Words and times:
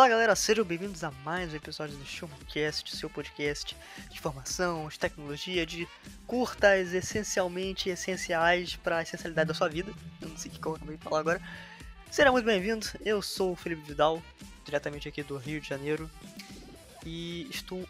Fala 0.00 0.08
galera, 0.08 0.34
sejam 0.34 0.64
bem-vindos 0.64 1.04
a 1.04 1.10
mais 1.10 1.52
um 1.52 1.56
episódio 1.56 1.94
do 1.94 2.06
Showcast, 2.06 2.96
seu 2.96 3.10
podcast 3.10 3.76
de 4.08 4.16
informação, 4.16 4.88
de 4.88 4.98
tecnologia, 4.98 5.66
de 5.66 5.86
curtas, 6.26 6.94
essencialmente 6.94 7.90
essenciais 7.90 8.76
para 8.76 8.96
a 8.96 9.02
essencialidade 9.02 9.48
da 9.48 9.52
sua 9.52 9.68
vida. 9.68 9.92
Eu 10.22 10.30
não 10.30 10.38
sei 10.38 10.50
o 10.50 10.54
que 10.54 10.66
eu 10.66 10.74
acabei 10.74 10.96
de 10.96 11.04
falar 11.04 11.20
agora. 11.20 11.42
Será 12.10 12.32
muito 12.32 12.46
bem-vindo, 12.46 12.86
eu 13.04 13.20
sou 13.20 13.52
o 13.52 13.56
Felipe 13.56 13.82
Vidal, 13.82 14.22
diretamente 14.64 15.06
aqui 15.06 15.22
do 15.22 15.36
Rio 15.36 15.60
de 15.60 15.68
Janeiro, 15.68 16.10
e 17.04 17.46
estou 17.50 17.86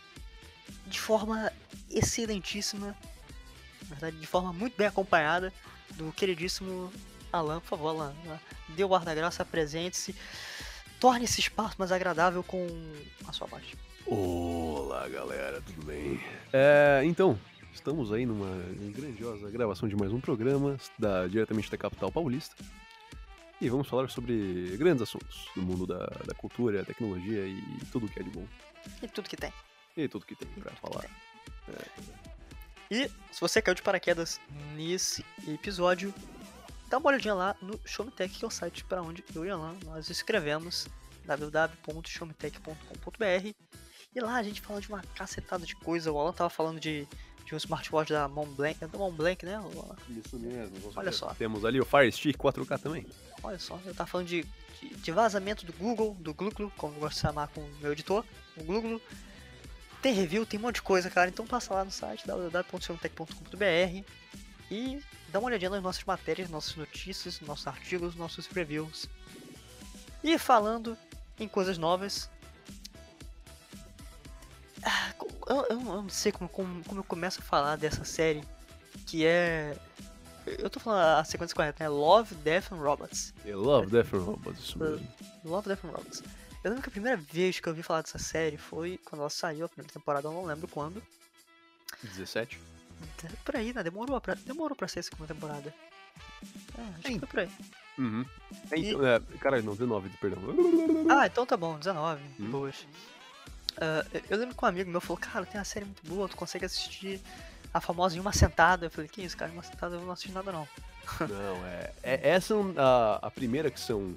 de 0.89 0.99
forma 0.99 1.53
excelentíssima, 1.89 2.89
na 3.89 3.91
verdade, 3.91 4.17
de 4.17 4.27
forma 4.27 4.53
muito 4.53 4.77
bem 4.77 4.89
acompanhada 4.89 5.53
do 5.91 6.11
queridíssimo 6.11 6.93
Alan. 7.33 7.61
Por 7.61 7.69
favor, 7.69 7.91
Alan, 7.91 8.17
dê 8.71 8.83
o 8.83 8.97
ar 8.97 9.05
da 9.05 9.15
graça, 9.15 9.45
apresente-se 9.45 10.13
torne 11.01 11.25
esse 11.25 11.41
espaço 11.41 11.77
mais 11.79 11.91
agradável 11.91 12.45
com 12.45 12.67
a 13.27 13.33
sua 13.33 13.47
voz. 13.47 13.65
Olá, 14.07 15.09
galera, 15.09 15.63
tudo 15.63 15.87
bem? 15.87 16.21
É, 16.53 17.01
então, 17.05 17.39
estamos 17.73 18.13
aí 18.13 18.27
numa 18.27 18.63
grandiosa 18.93 19.51
gravação 19.51 19.89
de 19.89 19.97
mais 19.97 20.13
um 20.13 20.21
programa 20.21 20.77
da, 20.99 21.27
diretamente 21.27 21.71
da 21.71 21.79
capital 21.79 22.13
paulista. 22.13 22.55
E 23.61 23.69
vamos 23.69 23.89
falar 23.89 24.09
sobre 24.09 24.77
grandes 24.79 25.03
assuntos 25.03 25.49
do 25.55 25.63
mundo 25.63 25.87
da, 25.87 26.07
da 26.27 26.35
cultura, 26.35 26.85
tecnologia 26.85 27.47
e 27.47 27.63
tudo 27.91 28.09
que 28.09 28.21
é 28.21 28.23
de 28.23 28.31
bom. 28.31 28.45
E 29.03 29.09
tudo 29.09 29.29
que 29.29 29.37
tem. 29.37 29.53
E 29.97 30.07
tudo 30.09 30.27
que 30.27 30.35
tem 30.35 30.49
pra 30.49 30.73
falar. 30.73 31.05
É. 31.69 32.21
E 32.91 33.09
se 33.31 33.41
você 33.41 33.63
caiu 33.63 33.75
de 33.75 33.83
paraquedas 33.83 34.41
nesse 34.75 35.25
episódio, 35.47 36.13
dá 36.91 36.99
uma 36.99 37.09
olhadinha 37.09 37.33
lá 37.35 37.57
no 37.63 37.81
Showmetech, 37.85 38.39
que 38.39 38.45
é 38.45 38.49
o 38.49 38.51
site 38.51 38.85
para 38.85 39.01
onde 39.01 39.25
eu 39.35 39.47
e 39.47 39.51
Alan 39.51 39.75
nós 39.85 40.11
escrevemos 40.11 40.87
www.showmetech.com.br 41.25 43.55
e 44.15 44.21
lá 44.21 44.35
a 44.35 44.43
gente 44.43 44.61
fala 44.61 44.79
de 44.81 44.89
uma 44.89 45.01
cacetada 45.15 45.65
de 45.65 45.77
coisa. 45.77 46.11
O 46.11 46.19
Alan 46.19 46.33
tava 46.33 46.51
falando 46.51 46.81
de, 46.81 47.07
de 47.45 47.55
um 47.55 47.57
smartwatch 47.57 48.13
da 48.13 48.27
Montblanc, 48.27 48.77
é 48.83 48.89
da 48.89 48.99
Montblanc, 48.99 49.47
né? 49.47 49.63
Isso 50.09 50.37
mesmo. 50.37 50.93
Olha 50.97 51.13
só. 51.13 51.33
Temos 51.35 51.65
ali 51.65 51.81
o 51.81 51.85
Fire 51.85 52.11
Stick 52.11 52.37
4K 52.37 52.81
também. 52.81 53.07
Olha 53.41 53.61
só, 53.61 53.79
eu 53.87 53.95
tava 53.95 54.11
falando 54.11 54.27
de, 54.27 54.45
de, 54.81 54.89
de 54.97 55.13
vazamento 55.13 55.65
do 55.65 55.73
Google, 55.73 56.17
do 56.19 56.35
Gluglu, 56.35 56.73
como 56.77 56.97
eu 56.97 57.01
gosto 57.01 57.15
de 57.15 57.21
chamar 57.23 57.47
com 57.49 57.61
o 57.61 57.71
meu 57.81 57.93
editor, 57.93 58.25
o 58.57 58.65
Gluglu. 58.65 59.01
Tem 60.03 60.13
review, 60.13 60.45
tem 60.45 60.59
um 60.59 60.65
monte 60.65 60.75
de 60.77 60.83
coisa, 60.83 61.09
cara. 61.09 61.31
Então 61.31 61.47
passa 61.47 61.73
lá 61.73 61.85
no 61.85 61.93
site 61.93 62.27
www.showmetech.com.br 62.27 64.05
e 64.71 65.03
dá 65.29 65.39
uma 65.39 65.49
olhadinha 65.49 65.71
nas 65.71 65.83
nossas 65.83 66.05
matérias, 66.05 66.49
nossas 66.49 66.77
notícias, 66.77 67.41
nossos 67.41 67.67
artigos, 67.67 68.15
nossos 68.15 68.47
reviews. 68.47 69.09
E 70.23 70.39
falando 70.39 70.97
em 71.39 71.49
coisas 71.49 71.77
novas. 71.77 72.31
Ah, 74.83 75.13
eu, 75.49 75.57
eu, 75.57 75.67
eu 75.71 75.81
não 75.81 76.09
sei 76.09 76.31
como, 76.31 76.49
como, 76.49 76.85
como, 76.85 77.01
eu 77.01 77.05
começo 77.05 77.41
a 77.41 77.43
falar 77.43 77.77
dessa 77.77 78.05
série. 78.05 78.45
Que 79.07 79.27
é. 79.27 79.77
Eu 80.47 80.71
tô 80.71 80.81
falando 80.81 81.19
a 81.19 81.25
sequência 81.25 81.55
correta, 81.55 81.83
né? 81.83 81.89
Love, 81.89 82.35
Death 82.37 82.73
and 82.73 82.77
Robots. 82.77 83.35
É 83.45 83.55
Love, 83.55 83.91
Death 83.91 84.15
and 84.15 84.19
Robots, 84.19 84.61
isso 84.61 84.79
mesmo. 84.79 85.07
Love, 85.45 85.69
Death 85.69 85.85
and 85.85 85.89
Robots. 85.89 86.23
Eu 86.63 86.71
lembro 86.71 86.83
que 86.83 86.89
a 86.89 86.93
primeira 86.93 87.17
vez 87.17 87.59
que 87.59 87.69
eu 87.69 87.73
ouvi 87.73 87.83
falar 87.83 88.03
dessa 88.03 88.19
série 88.19 88.57
foi 88.57 88.99
quando 89.05 89.21
ela 89.21 89.31
saiu, 89.31 89.65
a 89.65 89.69
primeira 89.69 89.93
temporada, 89.93 90.29
eu 90.29 90.33
não 90.33 90.45
lembro 90.45 90.69
quando. 90.69 91.03
17? 92.03 92.59
Por 93.45 93.57
aí, 93.57 93.73
né? 93.73 93.83
Demorou 93.83 94.21
pra, 94.21 94.35
demorou 94.35 94.77
pra 94.77 94.89
ser 94.89 95.01
a 95.01 95.03
segunda 95.03 95.33
temporada. 95.35 95.75
É, 96.79 96.83
acho 96.83 97.03
que 97.03 97.19
foi 97.19 97.29
por 97.29 97.41
aí. 97.41 97.51
Uhum. 97.99 98.25
Então, 98.67 98.79
e... 98.79 99.07
é, 99.07 99.39
cara, 99.39 99.63
não, 99.63 99.73
19, 99.73 100.09
perdão. 100.21 100.41
Ah, 101.11 101.27
então 101.27 101.45
tá 101.45 101.57
bom, 101.57 101.79
19. 101.79 102.23
Hum. 102.39 102.51
Boas. 102.51 102.77
Uh, 103.73 104.23
eu 104.29 104.39
lembro 104.39 104.55
que 104.55 104.65
um 104.65 104.69
amigo 104.69 104.91
meu 104.91 105.01
falou, 105.01 105.19
cara, 105.19 105.47
tem 105.47 105.59
uma 105.59 105.65
série 105.65 105.85
muito 105.85 106.07
boa, 106.07 106.29
tu 106.29 106.37
consegue 106.37 106.65
assistir 106.65 107.21
a 107.73 107.81
famosa 107.81 108.17
em 108.17 108.21
uma 108.21 108.33
sentada. 108.33 108.87
Eu 108.87 108.91
falei, 108.91 109.09
que 109.09 109.23
isso, 109.23 109.37
cara, 109.37 109.51
em 109.51 109.55
uma 109.55 109.63
sentada 109.63 109.97
eu 109.97 110.01
não 110.01 110.13
assisti 110.13 110.33
nada 110.33 110.53
não. 110.53 110.69
Não, 111.21 111.67
é. 111.67 111.93
é 112.03 112.31
essa 112.31 112.55
é 112.55 112.57
a, 112.77 113.19
a 113.23 113.31
primeira 113.31 113.71
que 113.71 113.81
são 113.81 114.15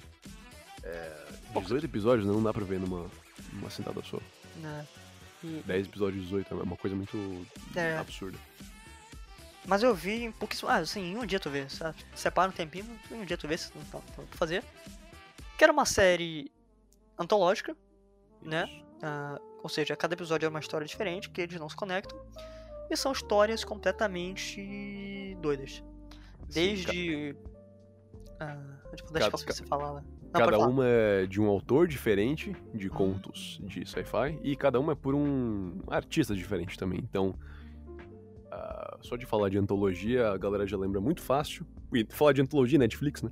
é, 0.84 1.26
18 1.60 1.86
episódios, 1.86 2.28
né? 2.28 2.34
não 2.34 2.44
dá 2.44 2.54
pra 2.54 2.64
ver 2.64 2.80
numa, 2.80 3.10
numa 3.54 3.70
sentada 3.70 4.02
só. 4.04 4.20
Não. 4.58 4.88
E... 5.44 5.64
10 5.66 5.88
episódios, 5.88 6.24
18, 6.24 6.54
é 6.54 6.64
uma 6.64 6.78
coisa 6.78 6.96
muito 6.96 7.48
é. 7.76 7.98
absurda. 7.98 8.38
Mas 9.66 9.84
eu 9.84 9.96
vi 9.96 10.24
em 10.26 10.32
pouquíssimo. 10.32 10.70
Ah, 10.70 10.78
assim, 10.78 11.14
em 11.14 11.18
um 11.18 11.26
dia 11.26 11.40
tu 11.40 11.50
vê. 11.50 11.68
Sabe? 11.70 11.98
Separa 12.16 12.50
um 12.50 12.54
tempinho, 12.54 12.86
em 13.12 13.22
um 13.22 13.26
dia 13.26 13.38
tu 13.38 13.48
vê 13.48 13.58
se 13.58 13.72
não 13.76 13.84
tá 13.86 14.00
pra 14.16 14.26
fazer. 14.32 14.64
Que 15.58 15.64
era 15.64 15.72
uma 15.72 15.86
série 15.86 16.52
antológica, 17.18 17.76
né? 18.42 18.66
Uh, 18.98 19.42
ou 19.62 19.70
seja, 19.70 19.96
cada 19.96 20.14
episódio 20.14 20.46
é 20.46 20.50
uma 20.50 20.60
história 20.60 20.86
diferente, 20.86 21.30
que 21.30 21.42
eles 21.42 21.60
não 21.60 21.70
se 21.70 21.76
conectam. 21.76 22.20
E 22.90 22.98
são 22.98 23.12
histórias 23.12 23.64
completamente 23.64 25.38
doidas. 25.42 25.84
Desde. 26.50 27.36
Uh, 28.42 28.96
tipo, 28.96 29.14
deixa 29.14 29.32
cada, 29.32 29.38
você 29.38 29.66
falar, 29.66 29.94
né? 29.94 30.04
Não, 30.34 30.42
cada 30.42 30.60
uma 30.60 30.86
é 30.86 31.26
de 31.28 31.40
um 31.40 31.48
autor 31.48 31.88
diferente 31.88 32.56
de 32.74 32.90
uhum. 32.90 32.96
contos 32.96 33.60
de 33.64 33.88
sci-fi 33.88 34.40
e 34.42 34.56
cada 34.56 34.80
uma 34.80 34.94
é 34.94 34.96
por 34.96 35.14
um 35.14 35.80
artista 35.88 36.36
diferente 36.36 36.78
também. 36.78 37.00
Então, 37.00 37.36
Uh, 38.54 38.98
só 39.02 39.16
de 39.16 39.26
falar 39.26 39.50
de 39.50 39.58
antologia, 39.58 40.30
a 40.30 40.38
galera 40.38 40.68
já 40.68 40.78
lembra 40.78 41.02
muito 41.02 41.22
fácil. 41.22 41.66
E 41.92 42.06
falar 42.10 42.34
de 42.34 42.42
antologia, 42.42 42.78
Netflix, 42.78 43.24
né? 43.24 43.32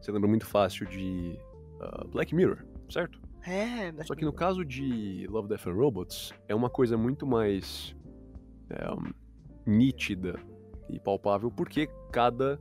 Você 0.00 0.12
lembra 0.12 0.28
muito 0.28 0.46
fácil 0.46 0.86
de 0.86 1.36
uh, 1.80 2.06
Black 2.08 2.34
Mirror, 2.34 2.64
certo? 2.88 3.20
É, 3.42 3.90
Black 3.90 4.06
Só 4.06 4.14
que 4.14 4.24
no 4.24 4.32
caso 4.32 4.64
de 4.64 5.26
Love, 5.28 5.48
Death 5.48 5.66
and 5.66 5.72
Robots, 5.72 6.32
é 6.46 6.54
uma 6.54 6.70
coisa 6.70 6.96
muito 6.96 7.26
mais 7.26 7.96
é, 8.70 8.86
nítida 9.66 10.38
e 10.88 11.00
palpável, 11.00 11.50
porque 11.50 11.88
cada 12.12 12.60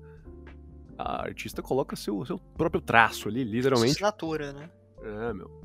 artista 0.98 1.62
coloca 1.62 1.96
seu, 1.96 2.26
seu 2.26 2.38
próprio 2.38 2.82
traço 2.82 3.28
ali, 3.28 3.44
literalmente. 3.44 3.92
Assinatura, 3.92 4.54
né? 4.54 4.70
É, 5.02 5.34
meu. 5.34 5.62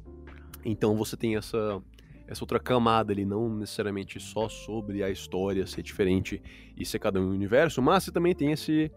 Então 0.65 0.97
você 0.97 1.17
tem 1.17 1.37
essa 1.37 1.83
essa 2.29 2.45
outra 2.45 2.61
camada 2.61 3.13
ali, 3.13 3.25
não 3.25 3.49
necessariamente 3.49 4.21
só 4.21 4.49
sobre 4.49 5.03
a 5.03 5.11
história 5.11 5.67
ser 5.67 5.83
diferente 5.83 6.43
e 6.77 6.85
ser 6.85 6.99
cada 6.99 7.19
um 7.19 7.31
universo, 7.31 7.81
mas 7.81 8.05
você 8.05 8.13
também 8.13 8.35
tem 8.35 8.53
esse 8.53 8.93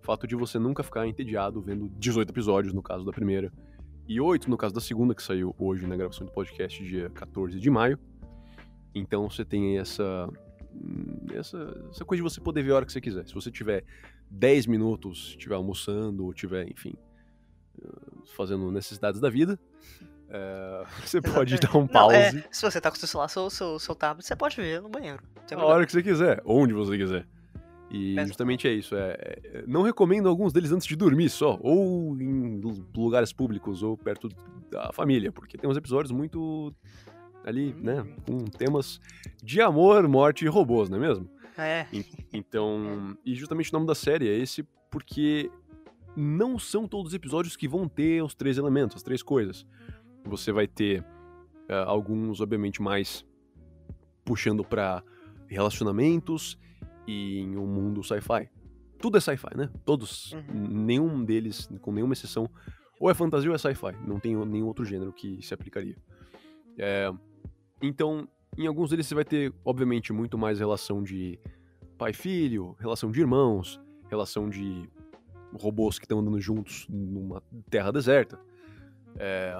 fato 0.00 0.26
de 0.26 0.34
você 0.34 0.58
nunca 0.58 0.82
ficar 0.82 1.06
entediado 1.06 1.60
vendo 1.60 1.90
18 1.98 2.30
episódios, 2.30 2.72
no 2.72 2.82
caso 2.82 3.04
da 3.04 3.12
primeira, 3.12 3.52
e 4.08 4.18
8 4.18 4.48
no 4.48 4.56
caso 4.56 4.74
da 4.74 4.80
segunda, 4.80 5.14
que 5.14 5.22
saiu 5.22 5.54
hoje 5.58 5.86
na 5.86 5.94
gravação 5.94 6.26
do 6.26 6.32
podcast, 6.32 6.82
dia 6.82 7.10
14 7.10 7.60
de 7.60 7.70
maio. 7.70 7.98
Então 8.94 9.28
você 9.28 9.44
tem 9.44 9.78
essa, 9.78 10.28
essa, 11.34 11.86
essa 11.90 12.04
coisa 12.04 12.24
de 12.24 12.28
você 12.28 12.40
poder 12.40 12.62
ver 12.62 12.72
a 12.72 12.76
hora 12.76 12.86
que 12.86 12.92
você 12.92 13.00
quiser. 13.00 13.28
Se 13.28 13.34
você 13.34 13.50
tiver 13.50 13.84
10 14.30 14.66
minutos, 14.66 15.28
estiver 15.36 15.54
almoçando, 15.54 16.24
ou 16.24 16.32
tiver, 16.32 16.66
enfim, 16.68 16.94
fazendo 18.34 18.70
necessidades 18.72 19.20
da 19.20 19.28
vida, 19.28 19.58
é, 20.30 20.84
você 21.04 21.20
pode 21.20 21.58
dar 21.60 21.76
um 21.76 21.86
pause. 21.86 22.14
Não, 22.14 22.40
é, 22.40 22.44
se 22.50 22.62
você 22.62 22.80
tá 22.80 22.90
com 22.90 22.96
seu 22.96 23.08
celular, 23.08 23.28
seu, 23.28 23.50
seu, 23.50 23.78
seu 23.78 23.94
tablet, 23.94 24.26
você 24.26 24.36
pode 24.36 24.56
ver 24.56 24.80
no 24.80 24.88
banheiro. 24.88 25.22
A 25.52 25.64
hora 25.64 25.84
que 25.84 25.92
você 25.92 26.02
quiser, 26.02 26.40
onde 26.44 26.72
você 26.72 26.96
quiser. 26.96 27.26
E 27.90 28.14
justamente 28.24 28.68
é 28.68 28.72
isso. 28.72 28.94
É, 28.94 29.16
é, 29.18 29.64
não 29.66 29.82
recomendo 29.82 30.28
alguns 30.28 30.52
deles 30.52 30.70
antes 30.70 30.86
de 30.86 30.94
dormir 30.94 31.28
só, 31.28 31.58
ou 31.60 32.16
em 32.20 32.60
lugares 32.94 33.32
públicos, 33.32 33.82
ou 33.82 33.96
perto 33.96 34.28
da 34.70 34.92
família, 34.92 35.32
porque 35.32 35.58
tem 35.58 35.68
uns 35.68 35.76
episódios 35.76 36.12
muito 36.12 36.72
ali, 37.44 37.74
né, 37.74 38.06
com 38.26 38.38
temas 38.44 39.00
de 39.42 39.60
amor, 39.60 40.06
morte 40.06 40.44
e 40.44 40.48
robôs, 40.48 40.88
não 40.88 40.98
é 40.98 41.00
mesmo? 41.00 41.28
É. 41.58 41.86
E, 41.92 42.04
então, 42.32 43.16
e 43.24 43.34
justamente 43.34 43.70
o 43.70 43.72
nome 43.72 43.86
da 43.86 43.94
série 43.94 44.28
é 44.28 44.36
esse 44.36 44.62
porque 44.90 45.50
não 46.16 46.58
são 46.58 46.86
todos 46.86 47.08
os 47.08 47.14
episódios 47.14 47.56
que 47.56 47.66
vão 47.66 47.88
ter 47.88 48.22
os 48.22 48.34
três 48.34 48.58
elementos, 48.58 48.96
as 48.96 49.02
três 49.02 49.22
coisas. 49.22 49.66
Você 50.30 50.52
vai 50.52 50.66
ter 50.66 51.00
uh, 51.02 51.86
alguns, 51.86 52.40
obviamente, 52.40 52.80
mais 52.80 53.26
puxando 54.24 54.64
para 54.64 55.02
relacionamentos 55.48 56.58
e 57.06 57.40
em 57.40 57.56
um 57.56 57.66
mundo 57.66 58.02
sci-fi. 58.02 58.48
Tudo 58.98 59.18
é 59.18 59.20
sci-fi, 59.20 59.56
né? 59.56 59.70
Todos, 59.84 60.32
uhum. 60.32 60.68
nenhum 60.68 61.24
deles, 61.24 61.68
com 61.80 61.92
nenhuma 61.92 62.12
exceção, 62.12 62.48
ou 62.98 63.10
é 63.10 63.14
fantasia 63.14 63.50
ou 63.50 63.54
é 63.54 63.58
sci-fi. 63.58 63.96
Não 64.06 64.20
tem 64.20 64.36
nenhum 64.46 64.66
outro 64.66 64.84
gênero 64.84 65.12
que 65.12 65.42
se 65.42 65.52
aplicaria. 65.52 65.96
É, 66.78 67.10
então, 67.82 68.28
em 68.56 68.66
alguns 68.66 68.90
deles 68.90 69.06
você 69.06 69.14
vai 69.14 69.24
ter, 69.24 69.52
obviamente, 69.64 70.12
muito 70.12 70.38
mais 70.38 70.58
relação 70.58 71.02
de 71.02 71.38
pai-filho, 71.98 72.76
relação 72.78 73.10
de 73.10 73.20
irmãos, 73.20 73.80
relação 74.08 74.48
de 74.48 74.88
robôs 75.54 75.98
que 75.98 76.04
estão 76.04 76.20
andando 76.20 76.40
juntos 76.40 76.86
numa 76.88 77.42
terra 77.68 77.90
deserta. 77.90 78.38
É, 79.18 79.52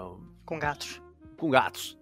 com 0.44 0.58
gatos. 0.58 1.00
Com 1.36 1.50
gatos. 1.50 1.98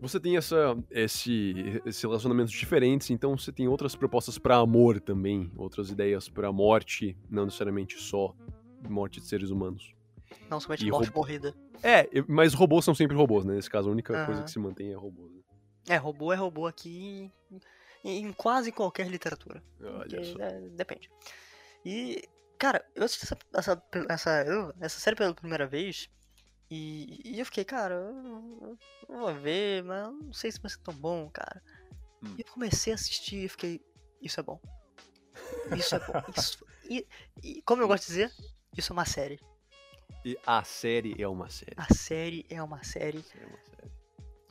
Você 0.00 0.18
tem 0.18 0.36
essa, 0.36 0.76
esse, 0.90 1.80
esse 1.86 2.04
relacionamentos 2.04 2.52
diferentes, 2.52 3.10
então 3.10 3.36
você 3.38 3.52
tem 3.52 3.68
outras 3.68 3.94
propostas 3.94 4.36
para 4.36 4.56
amor 4.56 4.98
também, 5.00 5.50
outras 5.56 5.90
ideias 5.90 6.28
para 6.28 6.50
morte, 6.52 7.16
não 7.30 7.44
necessariamente 7.44 8.00
só 8.00 8.34
morte 8.88 9.20
de 9.20 9.26
seres 9.26 9.50
humanos. 9.50 9.94
Não 10.50 10.58
somente 10.58 10.84
E 10.84 10.90
morte 10.90 11.06
robô- 11.08 11.20
morrida. 11.20 11.54
É, 11.84 12.08
mas 12.26 12.52
robôs 12.52 12.84
são 12.84 12.94
sempre 12.94 13.16
robôs, 13.16 13.44
né? 13.44 13.54
Nesse 13.54 13.70
caso, 13.70 13.88
a 13.88 13.92
única 13.92 14.12
coisa 14.24 14.40
Aham. 14.40 14.44
que 14.44 14.50
se 14.50 14.58
mantém 14.58 14.90
é 14.92 14.96
robô. 14.96 15.28
Né? 15.28 15.40
É, 15.88 15.96
robô 15.96 16.32
é 16.32 16.36
robô 16.36 16.66
aqui 16.66 17.30
em, 18.04 18.26
em 18.26 18.32
quase 18.32 18.72
qualquer 18.72 19.06
literatura. 19.08 19.62
Olha 19.80 20.24
só. 20.24 20.38
é, 20.40 20.60
depende. 20.70 21.08
E, 21.84 22.22
cara, 22.58 22.84
eu 22.96 23.04
assisti 23.04 23.24
essa, 23.24 23.38
essa, 23.54 23.82
essa, 24.08 24.74
essa 24.80 24.98
série 25.00 25.14
pela 25.16 25.32
primeira 25.34 25.66
vez 25.66 26.08
e, 26.74 27.20
e 27.22 27.38
eu 27.38 27.44
fiquei, 27.44 27.66
cara, 27.66 27.94
eu, 27.96 28.78
eu 29.06 29.18
vou 29.18 29.34
ver, 29.34 29.84
mas 29.84 30.06
eu 30.06 30.12
não 30.12 30.32
sei 30.32 30.50
se 30.50 30.58
vai 30.58 30.70
ser 30.70 30.78
tão 30.78 30.94
bom, 30.94 31.28
cara. 31.28 31.62
Hum. 32.22 32.34
E 32.38 32.40
eu 32.40 32.50
comecei 32.50 32.94
a 32.94 32.96
assistir 32.96 33.44
e 33.44 33.48
fiquei, 33.50 33.84
isso 34.22 34.40
é 34.40 34.42
bom. 34.42 34.58
Isso 35.76 35.94
é 35.94 35.98
bom. 35.98 36.14
Isso, 36.34 36.64
e, 36.88 37.06
e 37.42 37.60
como 37.60 37.82
eu 37.82 37.88
gosto 37.88 38.04
de 38.04 38.08
dizer, 38.08 38.32
isso 38.74 38.90
é 38.90 38.94
uma 38.94 39.04
série. 39.04 39.38
E 40.24 40.38
a 40.46 40.64
série 40.64 41.20
é 41.20 41.28
uma 41.28 41.50
série. 41.50 41.74
A 41.76 41.92
série 41.92 42.46
é 42.48 42.62
uma 42.62 42.82
série. 42.82 43.22
É 43.38 43.46
uma 43.46 43.58
série. 43.58 43.92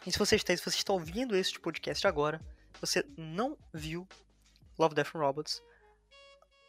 E 0.05 0.11
se 0.11 0.19
você 0.19 0.35
está, 0.35 0.55
se 0.55 0.63
você 0.63 0.77
está 0.77 0.93
ouvindo 0.93 1.35
este 1.35 1.59
podcast 1.59 2.05
agora, 2.05 2.39
você 2.79 3.03
não 3.17 3.57
viu 3.73 4.07
Love, 4.77 4.93
Death 4.93 5.15
and 5.15 5.19
Robots, 5.19 5.63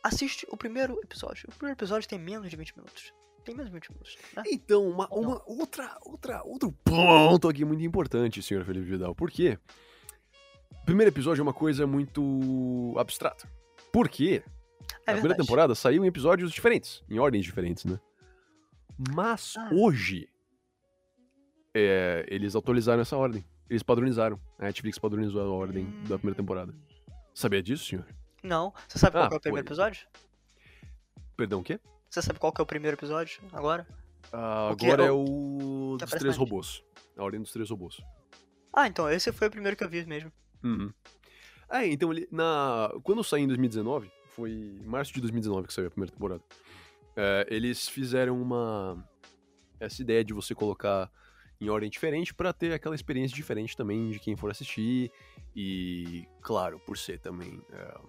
assiste 0.03 0.47
o 0.51 0.57
primeiro 0.57 0.99
episódio. 1.05 1.47
O 1.51 1.53
primeiro 1.53 1.79
episódio 1.79 2.09
tem 2.09 2.19
menos 2.19 2.49
de 2.49 2.57
20 2.57 2.75
minutos. 2.77 3.13
Tem 3.45 3.55
menos 3.55 3.71
de 3.71 3.75
20 3.75 3.89
minutos, 3.91 4.17
né? 4.37 4.43
Então, 4.51 4.89
uma, 4.89 5.09
uma 5.09 5.43
outra, 5.47 5.97
outra, 6.03 6.43
outro 6.45 6.71
ponto 6.85 7.49
aqui 7.49 7.65
muito 7.65 7.83
importante, 7.83 8.43
senhor 8.43 8.65
Felipe 8.65 8.87
Vidal. 8.87 9.15
Por 9.15 9.31
quê? 9.31 9.59
O 10.83 10.85
primeiro 10.85 11.11
episódio 11.11 11.41
é 11.41 11.45
uma 11.45 11.53
coisa 11.53 11.87
muito 11.87 12.95
abstrata. 12.99 13.49
Por 13.93 14.09
quê? 14.09 14.43
É 15.07 15.13
Na 15.13 15.13
primeira 15.15 15.37
temporada 15.37 15.75
saiu 15.75 16.05
em 16.05 16.09
episódios 16.09 16.53
diferentes, 16.53 17.03
em 17.11 17.19
ordens 17.19 17.45
diferentes, 17.45 17.85
né? 17.85 17.99
Mas 19.15 19.55
Ah. 19.57 19.71
hoje 19.73 20.29
é, 21.75 22.25
eles 22.29 22.55
atualizaram 22.55 23.03
essa 23.03 23.17
ordem. 23.17 23.45
Eles 23.69 23.83
padronizaram. 23.83 24.39
A 24.59 24.65
Netflix 24.65 24.99
padronizou 24.99 25.41
a 25.41 25.49
ordem 25.51 25.87
da 26.09 26.19
primeira 26.19 26.37
temporada. 26.37 26.75
Sabia 27.35 27.63
disso, 27.63 27.85
senhor? 27.87 28.07
Não. 28.43 28.73
Você 28.87 28.99
sabe 28.99 29.13
qual 29.17 29.25
Ah, 29.25 29.29
é 29.33 29.37
o 29.37 29.41
primeiro 29.41 29.67
episódio? 29.67 30.07
Perdão, 31.37 31.61
o 31.61 31.65
quê? 31.65 31.81
Você 32.13 32.21
sabe 32.21 32.39
qual 32.39 32.53
que 32.53 32.61
é 32.61 32.65
o 32.65 32.67
primeiro 32.67 32.95
episódio 32.95 33.41
agora? 33.55 33.87
O 34.71 34.77
que 34.77 34.85
agora 34.85 35.05
é 35.05 35.07
é 35.07 35.11
o- 35.11 35.95
o 35.95 35.97
que 35.99 36.05
dos 36.05 36.15
três 36.21 36.37
robôs. 36.37 36.85
A 37.17 37.25
ordem 37.25 37.41
dos 37.41 37.51
três 37.51 37.71
robôs. 37.71 38.03
Ah, 38.71 38.87
então, 38.87 39.09
esse 39.11 39.33
foi 39.33 39.49
o 39.49 39.51
primeiro 39.51 39.75
que 39.75 39.83
eu 39.83 39.89
vi 39.89 40.05
mesmo. 40.05 40.31
Uhum. 40.63 40.93
É, 41.71 41.87
então 41.87 42.11
na, 42.31 42.93
quando 43.03 43.25
saiu 43.25 43.45
em 43.45 43.47
2019, 43.47 44.13
foi 44.29 44.51
em 44.51 44.85
março 44.85 45.11
de 45.15 45.23
2019 45.23 45.67
que 45.69 45.73
saiu 45.73 45.87
a 45.87 45.91
primeira 45.91 46.13
temporada, 46.13 46.43
é, 47.17 47.47
eles 47.49 47.89
fizeram 47.89 48.41
uma. 48.43 49.03
Essa 49.81 50.03
ideia 50.03 50.23
de 50.23 50.35
você 50.35 50.55
colocar 50.55 51.11
em 51.59 51.71
ordem 51.71 51.89
diferente 51.89 52.35
pra 52.35 52.53
ter 52.53 52.75
aquela 52.75 52.95
experiência 52.95 53.35
diferente 53.35 53.75
também 53.75 54.11
de 54.11 54.19
quem 54.21 54.37
for 54.37 54.51
assistir. 54.51 55.11
E, 55.57 56.27
claro, 56.43 56.79
por 56.81 56.99
ser 56.99 57.21
também 57.21 57.59
é, 57.73 58.01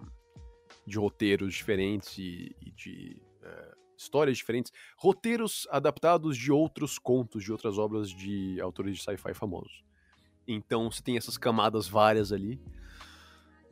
de 0.86 0.98
roteiros 0.98 1.54
diferentes 1.54 2.18
e, 2.18 2.54
e 2.60 2.70
de 2.70 3.22
é, 3.42 3.74
histórias 3.96 4.36
diferentes. 4.36 4.72
Roteiros 4.96 5.66
adaptados 5.70 6.36
de 6.36 6.50
outros 6.52 6.98
contos, 6.98 7.42
de 7.42 7.52
outras 7.52 7.78
obras 7.78 8.10
de 8.10 8.60
autores 8.60 8.96
de 8.96 9.02
sci-fi 9.02 9.34
famosos. 9.34 9.82
Então 10.46 10.90
você 10.90 11.02
tem 11.02 11.16
essas 11.16 11.36
camadas 11.36 11.88
várias 11.88 12.32
ali. 12.32 12.60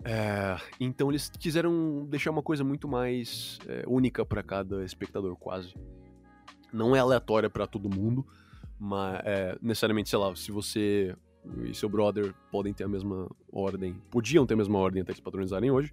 É, 0.05 0.57
então 0.81 1.11
eles 1.11 1.31
quiseram 1.31 2.05
deixar 2.07 2.31
uma 2.31 2.43
coisa 2.43 2.65
muito 2.65 2.89
mais 2.89 3.59
é, 3.69 3.85
única 3.87 4.25
pra 4.25 4.43
cada 4.43 4.85
espectador, 4.85 5.37
quase. 5.37 5.75
Não 6.73 6.97
é 6.97 6.99
aleatória 6.99 7.51
pra 7.51 7.67
todo 7.67 7.89
mundo, 7.89 8.27
mas 8.79 9.21
é, 9.25 9.59
necessariamente, 9.61 10.09
sei 10.09 10.19
lá, 10.19 10.35
se 10.35 10.51
você 10.51 11.15
e 11.65 11.75
seu 11.75 11.89
brother 11.89 12.35
podem 12.51 12.73
ter 12.73 12.85
a 12.85 12.89
mesma 12.89 13.29
ordem, 13.53 13.95
podiam 14.11 14.47
ter 14.47 14.55
a 14.55 14.57
mesma 14.57 14.79
ordem 14.79 15.03
até 15.03 15.13
eles 15.13 15.21
padronizarem 15.21 15.71
hoje, 15.71 15.93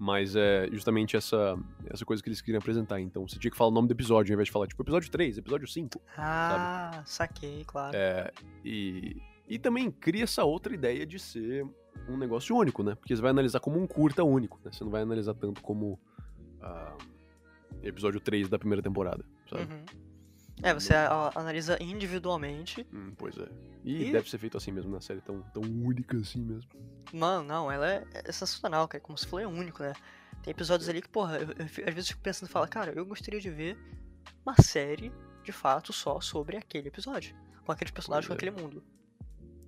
mas 0.00 0.34
é 0.34 0.66
justamente 0.72 1.14
essa, 1.14 1.58
essa 1.84 2.06
coisa 2.06 2.22
que 2.22 2.28
eles 2.30 2.40
queriam 2.40 2.58
apresentar. 2.58 2.98
Então 3.02 3.28
você 3.28 3.38
tinha 3.38 3.50
que 3.50 3.56
falar 3.56 3.68
o 3.68 3.74
nome 3.74 3.86
do 3.86 3.92
episódio, 3.92 4.32
ao 4.32 4.34
invés 4.34 4.46
de 4.46 4.52
falar, 4.52 4.66
tipo, 4.66 4.82
episódio 4.82 5.10
3, 5.10 5.36
episódio 5.36 5.68
5. 5.68 6.00
Ah, 6.16 7.02
saquei, 7.04 7.64
claro. 7.66 7.94
É, 7.94 8.32
e, 8.64 9.20
e 9.46 9.58
também 9.58 9.90
cria 9.90 10.24
essa 10.24 10.42
outra 10.42 10.72
ideia 10.72 11.04
de 11.04 11.18
ser 11.18 11.66
um 12.08 12.16
negócio 12.16 12.56
único, 12.56 12.82
né? 12.82 12.94
Porque 12.94 13.14
você 13.14 13.20
vai 13.20 13.30
analisar 13.30 13.60
como 13.60 13.78
um 13.78 13.86
curta 13.86 14.24
único, 14.24 14.58
né? 14.64 14.70
Você 14.72 14.82
não 14.82 14.90
vai 14.90 15.02
analisar 15.02 15.34
tanto 15.34 15.60
como 15.60 16.00
ah, 16.62 16.96
episódio 17.82 18.20
3 18.20 18.48
da 18.48 18.58
primeira 18.58 18.82
temporada, 18.82 19.22
sabe? 19.50 19.70
Uhum. 19.70 19.84
É, 20.62 20.74
você 20.74 20.92
analisa 21.34 21.82
individualmente. 21.82 22.86
Hum, 22.92 23.12
pois 23.16 23.36
é. 23.38 23.48
E, 23.84 24.08
E- 24.08 24.12
deve 24.12 24.28
ser 24.28 24.38
feito 24.38 24.56
assim 24.56 24.72
mesmo, 24.72 24.90
na 24.90 25.00
série 25.00 25.20
tão, 25.20 25.42
tão 25.52 25.62
única 25.62 26.16
assim 26.16 26.42
mesmo. 26.42 26.70
Mano, 27.12 27.44
não, 27.44 27.72
ela 27.72 27.88
é, 27.90 28.06
é 28.12 28.32
sensacional, 28.32 28.86
cara. 28.86 29.02
Como 29.02 29.18
falou, 29.18 29.40
é 29.40 29.46
único, 29.46 29.82
né? 29.82 29.92
Tem 30.42 30.50
episódios 30.52 30.88
ali 30.88 31.02
que, 31.02 31.08
porra, 31.08 31.38
eu, 31.38 31.48
eu 31.48 31.64
às 31.64 31.94
vezes 31.94 32.10
eu 32.10 32.14
fico 32.14 32.20
pensando 32.22 32.48
e 32.48 32.52
falo, 32.52 32.68
cara, 32.68 32.92
eu 32.92 33.04
gostaria 33.04 33.40
de 33.40 33.50
ver 33.50 33.78
uma 34.44 34.54
série, 34.62 35.12
de 35.42 35.52
fato, 35.52 35.92
só 35.92 36.20
sobre 36.20 36.56
aquele 36.56 36.88
episódio. 36.88 37.34
Com 37.64 37.72
aqueles 37.72 37.90
personagens, 37.92 38.26
com 38.26 38.32
é. 38.32 38.36
aquele 38.36 38.50
mundo. 38.50 38.82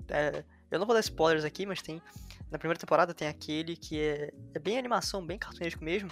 É, 0.08 0.44
eu 0.70 0.78
não 0.78 0.86
vou 0.86 0.94
dar 0.94 1.00
spoilers 1.00 1.44
aqui, 1.44 1.66
mas 1.66 1.80
tem. 1.80 2.02
Na 2.50 2.58
primeira 2.58 2.78
temporada 2.78 3.14
tem 3.14 3.28
aquele 3.28 3.76
que 3.76 3.98
é, 3.98 4.32
é 4.54 4.58
bem 4.58 4.78
animação, 4.78 5.24
bem 5.24 5.38
cartunesco 5.38 5.82
mesmo. 5.82 6.10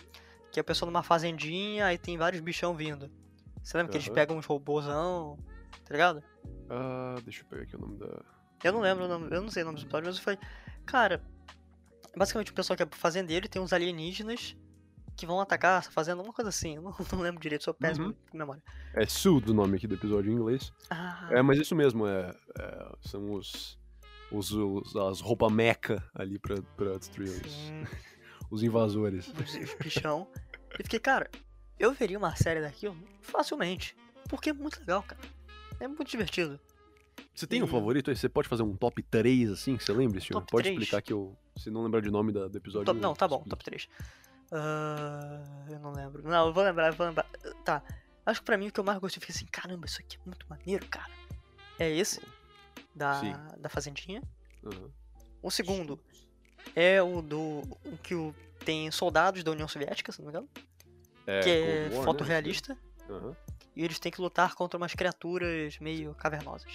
Que 0.50 0.58
é 0.58 0.62
o 0.62 0.64
pessoal 0.64 0.90
numa 0.90 1.02
fazendinha, 1.02 1.86
aí 1.86 1.98
tem 1.98 2.16
vários 2.16 2.40
bichão 2.40 2.74
vindo. 2.74 3.10
Você 3.62 3.76
lembra 3.76 3.90
que 3.92 3.96
eles 3.98 4.06
Aham. 4.08 4.14
pegam 4.14 4.36
uns 4.38 4.46
robôzão, 4.46 5.38
tá 5.84 5.92
ligado? 5.92 6.22
Ah, 6.68 7.16
deixa 7.24 7.42
eu 7.42 7.46
pegar 7.46 7.62
aqui 7.62 7.76
o 7.76 7.80
nome 7.80 7.98
da. 7.98 8.22
Eu 8.64 8.72
não 8.72 8.80
lembro 8.80 9.04
o 9.04 9.08
nome, 9.08 9.28
eu 9.30 9.40
não 9.42 9.48
sei 9.50 9.62
o 9.62 9.66
nome 9.66 9.78
do 9.78 9.84
episódio, 9.84 10.06
mas 10.06 10.16
eu 10.18 10.22
falei, 10.22 10.38
cara, 10.86 11.24
basicamente 12.16 12.50
o 12.50 12.54
pessoal 12.54 12.76
que 12.76 12.82
é 12.82 12.88
fazendeiro 12.92 13.48
tem 13.48 13.60
uns 13.60 13.72
alienígenas 13.72 14.56
que 15.16 15.26
vão 15.26 15.40
atacar 15.40 15.80
essa 15.80 15.90
fazenda, 15.90 16.22
uma 16.22 16.32
coisa 16.32 16.48
assim, 16.48 16.76
eu 16.76 16.82
não, 16.82 16.94
não 17.12 17.20
lembro 17.20 17.40
direito, 17.40 17.64
sou 17.64 17.74
péssimo 17.74 18.06
Uhum. 18.08 18.14
com 18.30 18.38
memória. 18.38 18.62
É 18.94 19.06
Sue 19.06 19.40
do 19.40 19.52
nome 19.54 19.76
aqui 19.76 19.86
do 19.86 19.94
episódio 19.94 20.30
em 20.30 20.34
inglês. 20.34 20.72
Ah, 20.90 21.28
É, 21.30 21.42
mas 21.42 21.58
isso 21.58 21.74
mesmo, 21.74 22.06
é, 22.06 22.34
é, 22.58 22.92
são 23.02 23.32
os, 23.32 23.78
os, 24.32 24.50
os- 24.52 24.96
as 24.96 25.20
roupas 25.20 25.52
meca 25.52 26.02
ali 26.14 26.38
pra, 26.38 26.56
pra 26.76 26.96
destruir 26.98 27.30
os, 27.30 27.52
sim, 27.52 27.84
os 28.50 28.62
invasores. 28.62 29.28
os, 29.28 29.54
os 29.54 29.74
bichão. 29.74 30.26
E 30.78 30.82
fiquei, 30.82 30.98
cara, 31.00 31.30
eu 31.80 31.92
veria 31.92 32.18
uma 32.18 32.36
série 32.36 32.60
daquilo 32.60 32.96
facilmente, 33.20 33.96
porque 34.28 34.50
é 34.50 34.52
muito 34.52 34.78
legal, 34.80 35.02
cara. 35.02 35.20
É 35.80 35.88
muito 35.88 36.04
divertido. 36.08 36.60
Você 37.34 37.46
tem 37.46 37.62
um 37.62 37.66
E- 37.66 37.70
favorito 37.70 38.10
aí? 38.10 38.16
Você 38.16 38.28
pode 38.28 38.48
fazer 38.48 38.62
um 38.62 38.76
top 38.76 39.02
3 39.02 39.50
assim, 39.50 39.76
que 39.76 39.82
você 39.84 39.92
senhor? 40.20 40.40
Top 40.40 40.50
pode 40.52 40.64
3? 40.64 40.78
explicar 40.78 41.02
que 41.02 41.12
eu. 41.12 41.36
Se 41.56 41.70
não 41.70 41.82
lembrar 41.82 42.00
de 42.00 42.10
nome 42.10 42.32
da- 42.32 42.48
do 42.48 42.56
episódio. 42.58 42.86
Top- 42.86 43.00
não, 43.00 43.14
tá 43.14 43.26
bom, 43.26 43.36
explico. 43.36 43.50
top 43.50 43.64
3. 43.64 43.88
eu 45.68 45.78
não 45.80 45.92
lembro. 45.92 46.22
Não, 46.22 46.48
eu 46.48 46.52
vou 46.52 46.62
lembrar, 46.62 46.88
eu 46.88 46.92
vou 46.94 47.06
lembrar. 47.06 47.26
Tá. 47.64 47.82
Acho 48.26 48.40
que 48.40 48.46
pra 48.46 48.58
mim 48.58 48.68
o 48.68 48.72
que 48.72 48.78
eu 48.80 48.84
mais 48.84 48.98
gostei, 48.98 49.20
fiquei 49.20 49.34
assim, 49.34 49.46
caramba, 49.46 49.86
isso 49.86 50.00
aqui 50.00 50.16
é 50.16 50.20
muito 50.26 50.46
maneiro, 50.48 50.86
cara. 50.88 51.10
É 51.78 51.88
esse, 51.90 52.20
da, 52.94 53.20
Sim. 53.20 53.32
da 53.58 53.68
Fazendinha. 53.68 54.22
Aham. 54.64 54.90
O 55.42 55.50
segundo 55.50 55.98
é 56.76 57.02
o 57.02 57.22
do. 57.22 57.60
o 57.84 57.96
que 58.02 58.14
o, 58.14 58.34
tem 58.64 58.90
soldados 58.90 59.42
da 59.42 59.50
União 59.52 59.66
Soviética, 59.66 60.12
se 60.12 60.18
não 60.20 60.26
me 60.26 60.30
engano. 60.32 60.48
É, 61.30 61.40
que 61.40 61.50
é 61.50 61.88
War, 61.90 61.98
né? 62.00 62.04
fotorrealista. 62.04 62.78
Aham. 63.08 63.36
E 63.76 63.84
eles 63.84 63.98
têm 63.98 64.10
que 64.12 64.20
lutar 64.20 64.54
contra 64.54 64.76
umas 64.76 64.94
criaturas 64.94 65.78
meio 65.78 66.14
cavernosas. 66.14 66.72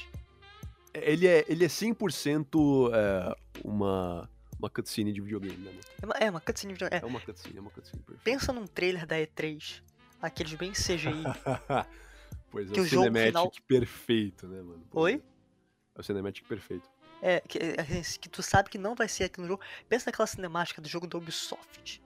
Ele 0.94 1.28
é, 1.28 1.44
ele 1.48 1.66
é 1.66 1.68
100% 1.68 2.90
é, 2.94 3.36
uma, 3.64 4.30
uma 4.58 4.70
cutscene 4.70 5.12
de 5.12 5.20
videogame, 5.22 5.58
né, 5.58 5.72
mano? 5.72 5.82
É 6.02 6.06
uma, 6.06 6.14
é 6.28 6.30
uma 6.30 6.42
cutscene. 6.42 6.74
de- 6.74 6.86
É, 6.86 7.00
É 7.02 7.06
uma 7.06 7.20
cutscene, 7.20 7.58
é 7.58 7.62
uma 7.62 7.70
cutscene 7.70 8.02
perfeita. 8.02 8.24
pensa 8.24 8.54
num 8.54 8.66
trailer 8.66 9.06
da 9.06 9.18
E3, 9.18 9.82
aqueles 10.22 10.54
bem 10.54 10.72
CGI. 10.72 11.24
pois 12.50 12.70
é, 12.70 12.74
Que 12.74 12.80
o 12.80 12.84
o 12.84 12.86
jogo 12.88 13.04
cinematic 13.04 13.28
final- 13.34 13.52
perfeito, 13.68 14.48
né, 14.48 14.62
mano? 14.62 14.88
Pois 14.90 15.16
Oi? 15.16 15.22
É. 15.22 15.98
É 15.98 16.02
o 16.02 16.04
cinematic 16.04 16.48
perfeito. 16.48 16.90
É, 17.22 17.40
que, 17.42 17.58
é, 17.58 17.76
que 18.20 18.30
tu 18.30 18.42
sabe 18.44 18.70
que 18.70 18.78
não 18.78 18.96
vai 18.96 19.08
ser 19.08 19.26
aqui 19.26 19.40
no 19.42 19.48
jogo. 19.48 19.62
Pensa 19.90 20.06
naquela 20.10 20.28
cinemática 20.28 20.82
do 20.82 20.88
jogo 20.88 21.08
da 21.08 21.18
Ubisoft. 21.18 22.02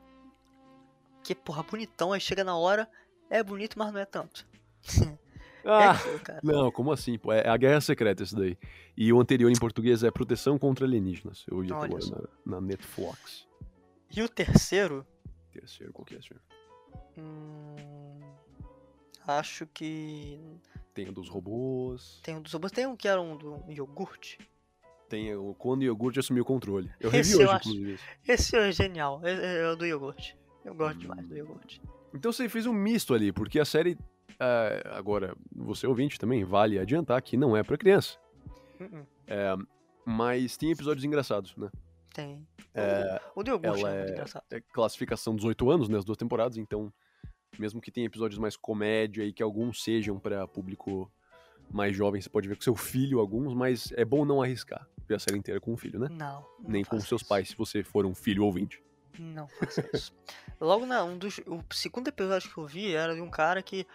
Que, 1.29 1.35
porra, 1.35 1.61
bonitão, 1.61 2.11
aí 2.11 2.19
chega 2.19 2.43
na 2.43 2.57
hora, 2.57 2.89
é 3.29 3.43
bonito, 3.43 3.77
mas 3.77 3.93
não 3.93 3.99
é 3.99 4.05
tanto. 4.05 4.47
É 5.63 5.69
Ah! 5.69 5.91
aquilo, 5.91 6.19
cara. 6.21 6.39
Não, 6.41 6.71
como 6.71 6.89
assim? 6.91 7.19
Pô, 7.19 7.31
é 7.33 7.47
a 7.47 7.55
Guerra 7.57 7.81
Secreta 7.81 8.23
esse 8.23 8.33
daí. 8.33 8.57
E 8.97 9.11
o 9.13 9.19
anterior 9.19 9.51
em 9.51 9.59
português 9.59 10.01
é 10.03 10.09
Proteção 10.09 10.57
contra 10.57 10.85
Alienígenas. 10.85 11.45
Eu 11.51 11.57
Olha 11.57 11.75
agora 11.75 11.99
na, 12.45 12.55
na 12.55 12.61
Netflix. 12.61 13.45
E 14.09 14.23
o 14.23 14.29
terceiro, 14.29 15.05
Terceiro, 15.51 15.91
qual 15.93 16.05
que 16.05 16.15
é, 16.15 16.21
senhor? 16.21 16.41
hum, 17.17 18.19
acho 19.27 19.67
que 19.67 20.39
Tem 20.93 21.09
o 21.09 21.11
dos 21.11 21.27
robôs. 21.29 22.21
tem 22.23 22.37
um 22.37 22.41
dos 22.41 22.53
robôs, 22.53 22.71
tem 22.71 22.87
um 22.87 22.95
que 22.95 23.07
era 23.07 23.21
um 23.21 23.35
do 23.37 23.61
iogurte. 23.67 24.39
Tem 25.09 25.35
o 25.35 25.53
quando 25.59 25.81
o 25.81 25.83
iogurte 25.83 26.19
assumiu 26.19 26.43
o 26.43 26.45
controle. 26.45 26.89
Eu 27.01 27.09
Esse 27.13 27.31
revi 27.31 27.43
eu 27.43 27.49
hoje, 27.49 27.55
acho. 27.57 27.69
inclusive. 27.69 27.93
isso. 27.95 28.03
Esse 28.27 28.55
é 28.55 28.71
genial, 28.71 29.19
é, 29.25 29.61
é 29.63 29.67
o 29.69 29.75
do 29.75 29.85
iogurte. 29.85 30.38
Eu 30.65 30.73
gosto 30.75 30.97
Hum. 30.97 30.99
demais 30.99 31.27
do 31.27 31.35
iogurte. 31.37 31.81
Então 32.13 32.31
você 32.31 32.49
fez 32.49 32.65
um 32.65 32.73
misto 32.73 33.13
ali, 33.13 33.31
porque 33.31 33.59
a 33.59 33.65
série 33.65 33.97
é, 34.39 34.83
agora, 34.91 35.35
você 35.55 35.85
ouvinte 35.87 36.17
também, 36.19 36.43
vale 36.43 36.79
adiantar 36.79 37.21
que 37.21 37.35
não 37.37 37.55
é 37.57 37.63
pra 37.63 37.77
criança. 37.77 38.17
Uh-uh. 38.79 39.05
É, 39.27 39.55
mas 40.05 40.55
tem 40.57 40.71
episódios 40.71 41.03
engraçados, 41.03 41.55
né? 41.57 41.69
Tem. 42.13 42.47
É, 42.73 43.19
O 43.35 43.43
de 43.43 43.51
Augusto 43.51 43.77
ela 43.85 43.89
é 43.93 43.97
muito 43.97 44.09
é- 44.09 44.13
engraçado. 44.13 44.43
é 44.51 44.61
classificação 44.61 45.35
18 45.35 45.69
anos, 45.69 45.89
né? 45.89 45.97
As 45.97 46.05
duas 46.05 46.17
temporadas, 46.17 46.57
então, 46.57 46.91
mesmo 47.57 47.79
que 47.81 47.91
tenha 47.91 48.07
episódios 48.07 48.39
mais 48.39 48.55
comédia 48.55 49.23
e 49.23 49.33
que 49.33 49.43
alguns 49.43 49.83
sejam 49.83 50.17
pra 50.19 50.47
público 50.47 51.11
mais 51.71 51.95
jovem, 51.95 52.19
você 52.21 52.29
pode 52.29 52.47
ver 52.47 52.55
com 52.55 52.61
seu 52.63 52.75
filho 52.75 53.19
alguns, 53.19 53.53
mas 53.53 53.91
é 53.95 54.03
bom 54.03 54.25
não 54.25 54.41
arriscar 54.41 54.87
ver 55.07 55.15
a 55.15 55.19
série 55.19 55.37
inteira 55.37 55.59
com 55.59 55.73
o 55.73 55.77
filho, 55.77 55.99
né? 55.99 56.07
Não. 56.09 56.41
não 56.63 56.69
Nem 56.69 56.83
com 56.83 56.99
seus 56.99 57.21
isso. 57.21 57.29
pais, 57.29 57.49
se 57.49 57.55
você 57.57 57.83
for 57.83 58.05
um 58.05 58.15
filho 58.15 58.43
ouvinte. 58.43 58.81
Não 59.17 59.47
faça 59.47 59.89
isso. 59.93 60.13
Logo 60.59 60.85
na 60.85 61.03
um 61.03 61.17
dos 61.17 61.39
o 61.47 61.63
segundo 61.71 62.09
episódio 62.09 62.51
que 62.51 62.57
eu 62.57 62.65
vi 62.65 62.93
era 62.93 63.15
de 63.15 63.21
um 63.21 63.29
cara 63.29 63.61
que 63.61 63.87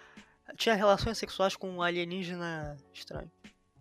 tinha 0.57 0.75
relações 0.75 1.19
sexuais 1.19 1.57
com 1.57 1.71
um 1.71 1.83
alienígena 1.83 2.77
estranho. 2.93 3.31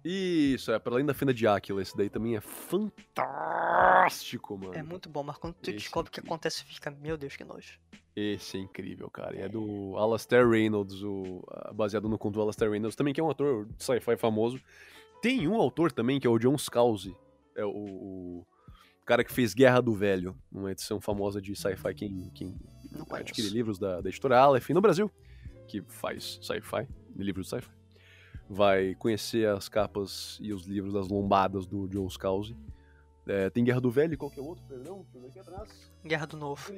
Isso, 0.05 0.71
é, 0.71 0.79
para 0.79 0.93
além 0.93 1.05
da 1.05 1.13
fenda 1.13 1.33
de 1.33 1.47
Áquila, 1.47 1.81
esse 1.81 1.95
daí 1.95 2.09
também 2.09 2.35
é 2.35 2.41
fantástico, 2.41 4.57
mano. 4.57 4.75
É 4.75 4.83
muito 4.83 5.07
bom, 5.07 5.23
mas 5.23 5.37
quando 5.37 5.53
tu 5.53 5.69
Esse 5.69 5.71
é 5.71 5.79
descobre 5.79 6.09
o 6.09 6.11
que 6.11 6.19
incrível. 6.19 6.35
acontece, 6.35 6.63
fica, 6.65 6.91
meu 6.91 7.15
Deus, 7.15 7.37
que 7.37 7.43
nojo. 7.45 7.79
Esse 8.13 8.57
é 8.57 8.59
incrível, 8.59 9.09
cara. 9.09 9.37
E 9.37 9.41
é 9.41 9.47
do 9.47 9.95
Alastair 9.97 10.47
Reynolds, 10.47 11.01
o, 11.03 11.41
baseado 11.73 12.09
no 12.09 12.17
conto 12.17 12.33
do 12.33 12.41
Alastair 12.41 12.69
Reynolds, 12.69 12.97
também 12.97 13.13
que 13.13 13.21
é 13.21 13.23
um 13.23 13.29
ator 13.29 13.65
sci-fi 13.79 14.17
famoso. 14.17 14.59
Tem 15.21 15.47
um 15.47 15.55
autor 15.55 15.89
também, 15.91 16.19
que 16.19 16.27
é 16.27 16.29
o 16.29 16.37
John 16.37 16.57
Scalzi. 16.57 17.15
É 17.55 17.63
o, 17.63 17.69
o 17.69 18.45
cara 19.05 19.23
que 19.23 19.31
fez 19.33 19.53
Guerra 19.53 19.81
do 19.81 19.93
Velho, 19.93 20.35
uma 20.51 20.71
edição 20.71 20.99
famosa 21.01 21.41
de 21.41 21.55
sci-fi, 21.55 21.93
quem, 21.93 22.29
quem 22.33 22.55
Não 22.91 23.05
adquire 23.15 23.49
livros 23.49 23.77
da, 23.77 24.01
da 24.01 24.09
editora 24.09 24.39
Aleph 24.39 24.69
no 24.69 24.81
Brasil, 24.81 25.11
que 25.67 25.81
faz 25.87 26.39
sci-fi, 26.41 26.87
livros 27.15 27.47
de 27.47 27.55
sci-fi. 27.55 27.69
Vai 28.49 28.95
conhecer 28.95 29.47
as 29.47 29.67
capas 29.69 30.37
e 30.41 30.53
os 30.53 30.65
livros 30.65 30.93
das 30.93 31.07
lombadas 31.07 31.65
do 31.65 31.87
John 31.87 32.09
Scalzi. 32.09 32.55
É, 33.25 33.49
tem 33.49 33.63
Guerra 33.63 33.79
do 33.79 33.89
Velho 33.89 34.13
e 34.13 34.17
qualquer 34.17 34.41
outro, 34.41 34.63
perdão, 34.67 35.01
deixa 35.03 35.17
eu 35.17 35.21
ver 35.21 35.27
aqui 35.29 35.39
atrás. 35.39 35.91
Guerra 36.05 36.25
do 36.27 36.35
Novo. 36.37 36.73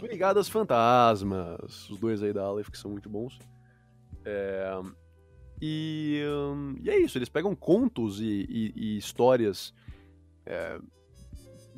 Brigadas 0.00 0.48
Fantasmas, 0.48 1.90
os 1.90 1.98
dois 1.98 2.22
aí 2.22 2.32
da 2.32 2.42
Aleph 2.42 2.70
que 2.70 2.78
são 2.78 2.90
muito 2.90 3.08
bons. 3.10 3.38
É, 4.24 4.70
e, 5.60 6.22
hum, 6.26 6.74
e 6.82 6.88
é 6.88 6.98
isso, 6.98 7.18
eles 7.18 7.28
pegam 7.28 7.54
contos 7.54 8.18
e, 8.20 8.24
e- 8.48 8.72
e 8.74 8.96
histórias 8.98 9.74
é, 10.46 10.78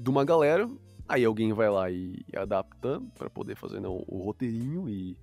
de 0.02 0.10
uma 0.10 0.24
galera, 0.24 0.68
aí 1.08 1.24
alguém 1.24 1.52
vai 1.52 1.70
lá 1.70 1.90
e, 1.90 2.24
e 2.32 2.36
adapta 2.36 3.00
pra 3.16 3.30
poder 3.30 3.54
fazer 3.56 3.80
né, 3.80 3.88
o, 3.88 4.04
o 4.08 4.22
roteirinho 4.24 4.88
e 4.88 5.16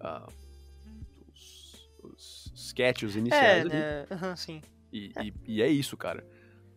ah, 0.00 0.26
os, 1.32 1.88
os 2.02 2.52
sketches 2.54 3.14
É, 3.16 3.18
iniciais 3.18 3.60
ali. 3.62 3.70
né? 3.74 4.06
Aham, 4.10 4.36
sim. 4.36 4.60
E, 4.92 5.12
e- 5.22 5.34
e 5.46 5.62
é 5.62 5.68
isso, 5.68 5.96
cara. 5.96 6.26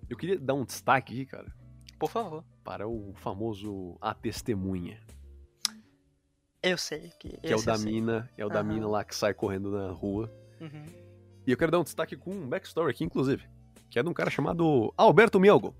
Eu 0.09 0.17
queria 0.17 0.37
dar 0.39 0.53
um 0.55 0.65
destaque 0.65 1.13
aqui, 1.13 1.25
cara, 1.25 1.53
Por 1.99 2.09
favor. 2.09 2.43
para 2.63 2.87
o 2.87 3.13
famoso 3.15 3.97
A 4.01 4.13
Testemunha. 4.13 4.99
Eu 6.61 6.77
sei 6.77 7.09
que. 7.19 7.29
Que 7.37 7.47
é 7.47 7.55
o 7.55 7.55
esse 7.59 7.69
eu 7.69 7.73
da 7.73 7.77
mina, 7.77 8.29
é 8.37 8.45
o 8.45 8.49
da 8.49 8.59
Aham. 8.59 8.67
mina 8.73 8.87
lá 8.87 9.03
que 9.03 9.15
sai 9.15 9.33
correndo 9.33 9.71
na 9.71 9.91
rua. 9.91 10.29
Uhum. 10.59 10.85
E 11.47 11.51
eu 11.51 11.57
quero 11.57 11.71
dar 11.71 11.79
um 11.79 11.83
destaque 11.83 12.17
com 12.17 12.31
um 12.31 12.47
backstory 12.49 12.91
aqui, 12.91 13.03
inclusive. 13.03 13.43
Que 13.89 13.97
é 13.97 14.03
de 14.03 14.09
um 14.09 14.13
cara 14.13 14.29
chamado 14.29 14.93
Alberto 14.97 15.39
Mielgo, 15.39 15.73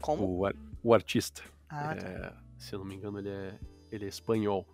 Como? 0.00 0.42
o, 0.42 0.46
o 0.84 0.94
artista. 0.94 1.42
Ah, 1.68 1.96
tá. 1.96 2.06
É, 2.06 2.32
se 2.58 2.74
eu 2.74 2.78
não 2.78 2.86
me 2.86 2.94
engano, 2.94 3.18
ele 3.18 3.30
é, 3.30 3.58
ele 3.90 4.04
é 4.04 4.08
espanhol. 4.08 4.68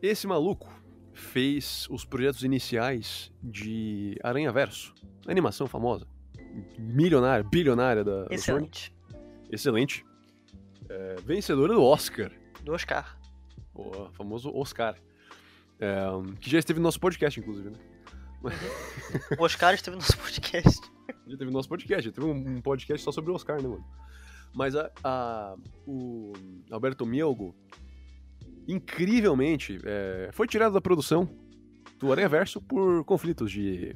Esse 0.00 0.26
maluco 0.26 0.70
fez 1.12 1.86
os 1.90 2.04
projetos 2.04 2.44
iniciais 2.44 3.32
de 3.42 4.16
Aranha 4.22 4.52
Verso, 4.52 4.94
animação 5.26 5.66
famosa, 5.66 6.06
milionária, 6.78 7.44
bilionária 7.44 8.04
da. 8.04 8.26
Excelente. 8.30 8.94
Excelente. 9.50 10.04
É, 10.88 11.16
vencedora 11.24 11.74
do 11.74 11.82
Oscar, 11.82 12.30
Do 12.62 12.72
Oscar. 12.72 13.18
o 13.74 14.08
famoso 14.12 14.50
Oscar. 14.54 14.96
É, 15.78 16.06
que 16.40 16.48
já 16.48 16.58
esteve 16.58 16.78
no 16.78 16.84
nosso 16.84 17.00
podcast, 17.00 17.38
inclusive, 17.38 17.68
né? 17.70 17.78
O 19.38 19.44
Oscar 19.44 19.74
esteve 19.74 19.96
no 19.96 20.02
nosso 20.02 20.16
podcast. 20.16 20.80
Já 21.26 21.36
teve 21.36 21.50
nosso 21.50 21.68
podcast, 21.68 22.08
já 22.08 22.12
teve 22.12 22.26
um 22.26 22.60
podcast 22.60 23.02
só 23.04 23.10
sobre 23.10 23.32
o 23.32 23.34
Oscar, 23.34 23.60
né, 23.60 23.66
mano? 23.68 23.84
Mas 24.56 24.74
a, 24.74 24.90
a- 25.04 25.54
o 25.86 26.32
Alberto 26.70 27.04
Mielgo, 27.04 27.54
incrivelmente, 28.66 29.78
é, 29.84 30.30
foi 30.32 30.46
tirado 30.48 30.72
da 30.72 30.80
produção 30.80 31.28
do 31.98 32.10
Aranha 32.10 32.28
Verso 32.28 32.60
por 32.60 33.04
conflitos 33.04 33.50
de, 33.52 33.94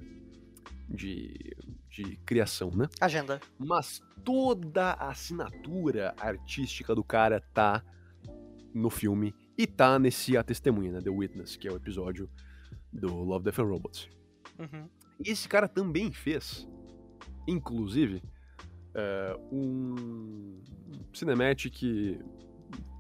de, 0.89 1.57
de 1.91 2.17
criação, 2.27 2.71
né? 2.71 2.89
Agenda. 3.01 3.41
Mas 3.59 4.01
toda 4.25 4.91
a 4.93 5.09
assinatura 5.11 6.15
artística 6.19 6.95
do 6.95 7.03
cara 7.03 7.41
tá 7.55 7.83
no 8.75 8.91
filme 8.91 9.35
e 9.59 9.67
tá 9.67 9.99
nesse 9.99 10.37
A 10.37 10.43
Testemunha, 10.43 10.93
né? 10.93 11.01
The 11.01 11.11
Witness, 11.11 11.57
que 11.57 11.67
é 11.67 11.73
o 11.73 11.77
episódio 11.77 12.29
do 12.93 13.13
Love, 13.15 13.45
Death 13.45 13.59
and 13.61 13.65
Robots. 13.65 14.09
Uhum. 14.59 14.89
E 15.25 15.31
esse 15.31 15.49
cara 15.49 15.69
também 15.69 16.13
fez, 16.13 16.67
inclusive, 17.47 18.23
é, 18.95 19.37
um 19.53 20.63
cinematic 21.13 22.19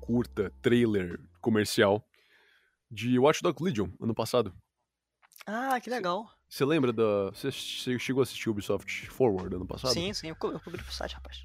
curta, 0.00 0.52
trailer 0.62 1.20
comercial 1.40 2.04
de 2.90 3.18
Watch 3.18 3.42
Dogs 3.42 3.62
Legion, 3.62 3.88
ano 4.00 4.14
passado. 4.14 4.52
Ah, 5.47 5.80
que 5.80 5.88
legal. 5.88 6.28
Você 6.49 6.64
lembra 6.64 6.92
da... 6.92 7.30
Você 7.32 7.50
chegou 7.99 8.20
a 8.20 8.25
assistir 8.25 8.49
o 8.49 8.52
Ubisoft 8.52 9.06
Forward 9.09 9.54
ano 9.54 9.66
passado? 9.66 9.92
Sim, 9.92 10.12
sim, 10.12 10.28
eu, 10.28 10.37
co- 10.37 10.50
eu 10.50 10.61
cobri 10.61 10.82
pro 10.82 10.92
site, 10.92 11.14
rapaz. 11.14 11.44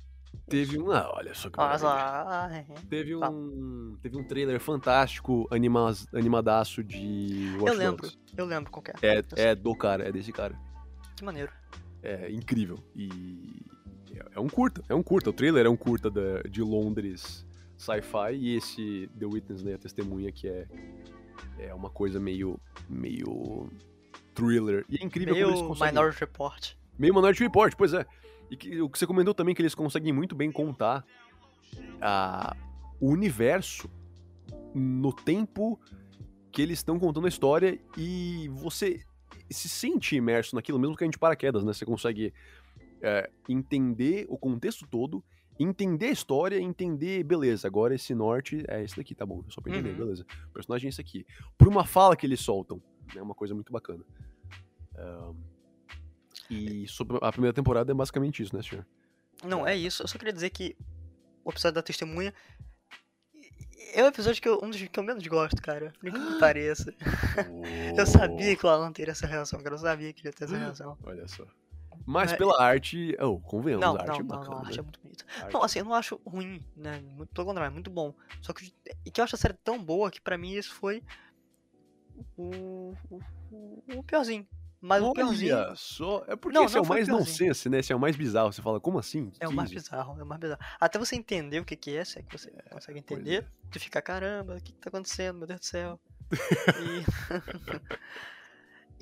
Teve 0.49 0.79
um... 0.79 0.91
Ah, 0.91 1.11
olha 1.15 1.33
só 1.33 1.49
que 1.49 1.57
maravilha. 1.57 1.87
lá. 1.89 2.49
é, 2.51 2.59
é. 2.59 2.75
Teve 2.89 3.15
um, 3.15 3.97
teve 4.01 4.17
um 4.17 4.23
trailer 4.27 4.59
fantástico, 4.59 5.47
anima, 5.51 5.93
animadaço 6.13 6.83
de 6.83 7.55
Watch 7.59 7.67
Eu 7.67 7.73
lembro, 7.77 8.01
Dogs. 8.01 8.17
eu 8.35 8.45
lembro 8.45 8.71
qual 8.71 8.83
é. 9.01 9.15
É, 9.17 9.49
é 9.49 9.55
do 9.55 9.75
cara, 9.75 10.07
é 10.07 10.11
desse 10.11 10.31
cara. 10.31 10.59
Que 11.15 11.23
maneiro. 11.23 11.51
É 12.03 12.29
incrível. 12.31 12.83
E 12.95 13.65
é- 14.35 14.39
um 14.39 14.47
curta, 14.49 14.83
é 14.89 14.95
um 14.95 15.03
curta. 15.03 15.29
O 15.29 15.33
trailer 15.33 15.65
é 15.65 15.69
um 15.69 15.75
curta 15.77 16.09
da- 16.09 16.41
de 16.49 16.61
Londres 16.61 17.45
sci-fi 17.77 18.33
e 18.35 18.55
esse 18.55 19.09
The 19.19 19.25
Witness, 19.25 19.63
né, 19.63 19.73
a 19.73 19.77
testemunha, 19.77 20.31
que 20.31 20.47
é, 20.47 20.65
é 21.59 21.73
uma 21.73 21.89
coisa 21.89 22.19
meio, 22.19 22.59
meio 22.89 23.69
thriller. 24.33 24.85
E 24.89 24.97
é 24.97 25.03
incrível 25.05 25.33
como 25.35 25.47
eles 25.47 25.55
Meio 25.59 25.67
conseguem... 25.67 25.93
Minority 25.93 26.19
Report. 26.19 26.71
Meio 26.97 27.13
Minority 27.13 27.43
Report, 27.43 27.75
pois 27.75 27.93
é. 27.93 28.05
E 28.49 28.55
que- 28.55 28.81
o 28.81 28.89
que 28.89 28.97
você 28.99 29.07
comentou 29.07 29.33
também, 29.33 29.53
que 29.55 29.61
eles 29.61 29.75
conseguem 29.75 30.13
muito 30.13 30.35
bem 30.35 30.51
contar 30.51 31.05
a, 32.01 32.55
o 32.99 33.09
universo 33.09 33.89
no 34.73 35.11
tempo 35.11 35.79
que 36.51 36.61
eles 36.61 36.79
estão 36.79 36.97
contando 36.99 37.25
a 37.25 37.29
história 37.29 37.79
e 37.97 38.49
você 38.53 39.01
se 39.49 39.67
sente 39.67 40.15
imerso 40.15 40.55
naquilo, 40.55 40.79
mesmo 40.79 40.95
que 40.95 41.03
a 41.03 41.07
gente 41.07 41.19
paraquedas, 41.19 41.63
né? 41.63 41.73
Você 41.73 41.85
consegue 41.85 42.33
é, 43.01 43.29
entender 43.49 44.25
o 44.29 44.37
contexto 44.37 44.87
todo, 44.87 45.23
entender 45.59 46.07
a 46.07 46.11
história, 46.11 46.59
entender, 46.59 47.23
beleza, 47.23 47.67
agora 47.67 47.95
esse 47.95 48.13
norte 48.13 48.63
é 48.67 48.83
esse 48.83 48.95
daqui, 48.97 49.15
tá 49.15 49.25
bom, 49.25 49.43
só 49.49 49.61
pra 49.61 49.71
entender, 49.71 49.91
Uhum. 49.91 49.97
beleza. 49.97 50.25
O 50.49 50.53
personagem 50.53 50.87
é 50.87 50.89
esse 50.89 50.99
aqui. 51.01 51.25
Por 51.57 51.67
uma 51.67 51.85
fala 51.85 52.15
que 52.15 52.25
eles 52.25 52.39
soltam, 52.41 52.81
é 53.15 53.21
uma 53.21 53.33
coisa 53.35 53.53
muito 53.53 53.71
bacana. 53.71 54.03
Ahn, 54.97 55.35
e 56.49 56.87
sobre 56.87 57.17
a 57.21 57.31
primeira 57.31 57.53
temporada 57.53 57.91
é 57.91 57.95
basicamente 57.95 58.43
isso, 58.43 58.55
né, 58.55 58.61
senhor? 58.61 58.85
Não, 59.43 59.65
é 59.65 59.75
isso. 59.75 60.03
Eu 60.03 60.07
só 60.07 60.17
queria 60.17 60.33
dizer 60.33 60.49
que 60.49 60.75
o 61.43 61.49
episódio 61.51 61.75
da 61.75 61.81
testemunha 61.81 62.33
é 63.93 64.03
o 64.03 64.07
episódio 64.07 64.41
que 64.41 64.47
eu, 64.49 64.59
um 64.61 64.69
dos 64.69 64.81
que 64.81 64.99
eu 64.99 65.03
menos 65.03 65.25
gosto, 65.27 65.61
cara. 65.61 65.93
Incrível 66.03 66.33
que 66.33 66.39
pareça. 66.39 66.93
Eu 67.97 68.05
sabia 68.05 68.55
que 68.55 68.65
o 68.65 68.69
Alan 68.69 68.91
teria 68.91 69.11
essa 69.13 69.25
reação, 69.25 69.61
cara. 69.61 69.75
Eu 69.75 69.79
sabia 69.79 70.11
que 70.11 70.21
ele 70.21 70.29
ia 70.29 70.33
ter 70.33 70.43
essa 70.45 70.57
reação. 70.57 70.97
Olha 71.03 71.27
só. 71.27 71.45
Mas 72.05 72.31
É, 72.33 72.37
pela 72.37 72.61
arte. 72.61 73.17
Oh, 73.19 73.39
convenhamos, 73.39 73.85
Não, 73.85 73.95
a 73.95 74.01
arte 74.01 74.07
não, 74.07 74.15
é 74.15 74.19
não, 74.19 74.27
bacana. 74.27 74.49
não, 74.51 74.57
a 74.57 74.65
arte 74.67 74.73
é 74.73 74.77
né? 74.77 74.83
muito 74.83 74.99
bonita. 75.01 75.25
Não, 75.51 75.63
assim, 75.63 75.79
eu 75.79 75.85
não 75.85 75.93
acho 75.93 76.21
ruim, 76.25 76.63
né? 76.75 76.99
Muito, 76.99 77.33
pelo 77.33 77.47
contrário, 77.47 77.71
é 77.71 77.73
muito 77.73 77.89
bom. 77.89 78.13
Só 78.41 78.53
que, 78.53 78.73
e 79.03 79.11
que 79.11 79.19
eu 79.19 79.23
acho 79.23 79.35
a 79.35 79.39
série 79.39 79.55
tão 79.55 79.83
boa 79.83 80.11
que 80.11 80.21
pra 80.21 80.37
mim 80.37 80.53
isso 80.53 80.73
foi 80.73 81.01
o, 82.37 82.93
o, 83.09 83.19
o- 83.51 83.83
o 83.97 84.03
piorzinho. 84.03 84.47
Mas 84.81 85.01
o 85.01 85.13
piorzinho 85.13 85.55
Olha 85.57 85.75
só. 85.75 86.23
É 86.27 86.35
porque 86.35 86.55
Não, 86.55 86.65
esse 86.65 86.75
é 86.75 86.77
não 86.77 86.83
o 86.83 86.85
foi 86.85 86.97
mais 86.97 87.07
nonsense, 87.07 87.69
né? 87.69 87.79
Esse 87.79 87.91
é 87.91 87.95
o 87.95 87.99
mais 87.99 88.15
bizarro. 88.15 88.53
Você 88.53 88.61
fala, 88.61 88.79
como 88.79 88.99
assim? 88.99 89.31
é 89.39 89.47
o 89.47 89.51
mais 89.51 89.69
15? 89.71 89.83
bizarro, 89.83 90.19
é 90.19 90.23
o 90.23 90.25
mais 90.27 90.39
bizarro. 90.39 90.61
Até 90.79 90.99
você 90.99 91.15
entender 91.15 91.59
o 91.59 91.65
que 91.65 91.75
que 91.75 91.97
é, 91.97 92.05
se 92.05 92.19
é 92.19 92.21
que 92.21 92.31
você 92.37 92.51
consegue 92.69 93.01
pois 93.01 93.19
entender, 93.19 93.47
tu 93.71 93.79
fica, 93.79 93.99
caramba, 93.99 94.57
o 94.57 94.61
que 94.61 94.73
que 94.73 94.79
tá 94.79 94.89
acontecendo, 94.89 95.39
meu 95.39 95.47
Deus 95.47 95.59
do 95.59 95.65
céu. 95.65 95.99
e... 96.79 97.03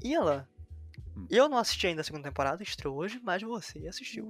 e 0.07 0.15
ela... 0.15 0.47
Eu 1.29 1.47
não 1.49 1.57
assisti 1.57 1.87
ainda 1.87 2.01
a 2.01 2.03
segunda 2.03 2.27
temporada, 2.29 2.61
estreou 2.63 2.95
hoje, 2.97 3.19
mas 3.23 3.41
você 3.41 3.87
assistiu. 3.87 4.25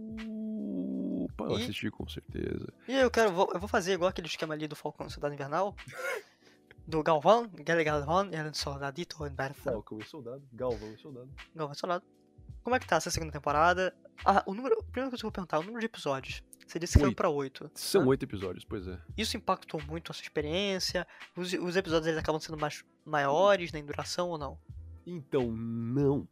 Opa, 1.25 1.46
eu 1.46 1.60
E- 1.60 1.63
assisti 1.63 1.90
com 1.90 2.08
certeza. 2.08 2.74
E 2.88 2.94
eu 2.94 3.10
quero, 3.10 3.32
vou, 3.32 3.50
eu 3.54 3.60
vou 3.60 3.70
fazer 3.70 3.94
igual 3.94 4.10
aquele 4.10 4.28
esquema 4.28 4.54
ali 4.54 4.68
do 4.68 4.75
Falcão 4.75 5.10
Cidade 5.10 5.36
Invernal. 5.36 5.75
do 6.86 7.02
Galvão, 7.02 7.50
Gale 7.54 7.84
Galvão, 7.84 8.30
era 8.32 8.50
um 8.50 8.54
soldadito 8.54 9.18
Battlefield. 9.18 9.63
Falcão 9.63 10.00
e 10.00 10.04
Soldado, 10.06 10.44
Galvão 10.52 10.94
e 10.94 10.98
Soldado. 10.98 11.30
Galvão 11.56 11.75
Soldado. 11.75 12.04
Como 12.62 12.75
é 12.75 12.80
que 12.80 12.88
tá 12.88 12.98
essa 12.98 13.12
segunda 13.12 13.32
temporada? 13.32 13.94
Ah, 14.25 14.44
o 14.46 14.54
número. 14.54 14.78
Primeira 14.84 15.10
coisa 15.10 15.18
que 15.22 15.25
eu 15.25 15.30
vou 15.30 15.32
perguntar, 15.32 15.60
o 15.60 15.63
número 15.63 15.80
de 15.80 15.86
episódios. 15.86 16.44
Você 16.66 16.80
disse 16.80 16.98
que 16.98 17.04
Oito. 17.04 17.16
pra 17.16 17.30
8. 17.30 17.72
São 17.75 18.08
oito 18.08 18.24
episódios, 18.24 18.63
pois 18.63 18.88
é. 18.88 18.98
Isso 19.18 19.36
impactou 19.36 19.82
muito 19.86 20.12
a 20.12 20.13
sua 20.13 20.24
experiência? 20.24 21.06
Os, 21.36 21.52
os 21.54 21.75
episódios 21.75 22.08
eles 22.08 22.20
acabam 22.20 22.40
sendo 22.40 22.58
mais 22.58 22.86
maiores 23.06 23.72
né, 23.74 23.80
em 23.80 23.86
duração 23.86 24.30
ou 24.30 24.38
não? 24.38 24.58
Então, 25.06 25.52
não. 25.52 26.25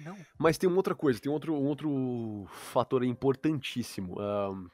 Não. 0.00 0.16
Mas 0.38 0.56
tem 0.56 0.68
uma 0.68 0.76
outra 0.76 0.94
coisa, 0.94 1.20
tem 1.20 1.30
outro, 1.30 1.54
um 1.54 1.66
outro 1.66 2.46
fator 2.72 3.04
importantíssimo. 3.04 4.18
Ahn, 4.20 4.68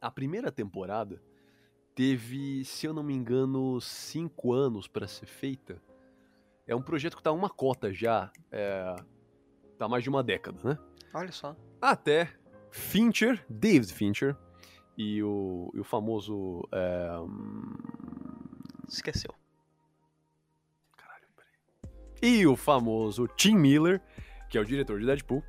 a 0.00 0.10
primeira 0.10 0.52
temporada 0.52 1.22
teve, 1.94 2.64
se 2.64 2.86
eu 2.86 2.92
não 2.92 3.02
me 3.02 3.14
engano, 3.14 3.80
cinco 3.80 4.52
anos 4.52 4.86
para 4.86 5.06
ser 5.08 5.26
feita. 5.26 5.80
É 6.66 6.74
um 6.74 6.82
projeto 6.82 7.16
que 7.16 7.22
tá 7.22 7.32
uma 7.32 7.48
cota 7.50 7.92
já. 7.92 8.30
É, 8.50 8.96
tá 9.78 9.88
mais 9.88 10.02
de 10.02 10.10
uma 10.10 10.22
década, 10.22 10.58
né? 10.62 10.78
Olha 11.12 11.32
só. 11.32 11.56
Até 11.80 12.32
Fincher, 12.70 13.44
David 13.48 13.92
Fincher, 13.92 14.36
e 14.96 15.22
o, 15.22 15.70
e 15.74 15.80
o 15.80 15.84
famoso. 15.84 16.66
é, 16.72 17.08
Esqueceu. 18.88 19.34
e 22.22 22.46
o 22.46 22.56
famoso 22.56 23.28
Tim 23.28 23.54
Miller, 23.54 24.00
que 24.54 24.58
é 24.58 24.60
o 24.60 24.64
diretor 24.64 25.00
de 25.00 25.06
Deadpool. 25.06 25.42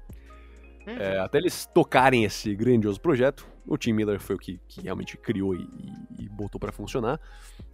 Uhum. 0.88 0.98
É, 0.98 1.20
até 1.20 1.38
eles 1.38 1.68
tocarem 1.68 2.24
esse 2.24 2.56
grandioso 2.56 3.00
projeto, 3.00 3.48
o 3.68 3.78
Tim 3.78 3.94
Miller 3.94 4.20
foi 4.20 4.36
o 4.36 4.40
que, 4.40 4.60
que 4.68 4.82
realmente 4.82 5.16
criou 5.16 5.54
e, 5.56 5.70
e- 6.18 6.28
botou 6.30 6.60
pra 6.60 6.72
funcionar, 6.72 7.20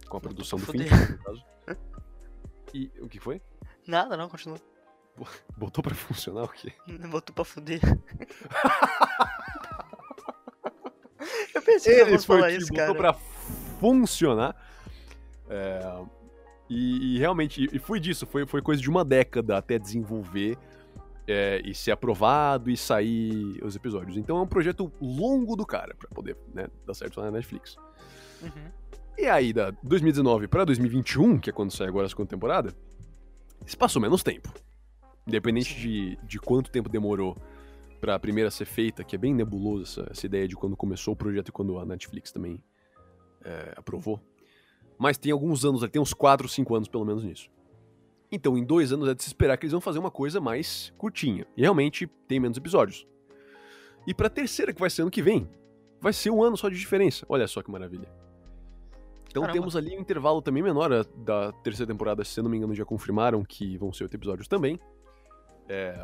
com 0.08 0.18
a 0.18 0.20
Botou 0.20 0.20
produção 0.20 0.58
do 0.58 0.66
fuder. 0.66 0.88
Fincher, 0.88 1.12
no 1.12 1.18
caso. 1.24 1.44
E 2.74 2.90
o 3.00 3.08
que 3.08 3.18
foi? 3.18 3.40
Nada, 3.86 4.14
não, 4.16 4.28
continua. 4.28 4.58
Botou 5.56 5.82
pra 5.82 5.94
funcionar 5.94 6.44
o 6.44 6.48
quê? 6.48 6.72
Botou 7.10 7.34
pra 7.34 7.44
fuder. 7.44 7.80
eu 11.54 11.62
pensei 11.62 11.94
que 11.94 12.00
eu 12.02 12.06
fosse 12.08 12.26
foi 12.26 12.36
falar 12.36 12.48
o 12.48 12.50
que 12.52 12.58
isso, 12.58 12.68
botou 12.72 12.94
cara. 12.94 12.98
pra 12.98 13.14
funcionar. 13.80 14.54
É, 15.48 15.80
e, 16.68 17.16
e 17.16 17.18
realmente, 17.18 17.68
e 17.70 17.78
foi 17.78 18.00
disso, 18.00 18.26
foi, 18.26 18.46
foi 18.46 18.62
coisa 18.62 18.80
de 18.80 18.88
uma 18.88 19.04
década 19.04 19.58
até 19.58 19.78
desenvolver 19.78 20.56
é, 21.26 21.60
e 21.64 21.74
ser 21.74 21.92
aprovado 21.92 22.70
e 22.70 22.76
sair 22.76 23.62
os 23.62 23.76
episódios. 23.76 24.16
Então 24.16 24.38
é 24.38 24.42
um 24.42 24.46
projeto 24.46 24.92
longo 25.00 25.56
do 25.56 25.64
cara 25.64 25.94
pra 25.94 26.08
poder 26.08 26.36
né, 26.52 26.66
dar 26.86 26.94
certo 26.94 27.20
na 27.20 27.30
Netflix. 27.30 27.76
Uhum. 28.42 28.70
E 29.18 29.26
aí, 29.26 29.52
da 29.52 29.70
2019 29.82 30.48
pra 30.48 30.64
2021, 30.64 31.38
que 31.38 31.50
é 31.50 31.52
quando 31.52 31.70
sai 31.70 31.86
agora 31.86 32.06
a 32.06 32.08
segunda 32.08 32.28
temporada, 32.28 32.74
se 33.66 33.76
passou 33.76 34.00
menos 34.00 34.22
tempo. 34.22 34.52
Independente 35.26 35.78
de, 35.78 36.18
de 36.24 36.38
quanto 36.38 36.70
tempo 36.70 36.88
demorou 36.88 37.36
pra 38.00 38.18
primeira 38.18 38.50
ser 38.50 38.64
feita, 38.64 39.04
que 39.04 39.14
é 39.14 39.18
bem 39.18 39.32
nebuloso 39.32 39.82
essa, 39.82 40.10
essa 40.10 40.26
ideia 40.26 40.48
de 40.48 40.56
quando 40.56 40.76
começou 40.76 41.14
o 41.14 41.16
projeto 41.16 41.50
e 41.50 41.52
quando 41.52 41.78
a 41.78 41.84
Netflix 41.84 42.32
também 42.32 42.60
é, 43.44 43.74
aprovou. 43.76 44.20
Mas 44.98 45.18
tem 45.18 45.30
alguns 45.30 45.64
anos, 45.64 45.88
tem 45.88 46.02
uns 46.02 46.12
4, 46.12 46.48
5 46.48 46.74
anos 46.74 46.88
pelo 46.88 47.04
menos 47.04 47.22
nisso. 47.22 47.48
Então, 48.34 48.56
em 48.56 48.64
dois 48.64 48.92
anos 48.92 49.08
é 49.08 49.14
de 49.14 49.22
se 49.22 49.28
esperar 49.28 49.58
que 49.58 49.64
eles 49.66 49.72
vão 49.72 49.80
fazer 49.80 49.98
uma 49.98 50.10
coisa 50.10 50.40
mais 50.40 50.92
curtinha. 50.96 51.46
E 51.54 51.60
realmente 51.60 52.06
tem 52.26 52.40
menos 52.40 52.56
episódios. 52.56 53.06
E 54.06 54.14
pra 54.14 54.30
terceira, 54.30 54.72
que 54.72 54.80
vai 54.80 54.88
ser 54.88 55.02
ano 55.02 55.10
que 55.10 55.20
vem, 55.22 55.46
vai 56.00 56.12
ser 56.14 56.30
um 56.30 56.42
ano 56.42 56.56
só 56.56 56.68
de 56.70 56.78
diferença. 56.78 57.26
Olha 57.28 57.46
só 57.46 57.62
que 57.62 57.70
maravilha. 57.70 58.08
Então 59.28 59.42
Caramba. 59.42 59.52
temos 59.60 59.76
ali 59.76 59.96
um 59.96 60.00
intervalo 60.00 60.40
também 60.42 60.62
menor 60.62 61.04
da 61.04 61.52
terceira 61.62 61.90
temporada, 61.92 62.24
se 62.24 62.38
eu 62.40 62.44
não 62.44 62.50
me 62.50 62.56
engano, 62.56 62.74
já 62.74 62.84
confirmaram 62.84 63.44
que 63.44 63.76
vão 63.78 63.92
ser 63.92 64.04
oito 64.04 64.14
episódios 64.14 64.48
também. 64.48 64.78
É, 65.68 65.94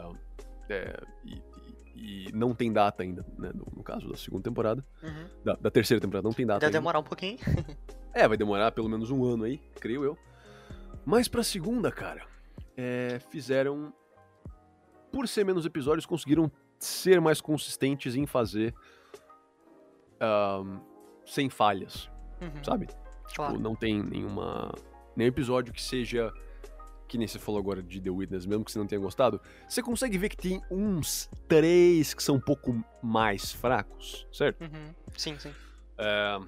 é, 0.70 1.00
e, 1.24 1.34
e- 1.34 2.28
e 2.28 2.32
não 2.32 2.54
tem 2.54 2.72
data 2.72 3.02
ainda, 3.02 3.26
né, 3.36 3.50
no, 3.52 3.66
no 3.76 3.82
caso 3.82 4.08
da 4.08 4.16
segunda 4.16 4.44
temporada. 4.44 4.84
Uhum. 5.02 5.26
Da, 5.44 5.54
da 5.56 5.70
terceira 5.70 6.00
temporada 6.00 6.26
não 6.28 6.32
tem 6.32 6.46
data 6.46 6.64
ainda. 6.64 6.78
demorar 6.78 7.00
um 7.00 7.02
pouquinho. 7.02 7.38
É, 8.14 8.26
vai 8.26 8.36
demorar 8.36 8.70
pelo 8.72 8.88
menos 8.88 9.10
um 9.10 9.24
ano 9.24 9.44
aí, 9.44 9.58
creio 9.80 10.04
eu. 10.04 10.16
Mas 11.10 11.26
pra 11.26 11.42
segunda, 11.42 11.90
cara, 11.90 12.22
é, 12.76 13.18
fizeram. 13.30 13.94
Por 15.10 15.26
ser 15.26 15.42
menos 15.42 15.64
episódios, 15.64 16.04
conseguiram 16.04 16.52
ser 16.78 17.18
mais 17.18 17.40
consistentes 17.40 18.14
em 18.14 18.26
fazer. 18.26 18.74
ahn, 20.20 20.80
sem 21.24 21.48
falhas, 21.48 22.10
Uhum. 22.42 22.62
sabe? 22.64 22.88
Claro. 23.34 23.52
Tipo, 23.54 23.62
não 23.62 23.74
tem 23.74 24.02
nenhuma. 24.02 24.70
Nenhum 25.16 25.28
episódio 25.28 25.72
que 25.72 25.80
seja. 25.80 26.30
Que 27.06 27.16
nem 27.16 27.26
você 27.26 27.38
falou 27.38 27.58
agora 27.58 27.82
de 27.82 28.00
The 28.02 28.10
Witness, 28.10 28.44
mesmo 28.44 28.62
que 28.66 28.70
você 28.72 28.78
não 28.78 28.86
tenha 28.86 29.00
gostado. 29.00 29.40
Você 29.66 29.80
consegue 29.82 30.18
ver 30.18 30.28
que 30.28 30.36
tem 30.36 30.60
uns 30.70 31.30
três 31.48 32.12
que 32.12 32.22
são 32.22 32.34
um 32.34 32.40
pouco 32.40 32.84
mais 33.02 33.50
fracos, 33.50 34.26
certo? 34.30 34.60
Uhum. 34.62 34.94
Sim, 35.16 35.38
sim. 35.38 35.54
É, 35.96 36.38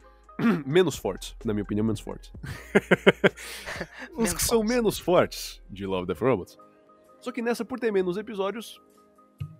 menos 0.66 0.96
fortes, 0.96 1.36
na 1.44 1.52
minha 1.52 1.62
opinião, 1.62 1.84
menos 1.84 2.00
fortes. 2.00 2.32
Os 4.12 4.16
Menos 4.16 4.32
que 4.34 4.42
são 4.42 4.58
fortes. 4.58 4.74
menos 4.76 4.98
fortes 4.98 5.62
de 5.70 5.86
Love, 5.86 6.06
Death 6.06 6.20
Robots. 6.20 6.58
Só 7.20 7.30
que 7.32 7.42
nessa, 7.42 7.64
por 7.64 7.78
ter 7.78 7.92
menos 7.92 8.16
episódios, 8.16 8.80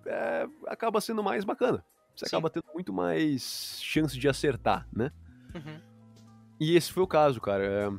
é, 0.06 0.46
acaba 0.66 1.00
sendo 1.00 1.22
mais 1.22 1.44
bacana. 1.44 1.84
Você 2.16 2.26
Sim. 2.26 2.36
acaba 2.36 2.50
tendo 2.50 2.64
muito 2.74 2.92
mais 2.92 3.78
chance 3.82 4.18
de 4.18 4.28
acertar, 4.28 4.86
né? 4.92 5.10
Uhum. 5.54 5.80
E 6.58 6.76
esse 6.76 6.92
foi 6.92 7.02
o 7.02 7.06
caso, 7.06 7.40
cara. 7.40 7.64
é, 7.64 7.90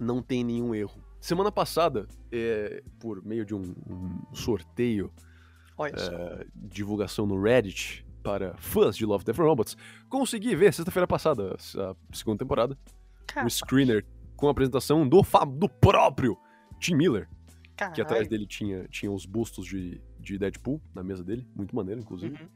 não 0.00 0.22
tem 0.22 0.42
nenhum 0.44 0.74
erro. 0.74 1.02
Semana 1.20 1.52
passada, 1.52 2.08
é, 2.32 2.82
por 2.98 3.24
meio 3.24 3.44
de 3.44 3.54
um, 3.54 3.74
um 3.88 4.34
sorteio, 4.34 5.12
é, 5.80 6.46
divulgação 6.54 7.26
no 7.26 7.40
Reddit 7.40 8.04
para 8.22 8.56
fãs 8.58 8.96
de 8.96 9.04
Love, 9.04 9.24
Death 9.24 9.40
and 9.40 9.44
Robots, 9.44 9.76
consegui 10.08 10.54
ver 10.54 10.72
sexta-feira 10.72 11.06
passada 11.06 11.56
a 11.76 11.94
segunda 12.14 12.38
temporada. 12.38 12.78
Cara, 13.26 13.46
o 13.46 13.50
screener 13.50 14.06
com 14.36 14.48
a 14.48 14.50
apresentação 14.50 15.08
do, 15.08 15.22
do 15.56 15.68
próprio 15.68 16.36
Tim 16.78 16.94
Miller, 16.94 17.28
caralho. 17.76 17.94
que 17.94 18.00
atrás 18.00 18.28
dele 18.28 18.46
tinha, 18.46 18.86
tinha 18.88 19.10
os 19.10 19.26
bustos 19.26 19.66
de, 19.66 20.00
de 20.18 20.38
Deadpool 20.38 20.80
na 20.94 21.02
mesa 21.02 21.22
dele, 21.22 21.46
muito 21.54 21.74
maneiro, 21.74 22.00
inclusive. 22.00 22.34
Uhum. 22.34 22.48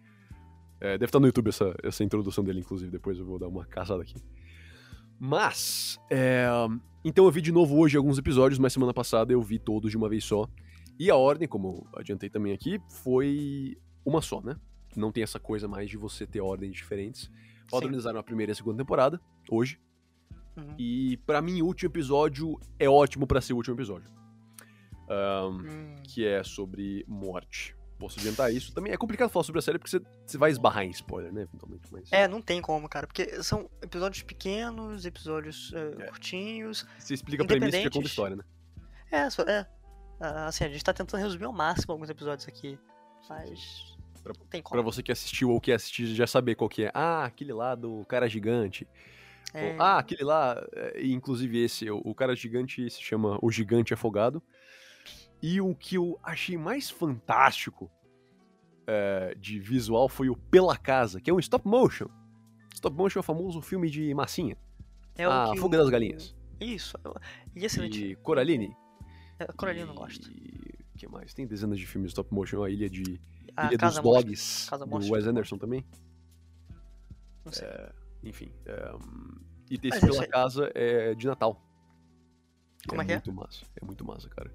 É, 0.80 0.92
deve 0.92 1.06
estar 1.06 1.20
no 1.20 1.26
YouTube 1.26 1.48
essa, 1.48 1.74
essa 1.82 2.04
introdução 2.04 2.44
dele, 2.44 2.60
inclusive, 2.60 2.90
depois 2.90 3.18
eu 3.18 3.24
vou 3.24 3.38
dar 3.38 3.48
uma 3.48 3.64
caçada 3.64 4.02
aqui. 4.02 4.16
Mas, 5.18 5.98
é, 6.10 6.46
então 7.04 7.24
eu 7.24 7.30
vi 7.30 7.40
de 7.40 7.50
novo 7.50 7.78
hoje 7.78 7.96
alguns 7.96 8.18
episódios, 8.18 8.58
mas 8.58 8.72
semana 8.72 8.92
passada 8.92 9.32
eu 9.32 9.40
vi 9.40 9.58
todos 9.58 9.90
de 9.90 9.96
uma 9.96 10.08
vez 10.08 10.24
só. 10.24 10.46
E 10.98 11.10
a 11.10 11.16
ordem, 11.16 11.46
como 11.48 11.86
eu 11.94 12.00
adiantei 12.00 12.28
também 12.28 12.52
aqui, 12.52 12.80
foi 12.88 13.76
uma 14.04 14.20
só, 14.20 14.40
né? 14.40 14.56
Não 14.96 15.12
tem 15.12 15.22
essa 15.22 15.38
coisa 15.38 15.68
mais 15.68 15.88
de 15.90 15.96
você 15.96 16.26
ter 16.26 16.40
ordens 16.40 16.74
diferentes. 16.74 17.30
Padronizaram 17.70 18.18
a 18.18 18.22
primeira 18.22 18.50
e 18.50 18.54
a 18.54 18.56
segunda 18.56 18.78
temporada, 18.78 19.20
hoje. 19.50 19.78
Uhum. 20.56 20.74
E 20.78 21.16
pra 21.26 21.42
mim, 21.42 21.60
o 21.62 21.66
último 21.66 21.90
episódio 21.90 22.58
é 22.78 22.88
ótimo 22.88 23.26
pra 23.26 23.40
ser 23.40 23.52
o 23.52 23.56
último 23.56 23.76
episódio. 23.76 24.10
Ahn, 25.08 25.60
Hum, 25.62 25.94
que 26.02 26.26
é 26.26 26.42
sobre 26.42 27.04
morte. 27.06 27.76
Posso 27.98 28.18
adiantar 28.20 28.52
isso. 28.52 28.74
Também 28.74 28.92
é 28.92 28.96
complicado 28.96 29.30
falar 29.30 29.44
sobre 29.44 29.58
a 29.58 29.62
série 29.62 29.78
porque 29.78 29.90
você, 29.90 30.00
você 30.26 30.36
vai 30.36 30.50
esbarrar 30.50 30.84
em 30.84 30.90
spoiler, 30.90 31.32
né? 31.32 31.42
Eventualmente, 31.42 31.90
mas. 31.90 32.12
É, 32.12 32.28
não 32.28 32.42
tem 32.42 32.60
como, 32.60 32.88
cara, 32.88 33.06
porque 33.06 33.42
são 33.42 33.70
episódios 33.80 34.22
pequenos, 34.22 35.06
episódios 35.06 35.72
eh, 35.74 35.96
É. 36.00 36.06
curtinhos. 36.08 36.86
Você 36.98 37.14
explica 37.14 37.42
a 37.42 37.46
premissa 37.46 37.70
que 37.78 37.84
conta 37.84 37.86
a 37.86 37.88
Independentes. 37.88 38.10
história, 38.10 38.36
né? 38.36 38.44
É, 39.10 39.50
é. 39.50 39.66
Ah, 40.20 40.46
Assim, 40.46 40.64
a 40.64 40.68
gente 40.68 40.84
tá 40.84 40.92
tentando 40.92 41.20
resumir 41.22 41.44
ao 41.46 41.52
máximo 41.52 41.92
alguns 41.92 42.10
episódios 42.10 42.46
aqui, 42.46 42.78
mas. 43.30 43.95
Pra- 44.34 44.62
Pra 44.62 44.82
você 44.82 45.02
que 45.02 45.12
assistiu 45.12 45.50
ou 45.50 45.60
que 45.60 45.72
assistiu 45.72 46.06
já 46.08 46.26
saber 46.26 46.54
qual 46.54 46.68
que 46.68 46.84
é. 46.84 46.90
Ah, 46.94 47.24
aquele 47.24 47.52
lá 47.52 47.74
do 47.74 48.04
cara 48.06 48.28
gigante. 48.28 48.86
É, 49.54 49.74
Ou, 49.74 49.82
ah, 49.82 49.98
aquele 49.98 50.24
lá. 50.24 50.60
é, 50.74 51.06
Inclusive 51.06 51.62
esse, 51.62 51.88
o, 51.90 51.98
o 52.04 52.14
cara 52.14 52.34
gigante 52.34 52.88
se 52.90 53.00
chama 53.02 53.38
O 53.40 53.50
Gigante 53.50 53.94
Afogado. 53.94 54.42
E 55.42 55.60
o 55.60 55.74
que 55.74 55.96
eu 55.96 56.18
achei 56.22 56.56
mais 56.58 56.90
fantástico 56.90 57.90
é, 58.86 59.34
de 59.38 59.58
visual 59.60 60.08
foi 60.08 60.28
o 60.28 60.36
Pela 60.36 60.76
Casa, 60.76 61.20
que 61.20 61.30
é 61.30 61.32
um 61.34 61.38
stop 61.38 61.66
motion. 61.66 62.06
Stop 62.74 62.96
motion 62.96 63.18
é 63.18 63.20
o 63.20 63.22
famoso 63.22 63.60
filme 63.62 63.88
de 63.90 64.12
massinha. 64.14 64.56
é 65.16 65.26
o 65.28 65.30
a 65.32 65.52
que 65.52 65.58
Fuga 65.58 65.78
das 65.78 65.88
Galinhas. 65.88 66.34
Isso. 66.60 66.96
E 67.54 67.64
excelente. 67.64 68.04
E 68.12 68.16
Coraline. 68.16 68.74
É, 69.38 69.46
Coraline 69.52 69.82
eu 69.82 69.86
não 69.88 69.94
gosto. 69.94 70.30
E 70.30 70.74
o 70.94 70.98
que 70.98 71.06
mais? 71.06 71.32
Tem 71.34 71.46
dezenas 71.46 71.78
de 71.78 71.86
filmes 71.86 72.10
stop 72.10 72.32
motion. 72.34 72.62
A 72.62 72.70
Ilha 72.70 72.88
de 72.88 73.20
A 73.56 73.66
Ilha 73.68 73.78
Casa 73.78 74.00
dos 74.02 74.04
Monstro. 74.10 74.24
Dogs, 74.28 74.70
Casa 74.70 74.84
do 74.84 74.90
Monstro 74.90 75.14
Wes 75.14 75.26
Anderson 75.26 75.58
também. 75.58 75.84
Não 77.44 77.52
sei. 77.52 77.68
Enfim. 78.22 78.52
é, 78.66 78.92
e 79.70 79.74
é 79.82 79.88
isso 79.88 80.00
Pela 80.06 80.22
aí. 80.22 80.28
Casa 80.28 80.70
é 80.74 81.14
de 81.14 81.26
Natal. 81.26 81.62
Como 82.88 83.02
é 83.02 83.04
que 83.04 83.12
é? 83.12 83.16
muito 83.16 83.32
massa. 83.32 83.64
É 83.80 83.84
muito 83.84 84.04
massa, 84.04 84.28
cara. 84.28 84.52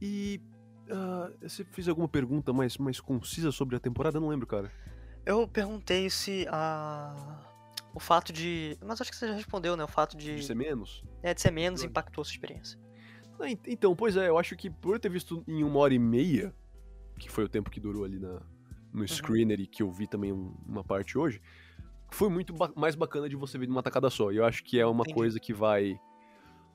E 0.00 0.40
ah, 0.90 1.30
você 1.42 1.64
fez 1.64 1.88
alguma 1.88 2.08
pergunta 2.08 2.52
mais, 2.52 2.76
mais 2.78 3.00
concisa 3.00 3.50
sobre 3.52 3.76
a 3.76 3.80
temporada? 3.80 4.16
Eu 4.18 4.20
não 4.20 4.28
lembro, 4.28 4.46
cara. 4.46 4.70
Eu 5.26 5.46
perguntei 5.46 6.08
se 6.10 6.46
a. 6.50 7.14
o 7.94 8.00
fato 8.00 8.32
de. 8.32 8.76
Mas 8.84 9.00
acho 9.00 9.10
que 9.10 9.16
você 9.16 9.28
já 9.28 9.34
respondeu, 9.34 9.76
né? 9.76 9.84
O 9.84 9.88
fato 9.88 10.16
de. 10.16 10.36
De 10.36 10.44
ser 10.44 10.54
menos. 10.54 11.02
É, 11.22 11.34
de 11.34 11.40
ser 11.40 11.50
menos 11.50 11.82
impactou 11.82 12.22
a 12.22 12.24
sua 12.24 12.32
experiência. 12.32 12.78
Ah, 13.40 13.48
ent- 13.50 13.66
Então, 13.68 13.94
pois 13.94 14.16
é, 14.16 14.28
eu 14.28 14.38
acho 14.38 14.56
que 14.56 14.68
por 14.70 14.94
eu 14.96 15.00
ter 15.00 15.10
visto 15.10 15.44
em 15.46 15.62
uma 15.62 15.78
hora 15.80 15.94
e 15.94 15.98
meia, 15.98 16.54
que 17.18 17.28
foi 17.30 17.44
o 17.44 17.48
tempo 17.48 17.70
que 17.70 17.80
durou 17.80 18.04
ali 18.04 18.18
na, 18.18 18.40
no 18.92 19.06
screener 19.06 19.60
e 19.60 19.66
que 19.66 19.82
eu 19.82 19.90
vi 19.90 20.06
também 20.06 20.32
um- 20.32 20.54
uma 20.66 20.82
parte 20.84 21.18
hoje, 21.18 21.40
foi 22.10 22.28
muito 22.30 22.52
ba- 22.52 22.72
mais 22.74 22.94
bacana 22.94 23.28
de 23.28 23.36
você 23.36 23.58
ver 23.58 23.68
numa 23.68 23.82
tacada 23.82 24.08
só. 24.08 24.32
E 24.32 24.36
eu 24.36 24.44
acho 24.44 24.64
que 24.64 24.78
é 24.80 24.86
uma 24.86 25.02
Entendi. 25.02 25.14
coisa 25.14 25.38
que 25.40 25.52
vai 25.52 26.00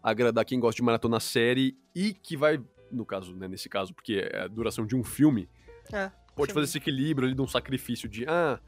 agradar 0.02 0.46
quem 0.46 0.60
gosta 0.60 0.76
de 0.76 0.84
maratona 0.84 1.20
série 1.20 1.78
e 1.96 2.14
que 2.14 2.36
vai, 2.38 2.62
no 2.92 3.06
caso, 3.06 3.36
né, 3.36 3.48
nesse 3.48 3.70
caso, 3.70 3.94
porque 3.94 4.30
é 4.32 4.42
a 4.42 4.48
duração 4.48 4.86
de 4.86 4.96
um 4.96 5.04
filme, 5.04 5.50
É. 5.92 6.12
pode 6.36 6.52
Sim. 6.52 6.56
fazer 6.56 6.66
esse 6.66 6.78
equilíbrio 6.78 7.28
ali 7.28 7.36
de 7.36 7.42
um 7.42 7.48
sacrifício 7.48 8.10
de, 8.10 8.26
ah, 8.28 8.60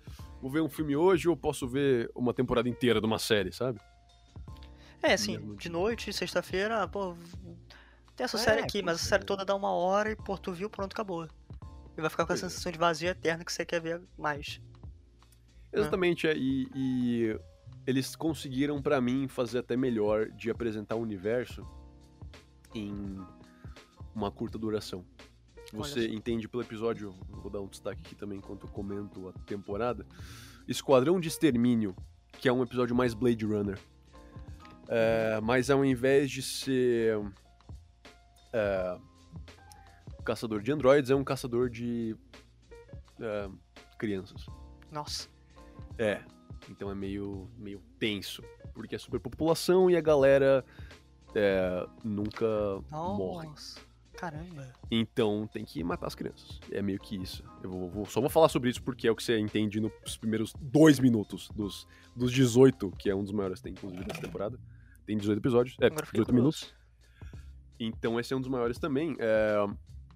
vou 0.42 0.50
ver 0.50 0.62
um 0.62 0.70
filme 0.70 0.96
hoje 0.96 1.28
ou 1.28 1.36
posso 1.36 1.68
ver 1.68 2.10
uma 2.16 2.34
temporada 2.34 2.70
inteira 2.70 3.00
de 3.02 3.06
uma 3.06 3.20
série, 3.20 3.52
sabe? 3.52 3.80
É, 5.04 5.14
assim, 5.14 5.56
de 5.56 5.70
noite, 5.70 6.12
sexta-feira, 6.12 6.88
pô, 6.88 7.16
tem 8.16 8.24
essa 8.24 8.38
É, 8.38 8.40
série 8.40 8.62
aqui, 8.62 8.82
mas 8.82 8.96
a 8.96 9.00
série 9.00 9.24
toda 9.26 9.46
dá 9.46 9.54
uma 9.54 9.72
hora 9.72 10.12
e, 10.12 10.16
pô, 10.16 10.36
tu 10.38 10.52
viu, 10.52 10.70
pronto, 10.70 10.94
acabou. 10.94 11.28
E 11.98 12.02
vai 12.02 12.10
ficar 12.10 12.26
com 12.26 12.34
a 12.34 12.36
é. 12.36 12.40
sensação 12.40 12.72
de 12.72 12.78
vazio 12.78 13.10
eterno 13.10 13.46
que 13.46 13.52
você 13.52 13.66
quer 13.66 13.82
ver 13.82 14.02
mais. 14.18 14.62
Exatamente, 15.72 16.28
é, 16.28 16.36
e, 16.36 16.68
e 16.74 17.40
eles 17.86 18.16
conseguiram, 18.16 18.82
pra 18.82 19.00
mim, 19.02 19.28
fazer 19.28 19.60
até 19.60 19.76
melhor 19.76 20.30
de 20.30 20.50
apresentar 20.50 20.96
o 20.96 21.02
universo 21.02 21.66
em 22.74 22.94
uma 24.14 24.32
curta 24.32 24.58
duração. 24.58 25.06
Você 25.74 26.08
entende 26.08 26.48
pelo 26.48 26.64
episódio, 26.64 27.14
vou 27.30 27.52
dar 27.52 27.60
um 27.60 27.68
destaque 27.68 28.02
aqui 28.06 28.16
também 28.16 28.38
enquanto 28.38 28.66
eu 28.66 28.72
comento 28.72 29.28
a 29.30 29.34
temporada, 29.46 30.06
Esquadrão 30.68 31.20
de 31.20 31.28
Extermínio, 31.28 31.96
que 32.40 32.48
é 32.48 32.54
um 32.54 32.64
episódio 32.64 32.96
mais 32.96 33.14
Blade 33.14 33.46
Runner. 33.46 33.78
É, 34.88 35.40
mas 35.42 35.70
ao 35.70 35.84
invés 35.84 36.30
de 36.30 36.42
ser 36.42 37.20
é, 38.54 38.98
caçador 40.26 40.62
de 40.62 40.72
androides, 40.72 41.10
é 41.12 41.16
um 41.16 41.24
caçador 41.24 41.70
de 41.70 42.16
é, 43.22 43.50
crianças. 43.98 44.46
Nossa. 44.92 45.30
É, 45.98 46.22
então 46.70 46.90
é 46.92 46.96
meio, 46.96 47.48
meio 47.58 47.80
tenso, 48.00 48.44
porque 48.74 48.96
é 48.96 48.98
superpopulação 48.98 49.90
e 49.90 49.96
a 49.96 50.02
galera 50.02 50.66
é, 51.34 51.88
nunca 52.04 52.46
morre. 52.90 53.48
Nossa. 53.48 53.80
Caramba. 54.18 54.72
Então 54.90 55.46
tem 55.52 55.66
que 55.66 55.84
matar 55.84 56.08
as 56.08 56.16
crianças. 56.16 56.60
É 56.72 56.82
meio 56.82 56.98
que 57.00 57.18
isso. 57.18 57.44
Eu 57.62 57.70
vou, 57.70 57.90
vou- 57.90 58.06
só 58.06 58.22
vou 58.22 58.30
falar 58.30 58.48
sobre 58.48 58.70
isso 58.70 58.82
porque 58.82 59.08
é 59.08 59.12
o 59.12 59.16
que 59.16 59.22
você 59.22 59.38
entende 59.38 59.80
nos 59.82 60.16
primeiros 60.18 60.54
dois 60.60 61.00
minutos 61.00 61.50
dos, 61.54 61.86
dos 62.16 62.32
18, 62.32 62.92
que 62.92 63.10
é 63.10 63.16
um 63.16 63.24
dos 63.24 63.34
maiores 63.34 63.60
que 63.60 63.64
tem, 63.66 63.74
inclusive, 63.74 64.06
dessa 64.06 64.22
temporada. 64.22 64.58
Tem 65.06 65.18
18 65.18 65.38
episódios, 65.40 65.76
é, 65.82 65.88
Agora 65.88 66.06
fiquei 66.06 66.22
18 66.22 66.28
curioso. 66.34 66.66
minutos. 66.66 66.76
Então 67.78 68.18
esse 68.18 68.34
é 68.34 68.38
um 68.38 68.40
dos 68.40 68.50
maiores 68.50 68.80
também. 68.80 69.18
é, 69.20 69.58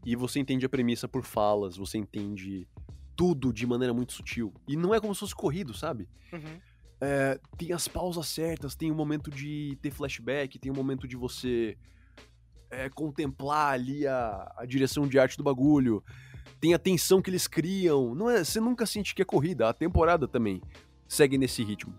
e 0.06 0.16
você 0.16 0.40
entende 0.40 0.66
a 0.66 0.70
premissa 0.70 1.08
por 1.08 1.24
falas, 1.24 1.78
você 1.78 1.98
entende 1.98 2.68
tudo 3.16 3.52
de 3.52 3.68
maneira 3.68 3.94
muito 3.94 4.14
sutil. 4.14 4.54
E 4.68 4.78
não 4.78 4.94
é 4.94 5.00
como 5.00 5.14
se 5.14 5.20
fosse 5.20 5.36
corrido, 5.36 5.74
sabe? 5.74 6.08
Uhum. 6.32 6.60
É, 7.02 7.40
tem 7.58 7.72
as 7.72 7.88
pausas 7.88 8.28
certas, 8.28 8.76
tem 8.76 8.92
o 8.92 8.96
momento 8.96 9.30
de 9.30 9.78
ter 9.82 9.92
flashback, 9.92 10.58
tem 10.58 10.72
o 10.72 10.76
momento 10.76 11.08
de 11.08 11.16
você 11.16 11.78
é, 12.70 12.90
contemplar 12.90 13.74
ali 13.74 14.06
a, 14.08 14.54
a 14.58 14.66
direção 14.66 15.08
de 15.08 15.20
arte 15.20 15.38
do 15.38 15.44
bagulho, 15.44 16.04
tem 16.60 16.74
a 16.74 16.80
tensão 16.80 17.22
que 17.22 17.30
eles 17.30 17.48
criam. 17.48 18.14
Não 18.14 18.30
é, 18.30 18.44
você 18.44 18.60
nunca 18.60 18.86
sente 18.86 19.16
que 19.16 19.22
é 19.22 19.26
corrida. 19.26 19.70
A 19.70 19.74
temporada 19.74 20.28
também 20.28 20.62
segue 21.08 21.38
nesse 21.38 21.64
ritmo. 21.64 21.94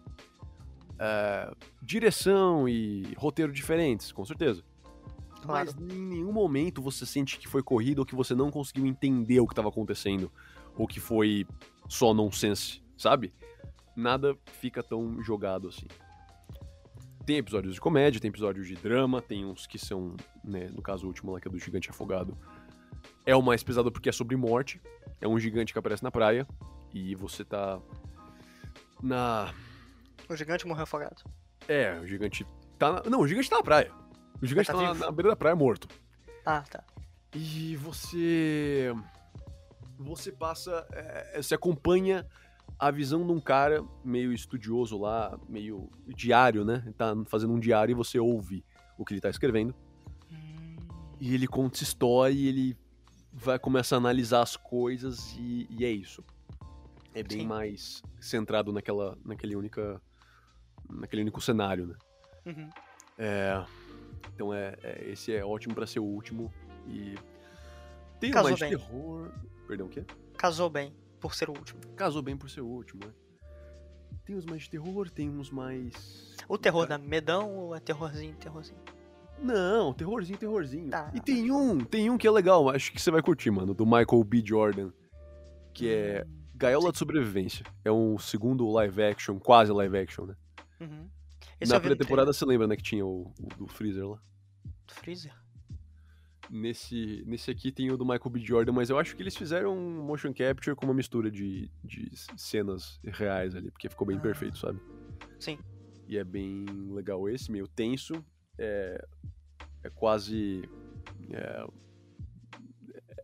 É, 0.99 1.51
direção 1.83 2.69
e 2.69 3.15
roteiro 3.17 3.53
diferentes, 3.53 4.13
com 4.13 4.25
certeza. 4.25 4.63
Claro. 5.43 5.73
Mas 5.75 5.93
em 5.93 6.01
nenhum 6.07 6.33
momento 6.33 6.83
você 6.83 7.07
sente 7.07 7.39
que 7.39 7.49
foi 7.49 7.63
corrida 7.63 8.01
ou 8.01 8.07
que 8.07 8.15
você 8.15 8.35
não 8.35 8.51
conseguiu 8.51 8.87
entender 8.87 9.41
o 9.41 9.47
que 9.47 9.53
estava 9.53 9.69
acontecendo. 9.69 10.31
Ou 10.77 10.87
que 10.87 11.01
foi 11.01 11.47
só 11.89 12.15
nonsense, 12.15 12.83
sabe? 12.97 13.33
Nada 13.97 14.37
fica 14.61 14.83
tão 14.83 15.23
jogado 15.23 15.69
assim. 15.69 15.87
Tem 17.27 17.37
episódios 17.37 17.75
de 17.75 17.81
comédia, 17.81 18.21
tem 18.21 18.29
episódios 18.29 18.67
de 18.67 18.75
drama, 18.75 19.21
tem 19.21 19.45
uns 19.45 19.67
que 19.67 19.79
são, 19.79 20.17
né, 20.45 20.69
no 20.75 20.83
caso 20.83 21.05
o 21.05 21.09
último 21.09 21.33
lá 21.33 21.41
que 21.41 21.49
é 21.49 21.51
do 21.51 21.59
gigante 21.59 21.91
afogado. 21.91 22.37
É 23.27 23.37
o 23.37 23.43
mais 23.43 23.63
pesado 23.63 23.91
porque 23.93 24.09
é 24.09 24.13
sobre 24.13 24.37
morte. 24.37 24.81
É 25.21 25.29
um 25.29 25.39
gigante 25.39 25.73
que 25.73 25.79
aparece 25.79 26.03
na 26.03 26.11
praia 26.11 26.47
e 26.93 27.15
você 27.15 27.45
tá 27.45 27.81
na 29.03 29.53
O 30.29 30.37
gigante 30.37 30.67
morreu 30.67 30.85
afogado. 30.85 31.23
é, 31.69 31.99
o 32.01 32.07
gigante 32.07 32.47
tá 32.79 32.93
na... 32.93 33.03
Não, 33.11 33.21
o 33.21 33.29
gigante 33.29 33.51
tá 33.51 33.57
na 33.57 33.63
praia. 33.63 33.93
O 34.43 34.47
gigante 34.47 34.67
tá 34.69 34.73
tá, 34.75 34.83
na, 34.83 34.95
na 34.95 35.11
beira 35.11 35.31
da 35.31 35.37
praia 35.37 35.55
morto. 35.57 35.89
Ah, 36.45 36.63
tá. 36.63 36.83
E 37.35 37.77
você. 37.77 38.93
Você 39.99 40.33
passa. 40.33 40.87
é, 40.93 41.43
você 41.43 41.55
acompanha 41.55 42.27
a 42.79 42.91
visão 42.91 43.27
de 43.27 43.33
um 43.33 43.41
cara 43.41 43.85
meio 44.03 44.33
estudioso 44.33 44.99
lá, 44.99 45.39
meio 45.49 45.91
diário, 46.09 46.65
né? 46.65 46.83
Ele 46.87 46.95
tá 46.95 47.15
fazendo 47.27 47.53
um 47.53 47.61
diário 47.61 47.93
e 47.93 47.95
você 47.95 48.19
ouve 48.19 48.65
o 48.97 49.05
que 49.05 49.13
ele 49.13 49.21
tá 49.21 49.29
escrevendo. 49.29 49.75
Hum, 50.33 50.77
E 51.21 51.35
ele 51.35 51.47
conta 51.47 51.77
essa 51.77 51.85
história 51.85 52.33
e 52.33 52.47
ele 52.47 52.77
vai 53.33 53.59
começar 53.59 53.97
a 53.97 53.99
analisar 53.99 54.41
as 54.43 54.57
coisas 54.57 55.37
e, 55.39 55.67
e 55.71 55.85
é 55.85 55.91
isso. 55.91 56.25
É 57.15 57.23
bem 57.23 57.41
Sim. 57.41 57.47
mais 57.47 58.03
centrado 58.21 58.73
naquela, 58.73 59.19
naquele 59.25 59.55
única, 59.57 60.01
naquele 60.89 61.23
único 61.23 61.41
cenário, 61.41 61.87
né? 61.87 61.95
uhum. 62.47 62.71
É, 63.19 63.63
então 64.35 64.53
é, 64.53 64.77
é- 64.83 65.11
esse 65.11 65.33
é 65.35 65.45
ótimo 65.45 65.75
pra 65.75 65.87
ser 65.87 66.01
o 66.01 66.05
último 66.05 66.53
e 66.87 67.15
tem 68.19 68.31
Casou 68.31 68.51
mais 68.51 68.57
de 68.57 68.61
bem. 68.69 68.71
terror. 68.79 69.31
Perdão, 69.67 69.87
o 69.87 69.91
quê? 69.91 70.05
Casou 70.37 70.69
bem, 70.71 70.93
por 71.21 71.35
ser 71.35 71.49
o 71.49 71.53
último. 71.53 71.81
Casou 71.97 72.23
bem 72.23 72.37
por 72.37 72.49
ser 72.51 72.61
o 72.61 72.67
último, 72.67 73.01
né? 73.07 73.13
Tem 74.25 74.37
uns 74.37 74.45
mais 74.45 74.63
de 74.63 74.71
terror, 74.71 75.11
tem 75.11 75.29
uns 75.29 75.51
mais. 75.51 76.37
O 76.49 76.57
terror 76.59 76.87
dá 76.87 76.99
medão 76.99 77.55
ou 77.57 77.75
é 77.75 77.81
terrorzinho, 77.81 78.35
terrorzinho? 78.37 78.79
Não, 79.43 79.93
terrorzinho, 79.95 80.39
terrorzinho. 80.39 80.91
Tá. 80.91 81.11
E 81.15 81.21
tem 81.21 81.51
um, 81.51 81.79
tem 81.79 82.11
um 82.11 82.19
que 82.19 82.27
é 82.27 82.31
legal, 82.31 82.69
acho 82.69 82.93
que 82.93 83.01
você 83.01 83.11
vai 83.11 83.23
curtir, 83.23 83.51
mano, 83.51 83.73
do 83.75 83.87
Michael 83.87 84.23
B. 84.25 84.43
Jordan, 84.45 84.91
que 85.73 85.89
é 85.89 86.25
Hum, 86.27 86.31
Gaiola 86.55 86.93
de 86.93 86.99
Sobrevivência. 86.99 87.65
É 87.85 87.91
um 87.91 88.19
segundo 88.19 88.69
live 88.71 89.03
action, 89.03 89.39
quase 89.39 89.73
live 89.73 89.97
action, 89.97 90.27
né? 90.27 90.35
Uhum. 90.81 91.09
Esse 91.61 91.71
Na 91.73 91.79
primeira 91.81 92.03
temporada 92.03 92.33
você 92.33 92.45
lembra, 92.45 92.67
né, 92.67 92.77
que 92.77 92.83
tinha 92.83 93.05
o, 93.05 93.33
o 93.39 93.47
do 93.57 93.67
Freezer 93.67 94.09
lá? 94.09 94.17
do 94.87 94.95
Freezer. 94.95 95.33
Nesse, 96.49 97.23
nesse 97.27 97.49
aqui 97.51 97.71
tem 97.71 97.93
o 97.93 97.97
do 97.97 98.05
Michael 98.05 98.29
B. 98.31 98.41
Jordan, 98.41 98.73
mas 98.73 98.91
eu 98.91 98.99
acho 98.99 99.15
que 99.15 99.23
eles 99.23 99.37
fizeram 99.37 99.77
um 99.77 100.03
motion 100.03 100.35
capture 100.35 100.75
com 100.75 100.85
uma 100.85 100.95
mistura 100.95 101.31
de, 101.31 101.71
de 101.85 102.11
cenas 102.37 102.99
reais 103.05 103.55
ali, 103.55 103.71
porque 103.71 103.89
ficou 103.89 104.05
bem 104.07 104.17
Ah. 104.17 104.21
perfeito, 104.21 104.59
sabe? 104.59 104.81
Sim. 105.39 105.59
E 106.09 106.19
é 106.19 106.25
bem 106.25 106.65
legal 106.93 107.29
esse, 107.29 107.53
meio 107.53 107.69
tenso. 107.69 108.25
É, 108.59 109.07
é 109.85 109.91
quase. 109.91 110.69
É, 111.31 111.65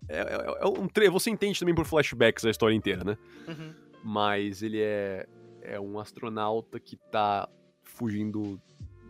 é, 0.09 0.19
é- 0.21 0.59
é 0.61 0.67
um 0.67 0.87
tre 0.87 1.09
Você 1.11 1.29
entende 1.29 1.59
também 1.59 1.75
por 1.75 1.85
flashbacks 1.85 2.45
a 2.45 2.51
história 2.51 2.77
inteira, 2.77 3.03
né? 3.03 3.19
Uhum. 3.49 3.75
Mas 4.05 4.63
ele 4.63 4.81
é, 4.81 5.27
é 5.63 5.81
um 5.81 5.99
astronauta 5.99 6.79
que 6.79 6.97
tá 7.11 7.49
fugindo 7.87 8.61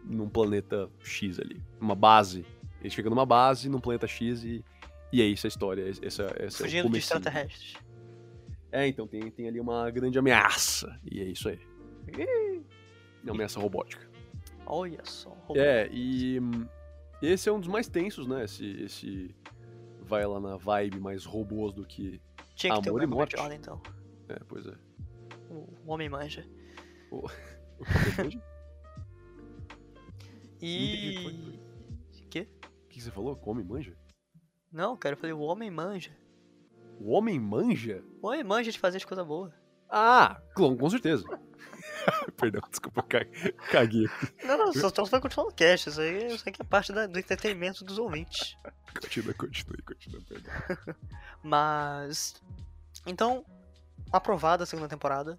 num 0.05 0.29
planeta 0.29 0.89
X 1.01 1.41
ali. 1.41 1.61
Uma 1.81 1.95
base. 1.95 2.47
Ele 2.81 2.91
chega 2.91 3.11
numa 3.11 3.27
base, 3.27 3.69
num 3.69 3.81
planeta 3.81 4.07
X 4.07 4.45
e, 4.45 4.65
e 5.13 5.21
é 5.21 5.25
isso 5.25 5.47
a 5.47 5.49
história. 5.49 5.83
Essa, 5.89 6.03
essa 6.03 6.23
é 6.23 6.47
o 6.47 6.51
Fugindo 6.53 6.69
de 6.69 6.83
comecinho. 6.83 6.99
extraterrestres. 6.99 7.75
É, 8.71 8.87
então 8.87 9.07
tem, 9.07 9.31
tem 9.31 9.49
ali 9.49 9.59
uma 9.59 9.91
grande 9.91 10.19
ameaça. 10.19 10.99
E 11.11 11.21
é 11.21 11.25
isso 11.25 11.49
aí. 11.49 11.59
Uma 13.25 13.33
ameaça 13.33 13.59
robótica. 13.59 14.07
Olha 14.67 15.01
só. 15.05 15.31
robô. 15.31 15.59
É, 15.61 15.89
e 15.91 16.39
hum, 16.41 16.67
esse 17.23 17.49
é 17.49 17.53
um 17.53 17.59
dos 17.59 17.69
mais 17.69 17.89
tensos, 17.89 18.27
né? 18.27 18.45
Esse, 18.45 18.67
esse 18.83 19.35
vai 20.03 20.25
lá 20.27 20.39
na 20.39 20.57
vibe 20.57 21.01
mais 21.01 21.25
robôs 21.25 21.73
do 21.73 21.85
que. 21.85 22.21
Tinha 22.55 22.75
que 22.75 22.83
ter 22.83 22.91
o 22.91 22.97
amor 22.97 23.03
e 23.03 23.07
Michael 23.07 23.09
B. 23.09 23.15
morte. 23.15 23.37
Jordan, 23.37 23.55
então. 23.55 23.81
É, 24.29 24.39
pois 24.49 24.67
é. 24.67 24.75
O 25.51 25.67
o 25.87 25.93
homem 25.93 26.09
manja. 26.09 26.45
O 27.11 27.23
que 27.79 28.09
entendi? 28.11 28.41
E. 30.61 31.11
o 31.11 31.13
que 31.13 31.23
foi. 31.23 31.61
Quê? 32.31 32.49
O 32.85 32.89
que 32.89 33.01
você 33.01 33.11
falou? 33.11 33.39
Homem 33.45 33.65
manja? 33.65 33.97
Não, 34.73 34.97
cara, 34.97 35.15
eu 35.15 35.19
falei, 35.19 35.33
o 35.33 35.41
homem 35.41 35.71
manja. 35.71 36.17
O 37.01 37.13
homem 37.13 37.39
manja? 37.39 38.03
O 38.23 38.27
homem 38.29 38.43
manja 38.45 38.71
de 38.73 38.79
fazer 38.79 38.97
as 38.99 39.05
coisas 39.05 39.27
boas. 39.27 39.53
Ah, 39.89 40.41
com, 40.55 40.77
com 40.77 40.91
certeza. 40.91 41.25
Perdão, 42.37 42.61
desculpa, 42.71 43.03
ca- 43.03 43.25
caguei. 43.71 44.07
Não, 44.45 44.59
não, 44.59 44.73
só 44.73 44.89
estamos 44.89 45.11
continuando 45.11 45.51
o 45.51 45.55
cast. 45.55 45.89
Isso 45.89 46.01
aí, 46.01 46.27
isso 46.35 46.49
aqui 46.49 46.61
é 46.61 46.65
parte 46.65 46.93
da- 46.93 47.07
do 47.07 47.19
entretenimento 47.19 47.85
dos 47.85 47.99
ouvintes. 47.99 48.57
Continua, 49.01 49.35
continua, 49.35 49.77
continua, 49.87 50.21
perdão. 50.29 50.53
Mas. 51.43 52.35
Então, 53.07 53.45
aprovada 54.13 54.65
a 54.65 54.67
segunda 54.67 54.89
temporada. 54.89 55.39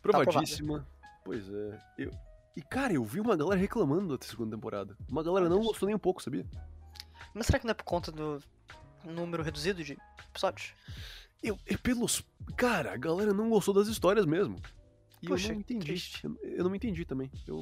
Provadíssima. 0.00 0.86
Pois 1.24 1.48
é. 1.48 1.80
Eu... 1.98 2.10
E, 2.56 2.62
cara, 2.62 2.92
eu 2.92 3.04
vi 3.04 3.20
uma 3.20 3.36
galera 3.36 3.60
reclamando 3.60 4.16
da 4.16 4.24
segunda 4.24 4.56
temporada. 4.56 4.96
Uma 5.08 5.22
galera 5.22 5.48
não 5.48 5.62
gostou 5.62 5.86
nem 5.86 5.96
um 5.96 5.98
pouco, 5.98 6.22
sabia? 6.22 6.46
Mas 7.32 7.46
será 7.46 7.58
que 7.58 7.64
não 7.64 7.70
é 7.70 7.74
por 7.74 7.84
conta 7.84 8.12
do 8.12 8.42
número 9.04 9.42
reduzido 9.42 9.82
de 9.82 9.96
episódios? 10.28 10.74
Eu, 11.42 11.58
e 11.68 11.76
pelos. 11.76 12.22
Cara, 12.56 12.92
a 12.92 12.96
galera 12.96 13.32
não 13.32 13.48
gostou 13.48 13.72
das 13.72 13.88
histórias 13.88 14.26
mesmo. 14.26 14.60
E 15.22 15.28
Poxa, 15.28 15.48
eu 15.48 15.54
não 15.54 15.60
entendi. 15.60 16.20
Eu, 16.22 16.36
eu 16.42 16.64
não 16.64 16.70
me 16.70 16.76
entendi 16.76 17.04
também. 17.04 17.30
Eu. 17.46 17.60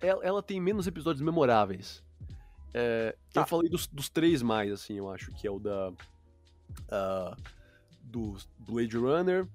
Ela, 0.00 0.24
ela 0.24 0.42
tem 0.42 0.60
menos 0.60 0.86
episódios 0.86 1.22
memoráveis. 1.22 2.02
É, 2.74 3.16
Tá. 3.32 3.42
Eu 3.42 3.46
falei 3.46 3.68
dos, 3.68 3.86
dos 3.86 4.08
três 4.08 4.42
mais, 4.42 4.72
assim, 4.72 4.94
eu 4.94 5.10
acho, 5.10 5.32
que 5.32 5.46
é 5.46 5.50
o 5.50 5.58
da. 5.58 5.92
ah, 6.90 7.36
do 8.02 8.36
Blade 8.58 8.96
Runner, 8.96 9.46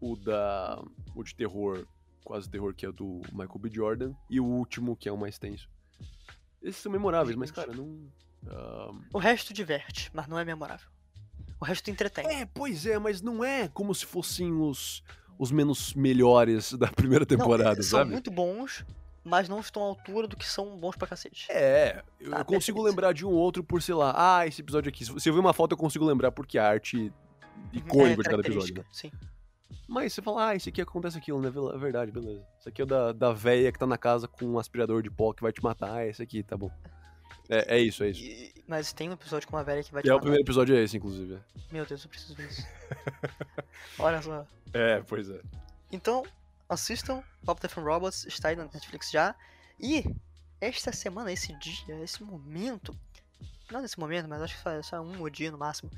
o 0.00 0.16
da. 0.16 0.82
O 1.14 1.22
de 1.22 1.34
terror, 1.34 1.86
quase 2.26 2.50
terror, 2.50 2.74
que 2.74 2.84
é 2.84 2.90
do 2.92 3.20
Michael 3.32 3.58
B. 3.60 3.70
Jordan, 3.72 4.12
e 4.28 4.40
o 4.40 4.44
último, 4.44 4.96
que 4.96 5.08
é 5.08 5.12
o 5.12 5.16
mais 5.16 5.38
tenso. 5.38 5.70
Esses 6.60 6.82
são 6.82 6.90
memoráveis, 6.90 7.36
mas, 7.36 7.52
cara, 7.52 7.72
não. 7.72 7.96
ah, 8.48 8.90
O 9.14 9.18
resto 9.18 9.54
diverte, 9.54 10.10
mas 10.12 10.26
não 10.26 10.36
é 10.38 10.44
memorável. 10.44 10.88
O 11.60 11.64
resto 11.64 11.88
entretém. 11.90 12.26
É, 12.26 12.44
pois 12.44 12.84
é, 12.84 12.98
mas 12.98 13.22
não 13.22 13.44
é 13.44 13.68
como 13.68 13.94
se 13.94 14.04
fossem 14.04 14.52
os, 14.52 15.02
os 15.38 15.50
menos 15.52 15.94
melhores 15.94 16.72
da 16.74 16.88
primeira 16.88 17.24
temporada, 17.24 17.76
não, 17.76 17.82
são 17.82 18.00
sabe? 18.00 18.10
muito 18.10 18.30
bons, 18.30 18.84
mas 19.24 19.48
não 19.48 19.60
estão 19.60 19.82
à 19.82 19.86
altura 19.86 20.26
do 20.26 20.36
que 20.36 20.46
são 20.46 20.76
bons 20.76 20.96
pra 20.96 21.06
cacete. 21.06 21.46
É, 21.50 22.02
eu, 22.20 22.32
Tá, 22.32 22.44
consigo 22.44 22.78
perfeito. 22.78 22.82
lembrar 22.82 23.12
de 23.12 23.24
um 23.24 23.30
outro 23.30 23.62
por, 23.62 23.80
sei 23.80 23.94
lá, 23.94 24.12
ah, 24.16 24.46
esse 24.46 24.60
episódio 24.60 24.88
aqui. 24.88 25.04
Se 25.04 25.28
eu 25.28 25.32
ver 25.34 25.40
uma 25.40 25.52
foto, 25.54 25.72
eu 25.72 25.78
consigo 25.78 26.04
lembrar 26.04 26.32
porque 26.32 26.58
a 26.58 26.68
arte 26.68 27.12
icônica 27.72 28.20
É 28.20 28.24
de 28.24 28.28
cada 28.30 28.42
episódio. 28.42 28.74
Né? 28.78 28.84
Sim. 28.92 29.10
Mas 29.88 30.12
você 30.12 30.22
fala, 30.22 30.48
ah, 30.48 30.54
esse 30.56 30.68
aqui 30.68 30.80
acontece 30.80 31.16
aquilo, 31.18 31.40
né? 31.40 31.48
É 31.74 31.78
verdade, 31.78 32.10
beleza. 32.10 32.44
Esse 32.58 32.68
aqui 32.68 32.80
é 32.80 32.84
o 32.84 32.86
da, 32.86 33.12
da 33.12 33.32
véia 33.32 33.70
que 33.72 33.78
tá 33.78 33.86
na 33.86 33.98
casa 33.98 34.26
com 34.28 34.44
um 34.46 34.58
aspirador 34.58 35.02
de 35.02 35.10
pó 35.10 35.32
que 35.32 35.42
vai 35.42 35.52
te 35.52 35.62
matar. 35.62 35.92
Ah, 35.92 36.06
esse 36.06 36.22
aqui, 36.22 36.42
tá 36.42 36.56
bom. 36.56 36.70
É, 37.48 37.76
é 37.76 37.80
isso, 37.80 38.02
é 38.02 38.10
isso. 38.10 38.22
E- 38.22 38.52
mas 38.66 38.92
tem 38.92 39.08
um 39.08 39.12
episódio 39.12 39.46
com 39.48 39.56
uma 39.56 39.62
velha 39.62 39.82
que 39.84 39.92
vai 39.92 40.02
te 40.02 40.06
E 40.06 40.08
é 40.08 40.12
o 40.12 40.16
matar. 40.16 40.22
primeiro 40.22 40.44
episódio 40.44 40.76
é 40.76 40.82
esse, 40.82 40.96
inclusive. 40.96 41.38
Meu 41.70 41.86
Deus, 41.86 42.02
eu 42.02 42.08
preciso 42.10 42.34
ver 42.34 42.48
isso. 42.48 42.66
Olha 43.98 44.20
só. 44.22 44.44
É, 44.72 45.00
pois 45.02 45.28
é. 45.30 45.40
Então, 45.92 46.24
assistam 46.68 47.22
Pop 47.44 47.60
the 47.60 47.68
From 47.68 47.84
Robots, 47.84 48.24
está 48.26 48.48
aí 48.48 48.56
na 48.56 48.64
Netflix 48.64 49.10
já. 49.10 49.34
E 49.78 50.04
esta 50.60 50.90
semana, 50.92 51.30
esse 51.32 51.52
dia, 51.58 52.00
esse 52.02 52.22
momento, 52.24 52.96
não 53.70 53.80
nesse 53.82 53.98
momento, 54.00 54.28
mas 54.28 54.42
acho 54.42 54.56
que 54.60 54.82
só 54.82 55.00
um 55.00 55.30
dia 55.30 55.50
no 55.52 55.58
máximo, 55.58 55.90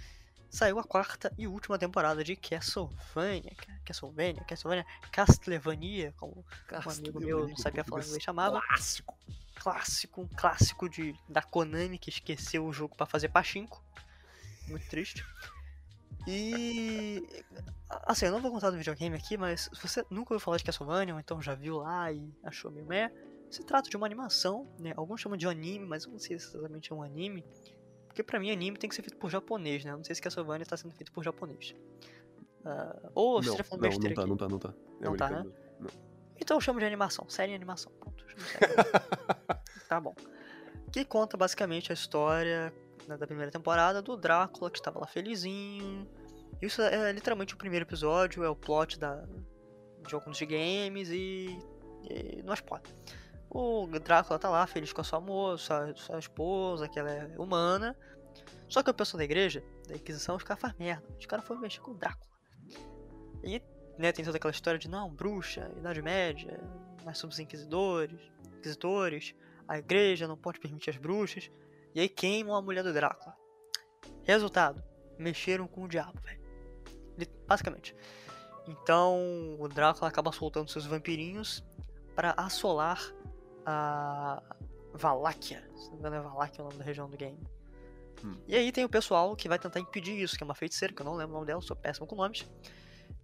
saiu 0.50 0.78
a 0.78 0.84
quarta 0.84 1.32
e 1.36 1.46
última 1.46 1.78
temporada 1.78 2.24
de 2.24 2.34
Castlevania. 2.36 3.52
Castlevania, 3.84 4.44
Castlevania, 4.44 4.86
Castlevania, 5.10 6.14
como 6.16 6.44
um 6.72 6.90
amigo 6.90 7.20
meu 7.20 7.48
não 7.48 7.56
sabia 7.56 7.84
falar 7.84 8.02
inglês 8.02 8.22
chamava. 8.22 8.60
Clássico. 8.60 9.18
Clássico, 9.56 10.20
um 10.22 10.28
clássico 10.28 10.88
de, 10.88 11.14
da 11.28 11.42
Konami 11.42 11.98
que 11.98 12.10
esqueceu 12.10 12.64
o 12.64 12.72
jogo 12.72 12.94
pra 12.94 13.06
fazer 13.06 13.28
pachinko. 13.28 13.82
Muito 14.68 14.88
triste. 14.88 15.24
E. 16.26 17.26
Assim, 17.88 18.26
eu 18.26 18.32
não 18.32 18.40
vou 18.40 18.50
contar 18.50 18.70
do 18.70 18.76
videogame 18.76 19.16
aqui, 19.16 19.36
mas 19.36 19.70
se 19.72 19.82
você 19.82 20.04
nunca 20.10 20.34
ouviu 20.34 20.44
falar 20.44 20.58
de 20.58 20.64
Castlevania, 20.64 21.14
ou 21.14 21.20
então 21.20 21.40
já 21.40 21.54
viu 21.54 21.78
lá 21.78 22.12
e 22.12 22.32
achou 22.44 22.70
meio 22.70 22.86
meh, 22.86 23.10
se 23.50 23.64
trata 23.64 23.88
de 23.88 23.96
uma 23.96 24.06
animação, 24.06 24.68
né? 24.78 24.92
Alguns 24.96 25.20
chamam 25.20 25.38
de 25.38 25.46
anime, 25.46 25.86
mas 25.86 26.04
eu 26.04 26.12
não 26.12 26.18
sei 26.18 26.38
se 26.38 26.48
exatamente 26.48 26.92
é 26.92 26.94
um 26.94 27.02
anime. 27.02 27.44
Porque 28.18 28.32
pra 28.32 28.40
mim 28.40 28.50
anime 28.50 28.76
tem 28.76 28.90
que 28.90 28.96
ser 28.96 29.02
feito 29.02 29.16
por 29.16 29.30
japonês, 29.30 29.84
né? 29.84 29.92
Não 29.92 30.02
sei 30.02 30.12
se 30.12 30.20
Castlevania 30.20 30.64
está 30.64 30.76
sendo 30.76 30.92
feito 30.92 31.12
por 31.12 31.22
japonês. 31.22 31.72
Ah, 32.64 33.10
ou 33.14 33.36
Não, 33.36 33.42
se 33.44 33.48
estiver 33.50 33.62
falando 33.62 33.82
não, 33.84 33.90
besteira 33.90 34.26
não 34.26 34.36
tá, 34.36 34.46
aqui. 34.46 34.52
não 34.52 34.58
tá, 34.58 34.68
não 34.68 34.74
tá. 34.74 34.74
É 35.00 35.04
Não 35.04 35.16
tá, 35.16 35.30
né? 35.30 35.36
americano. 35.36 35.90
Então 36.36 36.56
eu 36.56 36.60
chamo 36.60 36.80
de 36.80 36.84
animação, 36.84 37.28
série 37.28 37.52
em 37.52 37.54
animação. 37.54 37.92
De 38.16 38.42
série 38.42 38.74
tá 39.88 40.00
bom. 40.00 40.16
Que 40.90 41.04
conta 41.04 41.36
basicamente 41.36 41.92
a 41.92 41.94
história 41.94 42.74
né, 43.06 43.16
da 43.16 43.24
primeira 43.24 43.52
temporada 43.52 44.02
do 44.02 44.16
Drácula, 44.16 44.68
que 44.68 44.78
estava 44.78 44.98
lá 44.98 45.06
felizinho. 45.06 46.04
Isso 46.60 46.82
é 46.82 47.12
literalmente 47.12 47.54
o 47.54 47.56
primeiro 47.56 47.84
episódio, 47.84 48.42
é 48.42 48.48
o 48.48 48.56
plot 48.56 48.98
da, 48.98 49.24
de 50.04 50.12
alguns 50.12 50.36
de 50.38 50.44
games 50.44 51.08
e, 51.10 51.56
e 52.10 52.42
não 52.42 52.52
é 52.52 52.56
spoiler. 52.56 52.92
O 53.50 53.86
Drácula 53.86 54.38
tá 54.38 54.50
lá 54.50 54.66
feliz 54.66 54.92
com 54.92 55.00
a 55.00 55.04
sua 55.04 55.20
moça, 55.20 55.92
sua 55.96 56.18
esposa, 56.18 56.88
que 56.88 56.98
ela 56.98 57.10
é 57.10 57.38
humana. 57.38 57.96
Só 58.68 58.82
que 58.82 58.90
o 58.90 58.94
pessoal 58.94 59.18
da 59.18 59.24
igreja, 59.24 59.64
da 59.88 59.96
Inquisição, 59.96 60.36
os 60.36 60.42
caras 60.42 60.60
fazem 60.60 60.76
merda. 60.78 61.06
Os 61.18 61.26
caras 61.26 61.46
foram 61.46 61.60
mexer 61.60 61.80
com 61.80 61.92
o 61.92 61.94
Drácula. 61.94 62.28
E 63.42 63.62
né, 63.98 64.12
tem 64.12 64.24
toda 64.24 64.36
aquela 64.36 64.52
história 64.52 64.78
de 64.78 64.88
não, 64.88 65.10
bruxa, 65.10 65.70
Idade 65.76 66.02
Média, 66.02 66.60
nós 67.04 67.18
somos 67.18 67.38
inquisidores, 67.38 68.20
inquisitores, 68.58 69.34
a 69.66 69.78
igreja 69.78 70.28
não 70.28 70.36
pode 70.36 70.60
permitir 70.60 70.90
as 70.90 70.96
bruxas, 70.96 71.50
e 71.94 72.00
aí 72.00 72.08
queimam 72.08 72.54
a 72.54 72.62
mulher 72.62 72.84
do 72.84 72.92
Drácula. 72.92 73.34
Resultado, 74.22 74.82
mexeram 75.18 75.66
com 75.66 75.84
o 75.84 75.88
diabo, 75.88 76.20
velho. 76.20 76.40
Basicamente. 77.46 77.94
Então 78.66 79.56
o 79.58 79.66
Drácula 79.68 80.08
acaba 80.08 80.30
soltando 80.30 80.70
seus 80.70 80.86
vampirinhos 80.86 81.64
para 82.14 82.34
assolar 82.36 83.00
a 83.68 84.42
Valáquia. 84.94 85.62
Se 85.76 85.86
não 85.86 85.92
me 85.92 85.98
engano 85.98 86.16
é 86.16 86.20
Valáquia 86.20 86.62
o 86.62 86.68
nome 86.68 86.78
da 86.78 86.84
região 86.84 87.08
do 87.08 87.16
game. 87.16 87.38
Hum. 88.24 88.34
E 88.48 88.56
aí 88.56 88.72
tem 88.72 88.84
o 88.84 88.88
pessoal 88.88 89.36
que 89.36 89.48
vai 89.48 89.58
tentar 89.58 89.78
impedir 89.78 90.18
isso, 90.20 90.36
que 90.36 90.42
é 90.42 90.46
uma 90.46 90.54
feiticeira, 90.54 90.92
que 90.92 91.02
eu 91.02 91.06
não 91.06 91.14
lembro 91.14 91.32
o 91.32 91.34
nome 91.34 91.46
dela, 91.46 91.60
sou 91.60 91.76
péssimo 91.76 92.06
com 92.06 92.16
nomes. 92.16 92.48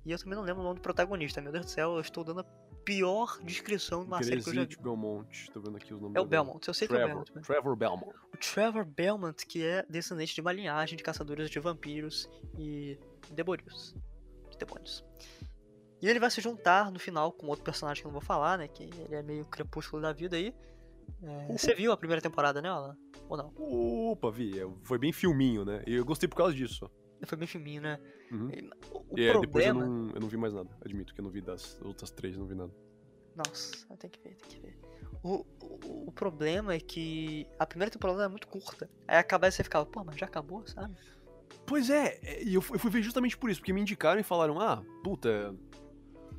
E 0.04 0.12
eu 0.12 0.18
também 0.18 0.36
não 0.36 0.42
lembro 0.42 0.60
o 0.60 0.64
nome 0.64 0.76
do 0.76 0.82
protagonista. 0.82 1.40
Meu 1.40 1.50
Deus 1.50 1.64
do 1.64 1.70
céu, 1.70 1.94
eu 1.94 2.00
estou 2.00 2.22
dando 2.22 2.40
a 2.40 2.44
pior 2.84 3.38
descrição 3.42 4.02
de 4.02 4.06
uma 4.08 4.22
série 4.22 4.42
que 4.42 4.50
eu 4.50 4.54
já 4.54 4.64
vi. 4.64 4.76
Belmont. 4.76 5.50
Tô 5.50 5.60
vendo 5.60 5.76
aqui 5.76 5.94
os 5.94 6.00
nomes 6.00 6.16
É 6.16 6.20
o. 6.20 6.26
Belmont, 6.26 6.68
eu 6.68 6.74
sei 6.74 6.86
que 6.86 6.94
é 6.94 6.96
o 6.96 7.00
Trevor, 7.00 7.24
Belmont. 7.24 7.34
né? 7.34 7.42
Trevor 7.42 7.76
Belmont. 7.76 8.16
O 8.34 8.36
Trevor 8.36 8.84
Belmont, 8.84 9.46
que 9.46 9.64
é 9.64 9.84
descendente 9.88 10.34
de 10.34 10.40
uma 10.42 10.52
linhagem 10.52 10.96
de 10.96 11.02
caçadores 11.02 11.48
de 11.48 11.58
vampiros 11.58 12.28
e 12.58 12.98
demônios. 13.30 13.94
De 14.50 14.58
demônios. 14.58 15.02
E 16.04 16.08
ele 16.08 16.20
vai 16.20 16.30
se 16.30 16.38
juntar 16.42 16.92
no 16.92 16.98
final 16.98 17.32
com 17.32 17.46
outro 17.46 17.64
personagem 17.64 18.02
que 18.02 18.06
eu 18.06 18.12
não 18.12 18.20
vou 18.20 18.26
falar, 18.26 18.58
né? 18.58 18.68
Que 18.68 18.82
ele 18.82 19.14
é 19.14 19.22
meio 19.22 19.42
crepúsculo 19.46 20.02
da 20.02 20.12
vida 20.12 20.36
aí. 20.36 20.54
É, 21.22 21.56
você 21.56 21.74
viu 21.74 21.92
a 21.92 21.96
primeira 21.96 22.20
temporada, 22.20 22.60
né, 22.60 22.68
Alan? 22.68 22.94
Ou 23.26 23.38
não? 23.38 23.54
Opa, 24.10 24.30
vi. 24.30 24.60
é- 24.60 24.68
Foi 24.82 24.98
bem 24.98 25.14
filminho, 25.14 25.64
né? 25.64 25.82
E 25.86 25.94
eu 25.94 26.04
gostei 26.04 26.28
por 26.28 26.36
causa 26.36 26.54
disso. 26.54 26.90
Foi 27.24 27.38
bem 27.38 27.48
filminho, 27.48 27.80
né? 27.80 27.98
Uhum. 28.30 28.50
O, 28.92 29.18
E 29.18 29.24
é, 29.24 29.38
depois 29.40 29.64
eu 29.64 29.72
problema. 29.72 29.86
não, 29.86 30.10
eu 30.14 30.20
não 30.20 30.28
vi 30.28 30.36
mais 30.36 30.52
nada. 30.52 30.68
Admito 30.84 31.14
que 31.14 31.20
eu 31.22 31.24
não 31.24 31.30
vi 31.30 31.40
das 31.40 31.80
outras 31.80 32.10
três, 32.10 32.36
não 32.36 32.44
vi 32.46 32.54
nada. 32.54 32.70
Nossa, 33.34 33.72
tem 33.96 34.10
que 34.10 34.20
ver, 34.20 34.36
tem 34.36 34.48
que 34.50 34.60
ver. 34.60 34.78
O, 35.22 35.46
o, 35.62 36.08
o 36.08 36.12
problema 36.12 36.74
é 36.74 36.80
que 36.80 37.46
a 37.58 37.64
primeira 37.66 37.90
temporada 37.90 38.24
é 38.24 38.28
muito 38.28 38.46
curta. 38.46 38.90
Aí 39.08 39.16
acaba 39.16 39.48
e 39.48 39.52
você 39.52 39.64
ficava, 39.64 39.86
pô, 39.86 40.04
mas 40.04 40.16
já 40.16 40.26
acabou, 40.26 40.66
sabe? 40.66 40.94
Pois 41.64 41.88
é, 41.88 42.18
é, 42.22 42.42
e 42.44 42.54
eu 42.54 42.62
eu 42.72 42.78
fui 42.78 42.90
ver 42.90 43.00
justamente 43.00 43.38
por 43.38 43.48
isso, 43.48 43.60
porque 43.60 43.72
me 43.72 43.80
indicaram 43.80 44.20
e 44.20 44.24
falaram, 44.24 44.60
ah, 44.60 44.82
puta. 45.02 45.54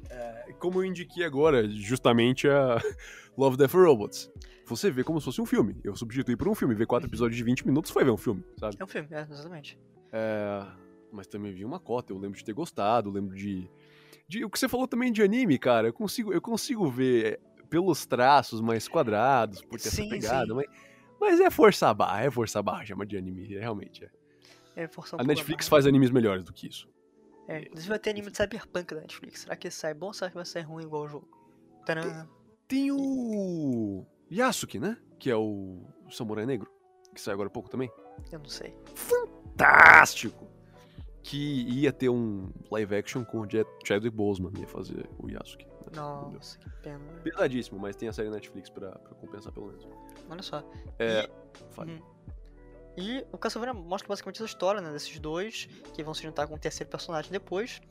É, 0.10 0.54
como 0.60 0.80
eu 0.80 0.86
indiquei 0.86 1.24
agora, 1.24 1.68
justamente 1.70 2.48
a 2.48 2.78
Love, 3.38 3.58
Death 3.58 3.74
Robots. 3.74 4.32
Você 4.68 4.90
vê 4.90 5.04
como 5.04 5.20
se 5.20 5.26
fosse 5.26 5.42
um 5.42 5.46
filme. 5.46 5.76
Eu 5.84 5.96
substituí 5.96 6.36
por 6.36 6.48
um 6.48 6.56
filme. 6.56 6.74
Ver 6.74 6.88
quatro 6.88 7.08
episódios 7.08 7.38
de 7.38 7.44
20 7.44 7.68
minutos 7.68 7.92
foi 7.92 8.04
ver 8.04 8.12
um 8.12 8.18
filme, 8.18 8.44
sabe? 8.58 8.76
É 8.80 8.84
um 8.84 8.88
filme, 8.88 9.08
é, 9.12 9.28
exatamente. 9.30 9.78
É, 10.12 10.66
mas 11.12 11.28
também 11.28 11.54
vi 11.54 11.64
uma 11.64 11.80
cota, 11.80 12.12
eu 12.12 12.18
lembro 12.18 12.38
de 12.38 12.44
ter 12.44 12.54
gostado, 12.54 13.12
lembro 13.12 13.36
de, 13.36 13.70
de. 14.28 14.44
O 14.44 14.50
que 14.50 14.58
você 14.58 14.68
falou 14.68 14.88
também 14.88 15.12
de 15.12 15.22
anime, 15.22 15.60
cara, 15.60 15.88
eu 15.88 15.94
consigo, 15.94 16.34
eu 16.34 16.42
consigo 16.42 16.90
ver 16.90 17.40
pelos 17.70 18.06
traços 18.06 18.62
mais 18.62 18.88
quadrados, 18.88 19.62
por 19.62 19.80
ter 19.80 19.90
Sim, 19.90 20.04
essa 20.04 20.10
pegada, 20.10 20.48
sim. 20.48 20.54
mas, 20.54 20.66
mas 21.20 21.40
é 21.40 21.50
forçar 21.50 21.90
a 21.90 21.94
barra, 21.94 22.24
é 22.24 22.32
forçar 22.32 22.62
a 22.62 22.64
barra, 22.64 22.86
chama 22.86 23.06
de 23.06 23.18
anime, 23.18 23.56
é, 23.56 23.60
realmente 23.60 24.04
é. 24.04 24.10
É, 24.84 24.88
forçar 24.88 25.20
um 25.20 25.24
A 25.24 25.26
Netflix 25.26 25.68
faz 25.68 25.86
animes 25.86 26.12
melhores 26.12 26.44
do 26.44 26.52
que 26.52 26.68
isso. 26.68 26.88
É, 27.48 27.60
inclusive 27.62 27.90
vai 27.90 28.00
ter 28.00 28.10
anime 28.10 28.32
de 28.32 28.38
Cyberpunk 28.38 28.94
da 28.96 29.02
Netflix. 29.02 29.42
Será 29.42 29.56
que 29.56 29.70
sai 29.70 29.94
bom 29.94 30.08
ou 30.08 30.14
será 30.14 30.30
que 30.32 30.36
vai 30.36 30.46
sair 30.46 30.64
ruim 30.64 30.84
igual 30.84 31.04
o 31.04 31.08
jogo? 31.08 31.28
Tcharam. 31.86 32.28
Tem 32.68 32.92
o. 32.92 34.06
Yasuke, 34.32 34.80
né? 34.80 34.98
Que 35.20 35.30
é 35.30 35.36
o 35.36 35.84
Samurai 36.10 36.46
Negro, 36.46 36.70
que 37.14 37.22
sai 37.22 37.34
agora 37.34 37.48
há 37.48 37.52
pouco 37.52 37.70
também. 37.70 37.92
Eu 38.32 38.40
não 38.40 38.50
sei. 38.50 38.76
Fantástico! 38.96 40.48
Que 41.22 41.64
ia 41.70 41.92
ter 41.92 42.10
um 42.10 42.52
live 42.72 42.96
action 42.96 43.24
com 43.26 43.42
o 43.42 43.48
Chadwick 43.84 44.16
Boseman, 44.16 44.52
ia 44.60 44.68
fazer 44.68 45.10
o 45.20 45.28
Yasuke. 45.30 45.66
né? 45.66 45.72
Nossa, 45.96 46.58
que 46.60 46.70
pena. 46.84 47.00
Pesadíssimo, 47.24 47.80
mas 47.80 47.96
tem 47.96 48.08
a 48.10 48.14
série 48.14 48.30
Netflix 48.30 48.70
pra, 48.70 48.92
pra 48.92 49.16
compensar 49.16 49.52
pelo 49.52 49.68
menos. 49.68 49.88
Olha 50.30 50.42
só. 50.44 50.64
É, 51.00 51.24
E- 51.26 51.74
fale. 51.74 51.94
Uhum. 51.94 52.02
E 52.98 53.26
o 53.32 53.38
Castlevania 53.38 53.74
mostra 53.74 54.08
basicamente 54.08 54.38
essa 54.38 54.46
história, 54.46 54.82
né, 54.82 54.92
desses 54.92 55.20
dois, 55.20 55.66
que 55.94 56.04
vão 56.04 56.14
se 56.14 56.24
juntar 56.24 56.48
com 56.48 56.56
um 56.56 56.58
terceiro 56.60 56.90
personagem 56.90 57.32
depois, 57.32 57.82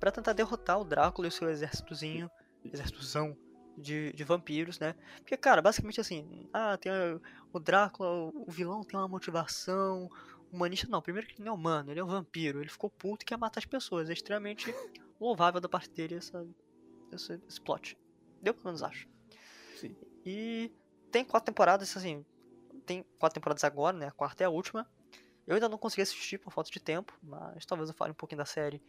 pra 0.00 0.10
tentar 0.10 0.32
derrotar 0.32 0.80
o 0.80 0.84
Drácula 0.84 1.26
e 1.26 1.30
o 1.30 1.32
seu 1.32 1.48
exércitozinho, 1.48 2.28
exércitozão 2.64 3.36
de, 3.76 4.12
de 4.12 4.24
vampiros, 4.24 4.78
né? 4.80 4.94
Porque, 5.18 5.36
cara, 5.36 5.62
basicamente 5.62 6.00
assim, 6.00 6.48
ah, 6.52 6.76
tem 6.76 6.90
o- 6.90 7.22
o 7.52 7.60
Drácula, 7.60 8.08
o, 8.10 8.44
o 8.48 8.50
vilão 8.50 8.82
tem 8.82 8.98
uma 8.98 9.06
motivação 9.08 10.10
humanista. 10.52 10.88
Não, 10.88 11.00
primeiro 11.00 11.28
que 11.28 11.34
ele 11.34 11.44
não 11.44 11.52
é 11.52 11.54
humano, 11.54 11.90
ele 11.92 12.00
é 12.00 12.04
um 12.04 12.08
vampiro, 12.08 12.60
ele 12.60 12.68
ficou 12.68 12.90
puto 12.90 13.22
e 13.22 13.26
quer 13.26 13.38
matar 13.38 13.60
as 13.60 13.66
pessoas. 13.66 14.10
É 14.10 14.12
extremamente 14.12 14.66
louvável 15.20 15.60
da 15.60 15.68
parte 15.68 15.90
dele 15.90 16.16
essa, 16.16 16.44
esse, 17.12 17.40
esse 17.48 17.60
plot. 17.60 17.96
Eu 18.44 18.52
pelo 18.54 18.66
menos 18.66 18.82
acho. 18.82 19.06
Sim. 19.76 19.94
E 20.26 20.72
tem 21.12 21.24
quatro 21.24 21.46
temporadas, 21.46 21.96
assim. 21.96 22.24
Tem 22.88 23.04
quatro 23.18 23.34
temporadas 23.34 23.62
agora, 23.64 23.96
né? 23.96 24.06
A 24.08 24.10
quarta 24.12 24.42
é 24.42 24.46
a 24.46 24.50
última. 24.50 24.90
Eu 25.46 25.54
ainda 25.54 25.68
não 25.68 25.78
consegui 25.78 26.02
assistir 26.02 26.38
por 26.38 26.52
falta 26.52 26.70
de 26.70 26.80
tempo, 26.80 27.16
mas 27.22 27.64
talvez 27.66 27.88
eu 27.90 27.94
fale 27.94 28.12
um 28.12 28.14
pouquinho 28.14 28.38
da 28.38 28.46
série 28.46 28.82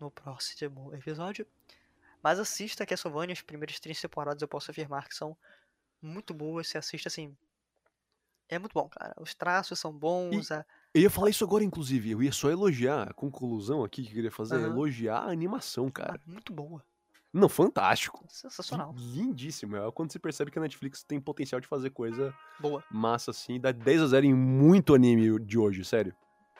no 0.00 0.10
próximo 0.10 0.94
episódio. 0.94 1.46
Mas 2.22 2.38
assista 2.40 2.86
Castlevania, 2.86 3.34
as 3.34 3.42
primeiras 3.42 3.78
três 3.80 4.00
temporadas 4.00 4.42
eu 4.42 4.48
posso 4.48 4.70
afirmar 4.70 5.08
que 5.08 5.14
são 5.14 5.36
muito 6.02 6.34
boas. 6.34 6.68
Você 6.68 6.78
assiste 6.78 7.08
assim. 7.08 7.36
É 8.48 8.58
muito 8.58 8.72
bom, 8.74 8.88
cara. 8.88 9.14
Os 9.20 9.34
traços 9.34 9.78
são 9.78 9.92
bons. 9.92 10.50
a- 10.50 10.64
Eu 10.94 11.02
ia 11.02 11.10
falar 11.10 11.30
isso 11.30 11.44
agora, 11.44 11.64
inclusive. 11.64 12.10
Eu 12.10 12.22
ia 12.22 12.32
só 12.32 12.50
elogiar 12.50 13.10
a 13.10 13.14
conclusão 13.14 13.82
aqui 13.84 14.02
que 14.02 14.10
eu 14.10 14.14
queria 14.14 14.30
fazer. 14.30 14.56
é 14.56 14.58
Aham. 14.58 14.72
Elogiar 14.72 15.18
a 15.20 15.30
animação, 15.30 15.90
cara. 15.90 16.14
ah, 16.14 16.20
muito 16.26 16.52
boa. 16.52 16.84
Não, 17.32 17.48
fantástico. 17.48 18.24
Sensacional. 18.28 18.94
Lindíssimo. 18.96 19.76
É 19.76 19.90
quando 19.92 20.12
você 20.12 20.18
percebe 20.18 20.50
que 20.50 20.58
a 20.58 20.62
Netflix 20.62 21.02
tem 21.02 21.20
potencial 21.20 21.60
de 21.60 21.66
fazer 21.66 21.90
coisa 21.90 22.34
Boa. 22.60 22.84
massa 22.90 23.30
assim. 23.30 23.58
Dá 23.58 23.72
10 23.72 24.02
a 24.02 24.06
0 24.08 24.26
em 24.26 24.34
muito 24.34 24.94
anime 24.94 25.38
de 25.40 25.58
hoje, 25.58 25.84
sério. 25.84 26.14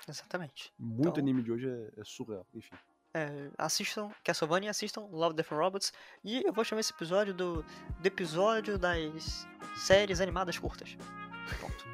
Exatamente. 0.09 0.73
Muito 0.79 1.09
Então- 1.11 1.23
anime 1.23 1.43
de 1.43 1.53
hoje 1.53 1.69
é, 1.69 2.01
é 2.01 2.05
surreal. 2.05 2.47
Enfim. 2.55 2.75
É, 3.15 3.51
assistam 3.59 4.11
Castlevania, 4.25 4.71
assistam 4.71 5.03
Love, 5.13 5.35
Death 5.37 5.53
and 5.53 5.57
Robots. 5.57 5.93
E 6.25 6.43
eu 6.47 6.53
vou 6.53 6.65
chamar 6.65 6.81
esse 6.81 6.93
episódio 6.95 7.35
do, 7.35 7.63
do 8.01 8.07
episódio 8.07 8.79
das 8.79 9.47
séries 9.77 10.21
animadas 10.21 10.59
curtas. 10.59 10.97
Pronto. 11.59 11.85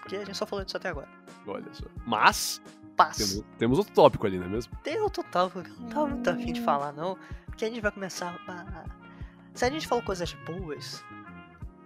Porque 0.00 0.16
a 0.16 0.24
gente 0.24 0.36
só 0.36 0.46
falou 0.46 0.64
disso 0.64 0.76
até 0.78 0.88
agora. 0.88 1.08
Olha 1.46 1.72
só. 1.74 1.84
Mas, 2.06 2.62
Paz. 2.96 3.16
temos, 3.16 3.44
temos 3.58 3.78
outro 3.78 3.92
tópico 3.92 4.26
ali, 4.26 4.38
não 4.38 4.46
é 4.46 4.48
mesmo? 4.48 4.72
Deu 4.84 5.10
total, 5.10 5.50
porque 5.50 5.70
eu 5.70 5.76
não 5.76 5.88
tava 5.88 6.06
muito 6.06 6.30
afim 6.30 6.52
de 6.52 6.60
falar, 6.60 6.92
não. 6.92 7.18
Porque 7.46 7.64
a 7.64 7.68
gente 7.68 7.80
vai 7.80 7.90
começar 7.90 8.40
a... 8.46 8.84
Se 9.52 9.64
a 9.64 9.70
gente 9.70 9.86
falou 9.86 10.02
coisas 10.04 10.32
boas 10.46 11.04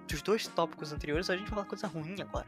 dos 0.06 0.22
dois 0.22 0.46
tópicos 0.46 0.92
anteriores, 0.92 1.28
a 1.30 1.36
gente 1.36 1.50
vai 1.50 1.56
falar 1.56 1.66
coisa 1.66 1.86
ruim 1.86 2.16
agora. 2.20 2.46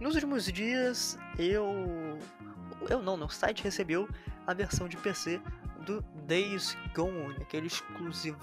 Nos 0.00 0.14
últimos 0.14 0.44
dias, 0.44 1.18
eu. 1.38 2.18
Eu 2.88 3.02
não, 3.02 3.16
não. 3.16 3.26
O 3.26 3.30
site 3.30 3.62
recebeu 3.62 4.08
a 4.46 4.54
versão 4.54 4.88
de 4.88 4.96
PC 4.96 5.40
do 5.86 6.02
Days 6.26 6.76
Gone, 6.94 7.36
aquele 7.40 7.68
exclusivo. 7.68 8.38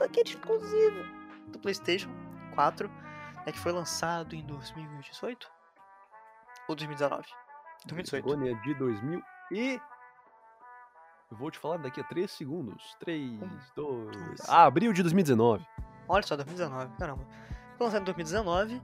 Aquele 0.00 0.28
exclusivo 0.28 1.02
do 1.48 1.58
PlayStation 1.58 2.10
4, 2.54 2.88
né, 2.88 3.52
que 3.52 3.58
foi 3.58 3.72
lançado 3.72 4.34
em 4.36 4.44
2018 4.46 5.50
ou 6.68 6.76
2019? 6.76 7.24
2018. 7.86 8.24
Gone 8.24 8.50
é 8.50 8.54
de 8.54 8.74
2000 8.74 9.22
e... 9.50 9.80
Eu 11.30 11.36
vou 11.36 11.50
te 11.50 11.58
falar 11.58 11.76
daqui 11.78 12.00
a 12.00 12.04
3 12.04 12.30
segundos. 12.30 12.96
3, 13.00 13.42
Um, 13.42 13.48
2... 13.74 14.16
dois. 14.16 14.40
Ah, 14.48 14.64
abril 14.64 14.92
de 14.92 15.02
2019. 15.02 15.66
Olha 16.08 16.22
só, 16.22 16.36
2019, 16.36 16.96
caramba. 16.96 17.26
Foi 17.76 17.86
lançado 17.86 18.02
em 18.02 18.04
2019 18.04 18.82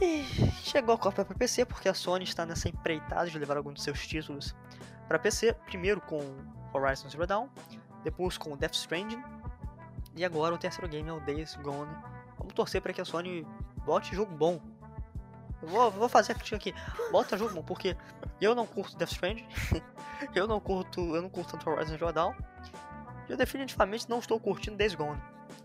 e 0.00 0.22
chegou 0.62 0.94
a 0.94 0.98
cópia 0.98 1.24
para 1.24 1.36
PC 1.36 1.64
porque 1.64 1.88
a 1.88 1.94
Sony 1.94 2.24
está 2.24 2.44
nessa 2.46 2.68
empreitada 2.68 3.28
de 3.28 3.38
levar 3.38 3.56
alguns 3.56 3.74
de 3.74 3.82
seus 3.82 4.06
títulos 4.06 4.54
para 5.08 5.18
PC. 5.18 5.54
Primeiro 5.66 6.00
com 6.00 6.20
Horizon 6.74 7.08
Zero 7.08 7.26
Dawn, 7.26 7.48
depois 8.02 8.36
com 8.36 8.56
Death 8.56 8.74
Stranding 8.74 9.22
e 10.16 10.24
agora 10.24 10.54
o 10.54 10.58
terceiro 10.58 10.88
game 10.88 11.08
é 11.08 11.12
o 11.12 11.20
Days 11.20 11.56
Gone. 11.56 11.90
Vamos 12.38 12.52
torcer 12.54 12.80
para 12.80 12.92
que 12.92 13.00
a 13.00 13.04
Sony 13.04 13.46
bote 13.84 14.14
jogo 14.14 14.34
bom. 14.34 14.60
Eu 15.62 15.68
vou, 15.68 15.90
vou 15.90 16.08
fazer 16.08 16.32
a 16.32 16.34
crítica 16.34 16.56
aqui. 16.56 16.74
Bota 17.10 17.36
jogo 17.36 17.54
bom, 17.54 17.62
porque 17.62 17.96
eu 18.40 18.54
não 18.54 18.66
curto 18.66 18.96
Death 18.96 19.12
Stranding, 19.12 19.46
eu 20.34 20.46
não 20.46 20.60
curto, 20.60 21.00
eu 21.14 21.22
não 21.22 21.30
curto 21.30 21.52
tanto 21.52 21.68
Horizon 21.70 21.90
Zero 21.96 22.12
Dawn. 22.12 22.34
e 23.28 23.32
Eu 23.32 23.36
definitivamente 23.36 24.08
não 24.08 24.18
estou 24.18 24.38
curtindo 24.38 24.76
Days 24.76 24.94
Gone. 24.94 25.20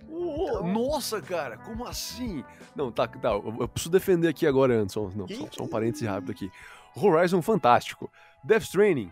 Então- 0.09 0.67
Nossa, 0.67 1.21
cara, 1.21 1.57
como 1.57 1.85
assim? 1.85 2.43
Não, 2.75 2.91
tá, 2.91 3.07
tá, 3.07 3.29
eu, 3.31 3.67
preciso 3.67 3.91
defender 3.91 4.27
aqui 4.27 4.47
agora, 4.47 4.73
Anderson. 4.73 5.11
Não, 5.15 5.27
só, 5.27 5.47
só 5.51 5.63
um 5.63 5.67
parêntese 5.67 6.05
rápido 6.07 6.31
aqui. 6.31 6.51
Horizon, 6.95 7.41
fantástico. 7.41 8.09
Death 8.43 8.63
Stranding, 8.63 9.11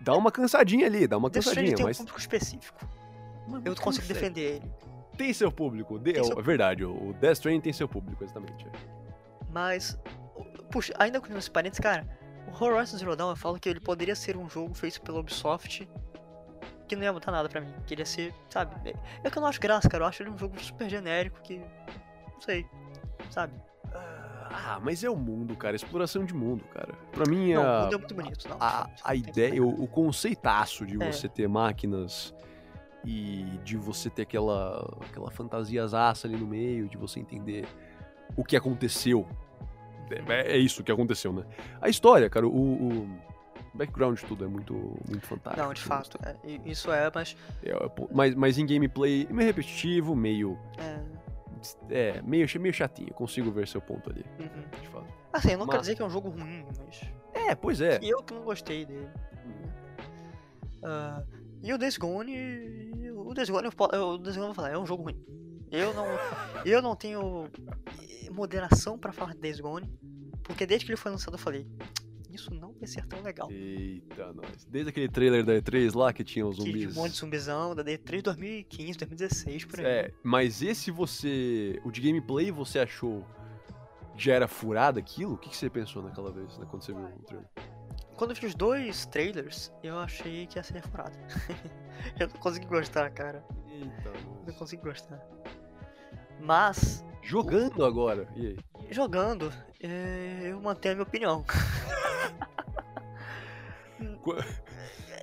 dá 0.00 0.16
uma 0.16 0.30
cansadinha 0.32 0.86
ali, 0.86 1.06
dá 1.06 1.16
uma 1.18 1.28
Death 1.30 1.44
cansadinha, 1.44 1.74
tem 1.76 1.84
um 1.84 1.88
mas... 1.88 1.98
público 1.98 2.18
específico. 2.18 2.88
Mano, 3.48 3.62
Eu 3.64 3.74
consigo 3.74 3.84
consegue. 3.84 4.08
defender 4.08 4.40
ele. 4.56 4.72
Tem 5.16 5.32
seu 5.32 5.50
público, 5.52 5.98
de- 5.98 6.12
Tem 6.12 6.22
é, 6.22 6.24
seu- 6.24 6.38
é 6.38 6.42
verdade, 6.42 6.84
o 6.84 7.12
Death 7.20 7.32
Stranding 7.34 7.60
tem 7.60 7.72
seu 7.72 7.88
público, 7.88 8.22
exatamente. 8.24 8.66
Mas, 9.50 9.98
puxa, 10.70 10.92
ainda 10.98 11.20
com 11.20 11.36
esse 11.36 11.50
parênteses, 11.50 11.80
cara, 11.80 12.06
o 12.46 12.64
Horizon 12.64 12.96
Zero 12.96 13.16
Dawn 13.16 13.30
eu 13.30 13.36
falo 13.36 13.58
que 13.58 13.68
ele 13.68 13.80
poderia 13.80 14.14
ser 14.14 14.36
um 14.36 14.48
jogo 14.48 14.72
feito 14.74 15.00
pela 15.02 15.18
Ubisoft 15.20 15.88
que 16.88 16.96
não 16.96 17.02
ia 17.04 17.12
mudar 17.12 17.30
nada 17.32 17.48
pra 17.48 17.60
mim. 17.60 17.72
Que 17.86 17.94
ele 17.94 18.02
ia 18.02 18.06
ser, 18.06 18.34
sabe? 18.48 18.74
é- 18.88 18.94
É 19.24 19.30
que 19.30 19.36
eu 19.36 19.40
não 19.40 19.48
acho 19.48 19.60
graça, 19.60 19.88
cara. 19.88 20.04
Eu 20.04 20.08
acho 20.08 20.22
ele 20.22 20.30
um 20.30 20.38
jogo 20.38 20.58
super 20.60 20.88
genérico 20.88 21.40
que. 21.42 21.58
Não 21.58 22.40
sei. 22.40 22.66
Sabe? 23.30 23.52
Ah, 24.52 24.80
mas 24.82 25.04
é 25.04 25.08
o 25.08 25.16
mundo, 25.16 25.54
cara, 25.56 25.76
exploração 25.76 26.24
de 26.24 26.34
mundo, 26.34 26.64
cara. 26.74 26.92
Pra 27.12 27.24
mim, 27.30 27.54
Não, 27.54 27.62
o 27.62 27.66
a, 27.66 27.82
mundo 27.84 27.94
é 27.94 27.98
muito 27.98 28.14
bonito. 28.14 28.48
Não, 28.48 28.56
a, 28.58 28.84
não 28.88 28.94
a 29.04 29.14
ideia, 29.14 29.62
o, 29.62 29.84
o 29.84 29.86
conceitaço 29.86 30.84
de 30.84 31.00
É. 31.00 31.12
você 31.12 31.28
ter 31.28 31.48
máquinas 31.48 32.34
e 33.04 33.44
de 33.64 33.76
você 33.76 34.10
ter 34.10 34.22
aquela, 34.22 34.80
aquela 35.08 35.30
fantasiazaça 35.30 36.26
ali 36.26 36.36
no 36.36 36.46
meio, 36.46 36.88
de 36.88 36.96
você 36.98 37.20
entender 37.20 37.64
o 38.36 38.44
que 38.44 38.56
aconteceu. 38.56 39.24
negar. 40.10 40.30
É, 40.46 40.52
é 40.52 40.56
isso 40.58 40.82
que 40.82 40.90
aconteceu, 40.90 41.32
né? 41.32 41.44
A 41.80 41.88
história, 41.88 42.28
cara, 42.28 42.46
o, 42.46 42.50
o 43.02 43.08
background 43.72 44.18
de 44.18 44.24
tudo 44.26 44.44
é 44.44 44.48
muito, 44.48 44.74
muito 45.08 45.24
fantástico. 45.26 45.64
Não, 45.64 45.72
de 45.72 45.80
fato. 45.82 46.18
é, 46.24 46.34
i- 46.44 46.60
isso 46.66 46.90
é, 46.92 47.08
mas. 47.14 47.36
É, 47.62 47.70
é, 47.70 47.90
mas, 48.12 48.34
mas 48.34 48.58
em 48.58 48.66
gameplay, 48.66 49.26
meio 49.30 49.46
repetitivo, 49.46 50.14
meio. 50.16 50.58
É, 50.76 51.00
É, 51.88 52.20
meio, 52.22 52.46
meio 52.60 52.74
chatinho. 52.74 53.08
Eu 53.10 53.14
consigo 53.14 53.50
ver 53.50 53.66
seu 53.68 53.80
ponto 53.80 54.10
ali, 54.10 54.24
uhum. 54.38 54.80
de 54.80 54.88
fato. 54.88 55.12
Assim, 55.32 55.52
eu 55.52 55.58
não 55.58 55.66
quero 55.66 55.78
Mas- 55.78 55.86
dizer 55.86 55.96
que 55.96 56.02
é 56.02 56.04
um 56.04 56.10
jogo 56.10 56.28
ruim, 56.30 56.64
mas. 56.78 57.00
É, 57.32 57.54
pois 57.54 57.80
é. 57.80 57.98
E 58.02 58.08
eu 58.10 58.22
que 58.22 58.34
não 58.34 58.42
gostei 58.42 58.84
dele. 58.84 59.08
Ah, 60.82 61.22
e 61.62 61.72
o 61.72 61.78
Days 61.78 61.96
Gone. 61.98 62.34
O 63.14 63.34
Days 63.34 63.50
Gone, 63.50 63.68
eu, 63.92 64.08
o 64.08 64.18
Days 64.18 64.36
Gone 64.36 64.48
eu 64.48 64.54
vou 64.54 64.54
falar, 64.54 64.70
é 64.70 64.78
um 64.78 64.86
jogo 64.86 65.04
ruim. 65.04 65.22
Eu 65.70 65.94
não, 65.94 66.06
eu 66.64 66.82
não 66.82 66.96
tenho 66.96 67.48
moderação 68.32 68.98
pra 68.98 69.12
falar 69.12 69.34
de 69.34 69.40
Days 69.40 69.60
Gone, 69.60 69.88
porque 70.42 70.66
desde 70.66 70.84
que 70.86 70.90
ele 70.92 70.96
foi 70.96 71.12
lançado 71.12 71.34
eu 71.34 71.38
falei, 71.38 71.66
isso 72.32 72.52
não 72.54 72.72
vai 72.74 72.86
ser 72.86 73.06
tão 73.06 73.22
legal. 73.22 73.50
Eita, 73.50 74.32
nós. 74.32 74.64
Desde 74.64 74.90
aquele 74.90 75.08
trailer 75.08 75.44
da 75.44 75.54
E3 75.54 75.94
lá 75.96 76.12
que 76.12 76.22
tinha 76.24 76.46
os 76.46 76.56
Que 76.56 76.62
zumbis. 76.64 76.96
um 76.96 77.00
monte 77.00 77.12
de 77.12 77.18
zumbizão, 77.18 77.74
da 77.74 77.84
D3 77.84 78.22
2015, 78.22 78.98
2016, 78.98 79.64
por 79.64 79.80
aí. 79.80 79.86
É, 79.86 80.12
mas 80.22 80.62
esse 80.62 80.90
você. 80.90 81.80
O 81.84 81.90
de 81.90 82.00
gameplay 82.00 82.50
você 82.50 82.78
achou 82.78 83.24
que 84.16 84.22
já 84.24 84.34
era 84.34 84.48
furado 84.48 84.98
aquilo? 84.98 85.34
O 85.34 85.38
que, 85.38 85.48
que 85.50 85.56
você 85.56 85.68
pensou 85.70 86.02
naquela 86.02 86.30
vez, 86.30 86.56
né, 86.58 86.66
quando 86.70 86.82
você 86.82 86.92
viu 86.92 87.04
o 87.04 87.22
trailer? 87.22 87.48
Quando 88.16 88.30
eu 88.32 88.36
vi 88.36 88.46
os 88.46 88.54
dois 88.54 89.06
trailers, 89.06 89.72
eu 89.82 89.98
achei 89.98 90.46
que 90.46 90.58
ia 90.58 90.62
ser 90.62 90.82
furado. 90.82 91.16
eu 92.20 92.28
não 92.28 92.36
consegui 92.38 92.66
gostar, 92.66 93.10
cara. 93.10 93.42
Eita, 93.70 94.12
Não 94.46 94.52
consegui 94.54 94.82
gostar. 94.82 95.18
Mas, 96.38 97.04
Jogando 97.22 97.84
agora. 97.84 98.28
E 98.36 98.46
aí? 98.48 98.56
jogando, 98.90 99.52
eh, 99.80 100.48
eu 100.50 100.60
mantenho 100.60 100.92
a 100.92 100.96
minha 100.96 101.06
opinião. 101.06 101.44
Qu- 104.22 104.32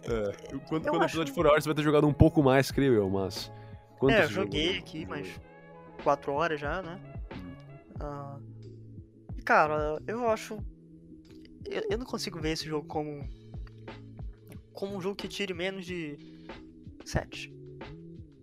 É, 0.10 0.32
quando, 0.70 0.86
Eu 0.86 0.92
quando 0.92 1.02
o 1.02 1.06
episódio 1.06 1.34
for 1.34 1.46
a 1.48 1.52
hora, 1.52 1.62
você 1.62 1.68
vai 1.68 1.76
ter 1.76 1.84
jogado 1.84 2.08
um 2.08 2.14
pouco 2.14 2.42
mais, 2.42 2.72
creio 2.72 2.94
eu, 2.94 3.10
mas. 3.10 3.52
Quanto 4.00 4.14
É, 4.14 4.24
eu 4.24 4.28
você 4.28 4.34
jogou? 4.34 4.46
joguei 4.54 4.78
aqui, 4.78 5.06
mas 5.06 5.28
4 6.04 6.32
horas 6.32 6.60
já, 6.62 6.82
né? 6.82 7.00
Hum. 7.36 7.98
Ah, 8.00 8.40
e 9.38 9.42
cara, 9.42 10.00
eu 10.08 10.30
acho. 10.30 10.58
Eu, 11.66 11.84
eu 11.90 11.98
não 11.98 12.06
consigo 12.06 12.40
ver 12.40 12.52
esse 12.52 12.66
jogo 12.66 12.88
como. 12.88 13.28
Como 14.72 14.96
um 14.96 15.02
jogo 15.02 15.16
que 15.16 15.28
tire 15.28 15.54
menos 15.54 15.86
de 15.86 16.18
7. 17.04 17.54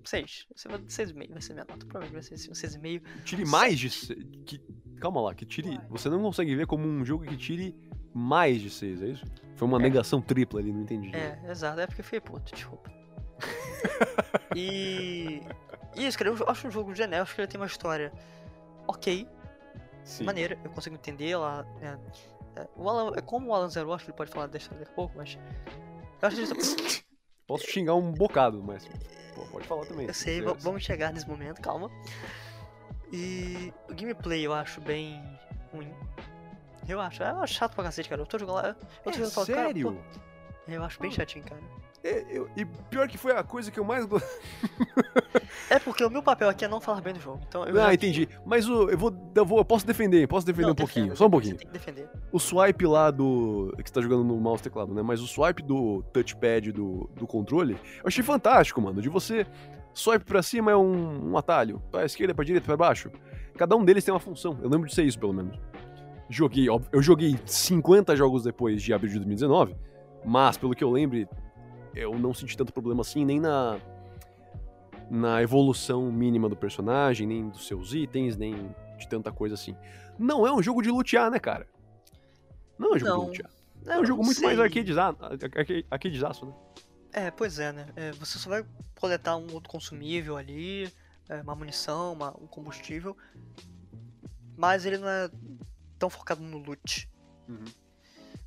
6. 0.05 0.47
6,5 0.57 1.31
vai 1.33 1.41
ser 1.41 1.55
minha 1.55 1.65
nota. 1.69 1.87
Provavelmente 1.87 2.29
vai 2.29 2.39
ser 2.39 2.53
6,5. 2.79 3.03
Tire 3.25 3.45
mais 3.47 3.79
de. 3.79 3.89
Que... 4.45 4.61
Calma 5.01 5.21
lá, 5.23 5.35
que 5.35 5.47
tire. 5.47 5.81
Você 5.89 6.11
não 6.11 6.21
consegue 6.21 6.55
ver 6.55 6.67
como 6.67 6.87
um 6.87 7.05
jogo 7.05 7.25
que 7.25 7.37
tire 7.37 7.75
mais 8.15 8.61
de 8.61 8.71
6, 8.71 9.03
é 9.03 9.07
isso? 9.09 9.25
Foi 9.57 9.67
uma 9.69 9.79
É. 9.79 9.83
negação 9.83 10.21
tripla 10.21 10.61
ali, 10.61 10.73
não 10.73 10.83
entendi. 10.83 11.15
É, 11.15 11.39
exato. 11.51 11.81
É 11.81 11.87
porque 11.87 12.01
eu 12.01 12.05
fiquei 12.05 12.21
puto, 12.21 12.55
desculpa. 12.55 12.91
e. 14.57 15.43
Isso, 15.97 16.19
cara, 16.19 16.31
eu 16.31 16.49
acho 16.49 16.67
um 16.67 16.71
jogo 16.71 16.95
genérico. 16.95 17.23
Acho 17.23 17.35
que 17.35 17.41
ele 17.41 17.49
tem 17.49 17.61
uma 17.61 17.67
história 17.67 18.13
ok. 18.87 19.29
Sim. 20.05 20.25
maneira, 20.25 20.59
eu 20.63 20.71
consigo 20.71 20.95
entender 20.97 21.31
ela. 21.31 21.67
É, 21.81 22.61
é, 22.61 22.69
o 22.77 22.89
Alan, 22.89 23.13
é 23.17 23.23
como 23.23 23.49
o 23.51 23.55
Alan 23.55 23.69
Zero, 23.71 23.93
acho 23.93 24.05
que 24.05 24.11
ele 24.11 24.17
pode 24.17 24.31
falar 24.31 24.47
da 24.49 24.59
história 24.59 24.81
daqui 24.81 24.93
a 24.93 24.95
pouco, 24.95 25.15
mas. 25.17 25.39
Eu 26.21 26.29
acho 26.29 26.37
que 26.37 26.43
ele 26.43 27.05
Posso 27.47 27.67
xingar 27.67 27.95
um 27.95 28.13
bocado, 28.13 28.63
mas. 28.63 28.87
Pô, 29.35 29.43
pode 29.47 29.67
falar 29.67 29.87
também. 29.87 30.07
Eu 30.07 30.15
se 30.15 30.25
sei, 30.25 30.41
vamos 30.41 30.83
chegar 30.83 31.13
nesse 31.13 31.29
momento, 31.29 31.61
calma. 31.61 31.91
E 33.13 33.73
o 33.89 33.95
gameplay 33.95 34.45
eu 34.47 34.53
acho 34.53 34.81
bem 34.81 35.23
ruim. 35.73 35.93
Eu 36.89 37.01
acho, 37.01 37.23
eu 37.23 37.39
acho 37.41 37.55
chato 37.55 37.75
pra 37.75 37.85
cacete, 37.85 38.09
cara. 38.09 38.21
Eu 38.23 38.27
tô 38.27 38.39
jogando 38.39 38.57
lá. 38.57 38.69
Eu 38.69 38.75
tô 39.05 39.11
É 39.11 39.13
jogando 39.13 39.31
falo, 39.33 39.47
cara, 39.47 39.67
sério? 39.69 39.93
pô, 39.93 40.73
eu 40.73 40.85
acho 40.85 41.01
bem 41.01 41.11
chatinho, 41.11 41.45
cara. 41.45 41.61
É, 42.03 42.23
eu- 42.29 42.51
e 42.55 42.67
pior 42.67 43.09
que 43.09 43.17
foi 43.17 43.33
a 43.33 43.43
coisa 43.43 43.71
que 43.71 43.81
eu 43.81 43.85
mais 43.85 44.05
gostei. 44.05 44.29
É 45.71 45.79
porque 45.79 46.05
o 46.05 46.11
meu 46.11 46.23
papel 46.23 46.49
aqui 46.49 46.65
é 46.65 46.69
não 46.69 46.81
falar 46.81 47.01
bem 47.01 47.15
do 47.15 47.21
jogo. 47.21 47.41
Então 47.49 47.65
eu 47.65 47.81
Ah, 47.81 47.87
já- 47.87 47.95
entendi. 47.95 48.29
Mas 48.45 48.69
o, 48.69 48.91
eu, 48.91 48.99
vou, 48.99 49.15
eu 49.35 49.47
vou. 49.47 49.59
Eu 49.59 49.65
posso 49.65 49.87
defender, 49.87 50.29
posso 50.29 50.45
defender 50.45 50.67
Não, 50.67 50.73
um 50.73 50.75
pouquinho. 50.77 51.07
defenda, 51.07 51.17
Só 51.17 51.25
um 51.25 51.29
você 51.29 51.31
pouquinho. 51.31 51.57
Tem 51.57 51.67
que 51.67 51.73
defender. 51.73 52.09
O 52.31 52.39
swipe 52.39 52.87
lá 52.87 53.11
do. 53.11 53.73
que 53.83 53.89
você 53.89 53.95
tá 53.95 54.01
jogando 54.03 54.23
no 54.25 54.39
mouse 54.39 54.63
teclado, 54.63 54.93
né? 54.93 55.01
Mas 55.01 55.21
o 55.23 55.27
swipe 55.27 55.63
do 55.63 56.03
touchpad 56.13 56.71
do, 56.71 57.09
do 57.17 57.27
controle, 57.27 57.73
eu 57.97 58.03
achei 58.07 58.23
fantástico, 58.23 58.81
mano. 58.83 59.01
De 59.01 59.09
você. 59.09 59.47
Swipe 59.95 60.25
pra 60.25 60.43
cima 60.43 60.71
é 60.73 60.77
um, 60.77 61.31
um 61.31 61.39
atalho. 61.39 61.81
Pra 61.91 62.05
esquerda, 62.05 62.35
pra 62.35 62.45
direita, 62.45 62.67
pra 62.67 62.77
baixo. 62.77 63.11
Cada 63.57 63.75
um 63.77 63.85
deles 63.85 64.05
tem 64.05 64.13
uma 64.13 64.21
função. 64.21 64.59
Eu 64.63 64.69
lembro 64.69 64.89
de 64.89 64.95
ser 64.95 65.05
isso, 65.05 65.19
pelo 65.19 65.33
menos. 65.33 65.57
Joguei, 66.29 66.69
óbvio, 66.69 66.89
eu 66.93 67.03
joguei 67.03 67.39
50 67.45 68.17
jogos 68.17 68.43
depois 68.45 68.83
de 68.83 68.93
abril 68.95 69.09
de 69.11 69.17
2019, 69.19 69.77
mas 70.25 70.57
pelo 70.57 70.75
que 70.75 70.83
eu 70.83 70.91
lembro, 70.91 71.29
eu 71.95 72.19
não 72.19 72.33
senti 72.33 72.57
tanto 72.57 72.73
problema 72.73 73.03
assim, 73.03 73.25
nem 73.25 73.41
na. 73.41 73.79
Na 75.11 75.43
evolução 75.43 76.11
mínima 76.11 76.49
do 76.49 76.57
personagem, 76.57 77.27
nem 77.27 77.49
dos 77.51 77.67
seus 77.67 77.93
itens, 77.93 78.39
nem 78.39 78.75
de 78.99 79.07
tanta 79.07 79.31
coisa 79.31 79.55
assim. 79.55 79.77
Não 80.19 80.47
é 80.47 80.53
um 80.53 80.63
jogo 80.63 80.81
de 80.81 80.91
lutear, 80.91 81.31
né, 81.31 81.39
cara? 81.39 81.67
Não 82.79 82.93
é 82.93 82.97
um 82.97 82.99
jogo 82.99 83.13
Não. 83.13 83.21
de 83.21 83.27
lutear. 83.43 83.51
É, 83.87 83.99
um 84.01 84.07
jogo 84.07 84.25
muito 84.25 84.41
mais 84.41 84.57
sei. 84.57 84.65
arcadeza- 84.65 85.03
arca- 85.03 85.85
arcadezaço, 85.91 86.47
né? 86.47 86.53
É, 87.13 87.31
pois 87.31 87.59
é, 87.59 87.71
né? 87.71 87.87
É, 87.97 88.13
você 88.13 88.39
só 88.39 88.49
vai 88.49 88.65
coletar 88.99 89.37
um 89.37 89.53
outro 89.53 89.69
consumível 89.69 90.39
ali, 90.39 90.91
é, 91.29 91.43
uma 91.43 91.55
munição, 91.55 92.15
uma- 92.15 92.31
um 92.41 92.47
combustível. 92.47 93.15
Mas 94.57 94.87
ele 94.87 94.97
não 94.97 95.09
é 95.09 95.29
tão 96.05 96.11
focado 96.11 96.43
no 96.43 96.59
loot. 96.59 97.09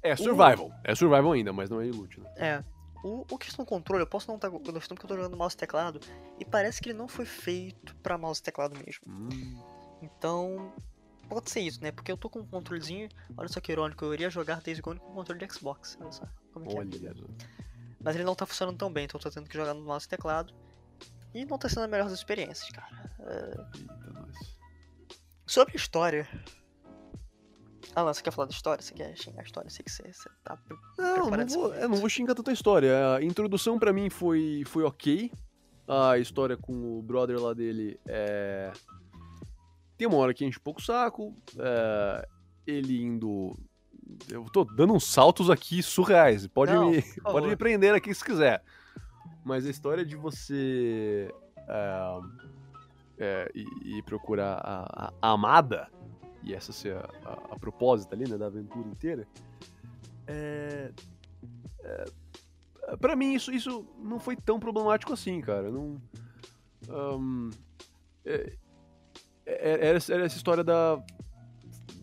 É 0.03 0.15
survival. 0.15 0.71
É 0.83 0.93
survival 0.93 1.31
ainda, 1.31 1.51
mas 1.51 1.69
não 1.69 1.81
é 1.81 1.85
loot, 1.85 2.19
né? 2.19 2.33
É. 2.37 2.63
O, 3.03 3.25
o 3.31 3.37
questão 3.37 3.63
do 3.65 3.67
controle, 3.69 4.03
eu 4.03 4.07
posso 4.07 4.27
não 4.27 4.35
estar 4.35 4.49
gostando 4.49 4.79
porque 4.79 5.05
eu 5.05 5.07
tô 5.09 5.15
jogando 5.15 5.37
mouse 5.37 5.55
e 5.55 5.57
teclado. 5.57 5.99
E 6.39 6.45
parece 6.45 6.81
que 6.81 6.89
ele 6.89 6.97
não 6.97 7.07
foi 7.07 7.25
feito 7.25 7.95
pra 7.97 8.17
mouse 8.17 8.39
e 8.39 8.43
teclado 8.43 8.75
mesmo. 8.77 9.01
Hum, 9.07 9.63
Então. 10.01 10.71
Pode 11.29 11.49
ser 11.51 11.59
isso, 11.59 11.81
né? 11.83 11.91
Porque 11.91 12.09
eu 12.11 12.15
tô 12.17 12.29
com 12.29 12.39
um 12.39 12.45
controlezinho. 12.47 13.09
Olha 13.35 13.49
só 13.49 13.59
que 13.59 13.71
irônico, 13.71 14.05
eu 14.05 14.13
iria 14.13 14.29
jogar 14.29 14.61
Days 14.61 14.79
Gone 14.79 14.99
com 14.99 15.13
controle 15.13 15.45
de 15.45 15.53
Xbox. 15.53 15.97
Olha 15.99 16.11
só 16.11 16.25
como 16.53 16.65
é 16.65 16.69
que 16.69 16.75
é. 16.75 16.79
olha. 16.79 17.13
Mas 17.99 18.15
ele 18.15 18.23
não 18.23 18.33
tá 18.35 18.45
funcionando 18.45 18.77
tão 18.77 18.91
bem, 18.93 19.03
então 19.05 19.19
eu 19.19 19.23
tô 19.23 19.29
tendo 19.29 19.49
que 19.49 19.57
jogar 19.57 19.73
no 19.73 19.81
mouse 19.83 20.05
e 20.05 20.09
teclado. 20.09 20.53
E 21.33 21.43
não 21.45 21.57
tá 21.57 21.67
sendo 21.67 21.83
a 21.83 21.87
melhor 21.87 22.05
das 22.05 22.13
experiências, 22.17 22.69
cara. 22.69 23.11
Nós. 24.13 24.57
Sobre 25.45 25.73
a 25.73 25.75
história. 25.75 26.27
Alan, 27.97 28.13
você 28.13 28.21
quer 28.21 28.31
falar 28.31 28.45
da 28.47 28.51
história? 28.53 28.81
Você 28.83 28.93
quer 28.93 29.17
xingar 29.17 29.41
a 29.41 29.43
história? 29.43 29.69
Sei 29.71 29.83
que 29.83 29.91
você, 29.91 30.03
você 30.13 30.29
tá. 30.43 30.55
Não, 30.99 31.31
não 31.31 31.47
vou, 31.47 31.73
eu 31.73 31.89
não 31.89 31.97
vou 31.97 32.07
xingar 32.07 32.35
tanta 32.35 32.51
história. 32.51 33.15
A 33.15 33.23
introdução 33.23 33.79
pra 33.79 33.91
mim 33.91 34.07
foi, 34.09 34.63
foi 34.67 34.83
ok. 34.83 35.31
A 35.87 36.17
história 36.19 36.55
com 36.55 36.99
o 36.99 37.01
brother 37.01 37.39
lá 37.41 37.53
dele 37.55 37.99
é. 38.05 38.71
Tem 39.97 40.07
uma 40.07 40.17
hora 40.17 40.31
que 40.31 40.45
enche 40.45 40.59
um 40.59 40.63
pouco 40.63 40.79
o 40.79 40.83
saco. 40.83 41.35
é, 41.57 42.27
Ele 42.67 43.01
indo. 43.01 43.57
Eu 44.29 44.45
tô 44.45 44.63
dando 44.63 44.93
uns 44.93 45.05
saltos 45.07 45.49
aqui 45.49 45.81
surreais. 45.81 46.45
Pode, 46.45 46.71
Não, 46.73 46.91
me, 46.91 47.01
pode 47.23 47.47
me 47.47 47.55
prender 47.55 47.95
aqui 47.95 48.13
se 48.13 48.23
quiser. 48.23 48.61
Mas 49.43 49.65
a 49.65 49.71
história 49.71 50.05
de 50.05 50.15
você. 50.15 51.33
é, 51.67 52.19
é, 53.17 53.51
ir, 53.55 53.65
ir 53.97 54.03
procurar 54.03 54.61
a, 54.63 55.07
a- 55.07 55.13
a 55.19 55.31
amada, 55.31 55.89
e 56.47 56.53
essa 56.53 56.71
ser 56.73 56.95
a, 56.95 57.09
a, 57.25 57.33
a 57.55 57.59
propósito 57.59 58.13
ali, 58.13 58.27
né, 58.29 58.37
da 58.37 58.47
aventura 58.47 58.87
inteira. 58.87 59.27
É, 60.25 60.91
Pra 63.01 63.15
mim, 63.17 63.33
isso, 63.33 63.51
isso 63.51 63.85
não 64.01 64.17
foi 64.19 64.35
tão 64.35 64.59
problemático 64.59 65.11
assim, 65.11 65.41
cara. 65.41 65.69
Não. 65.69 66.01
ahn, 66.89 67.49
é- 68.23 68.53
é- 69.45 69.87
era, 69.89 69.99
era 70.09 70.25
essa 70.25 70.37
história 70.37 70.63
da. 70.63 70.95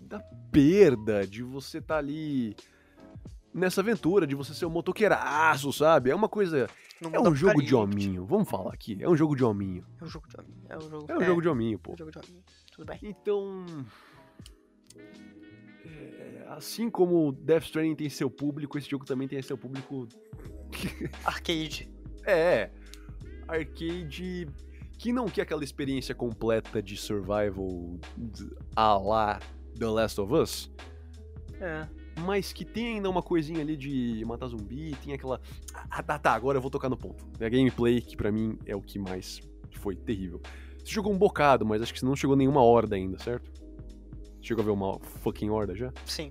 da 0.06 0.20
perda, 0.52 1.26
de 1.26 1.42
você 1.42 1.78
estar 1.78 1.96
ali 1.98 2.54
nessa 3.52 3.80
aventura, 3.80 4.26
de 4.26 4.34
você 4.34 4.52
ser 4.52 4.66
um 4.66 4.70
motoqueiraço, 4.70 5.72
sabe? 5.72 6.10
É 6.10 6.14
uma 6.14 6.28
coisa. 6.28 6.66
É 7.12 7.20
um 7.20 7.34
jogo 7.34 7.62
de 7.62 7.74
hominho. 7.74 8.24
Vamos 8.26 8.48
falar 8.48 8.72
aqui. 8.74 8.98
É 9.00 9.08
um 9.08 9.16
jogo 9.16 9.34
de 9.34 9.42
hominho. 9.44 9.84
É 10.00 10.04
um 10.04 10.08
jogo 10.08 10.28
de 10.28 10.36
hominho. 10.38 10.64
É 10.68 10.76
um 10.76 10.80
jogo, 10.82 11.06
É 11.12 11.16
um 11.18 11.24
jogo 11.24 11.40
de 11.42 11.48
hominho, 11.48 11.74
é 11.76 11.78
pô. 11.78 11.92
um 11.92 11.96
jogo 11.96 12.10
de 12.10 12.18
hominho. 12.18 12.44
Tudo 12.70 12.84
bem. 12.86 12.98
Então. 13.02 13.64
É, 15.84 16.44
assim 16.48 16.88
como 16.90 17.32
Death 17.32 17.64
Stranding 17.64 17.94
tem 17.94 18.08
seu 18.08 18.30
público, 18.30 18.78
esse 18.78 18.88
jogo 18.90 19.04
também 19.04 19.28
tem 19.28 19.40
seu 19.42 19.56
público 19.58 20.06
Arcade. 21.24 21.90
É, 22.26 22.70
arcade 23.46 24.46
que 24.98 25.12
não 25.12 25.26
quer 25.26 25.42
aquela 25.42 25.62
experiência 25.64 26.14
completa 26.14 26.82
de 26.82 26.96
survival 26.96 27.98
a 28.74 28.96
lá 28.96 29.40
The 29.78 29.86
Last 29.86 30.20
of 30.20 30.32
Us, 30.32 30.70
É. 31.60 31.86
mas 32.20 32.52
que 32.52 32.64
tem 32.64 32.94
ainda 32.94 33.10
uma 33.10 33.22
coisinha 33.22 33.60
ali 33.60 33.76
de 33.76 34.24
matar 34.24 34.46
zumbi, 34.46 34.96
tem 35.04 35.12
aquela. 35.12 35.40
Ah, 35.90 36.02
tá, 36.02 36.18
tá, 36.18 36.32
agora 36.32 36.56
eu 36.58 36.62
vou 36.62 36.70
tocar 36.70 36.88
no 36.88 36.96
ponto. 36.96 37.26
É 37.38 37.44
a 37.46 37.48
gameplay 37.50 38.00
que 38.00 38.16
pra 38.16 38.32
mim 38.32 38.56
é 38.64 38.74
o 38.74 38.80
que 38.80 38.98
mais 38.98 39.40
foi 39.72 39.94
terrível. 39.94 40.40
Você 40.78 40.92
jogou 40.92 41.12
um 41.12 41.18
bocado, 41.18 41.66
mas 41.66 41.82
acho 41.82 41.92
que 41.92 41.98
você 42.00 42.06
não 42.06 42.16
chegou 42.16 42.36
nenhuma 42.36 42.62
horda 42.62 42.94
ainda, 42.96 43.18
certo? 43.18 43.50
Chegou 44.44 44.62
a 44.62 44.64
ver 44.66 44.72
uma 44.72 44.98
fucking 45.00 45.48
horda 45.48 45.74
já? 45.74 45.90
Sim. 46.04 46.30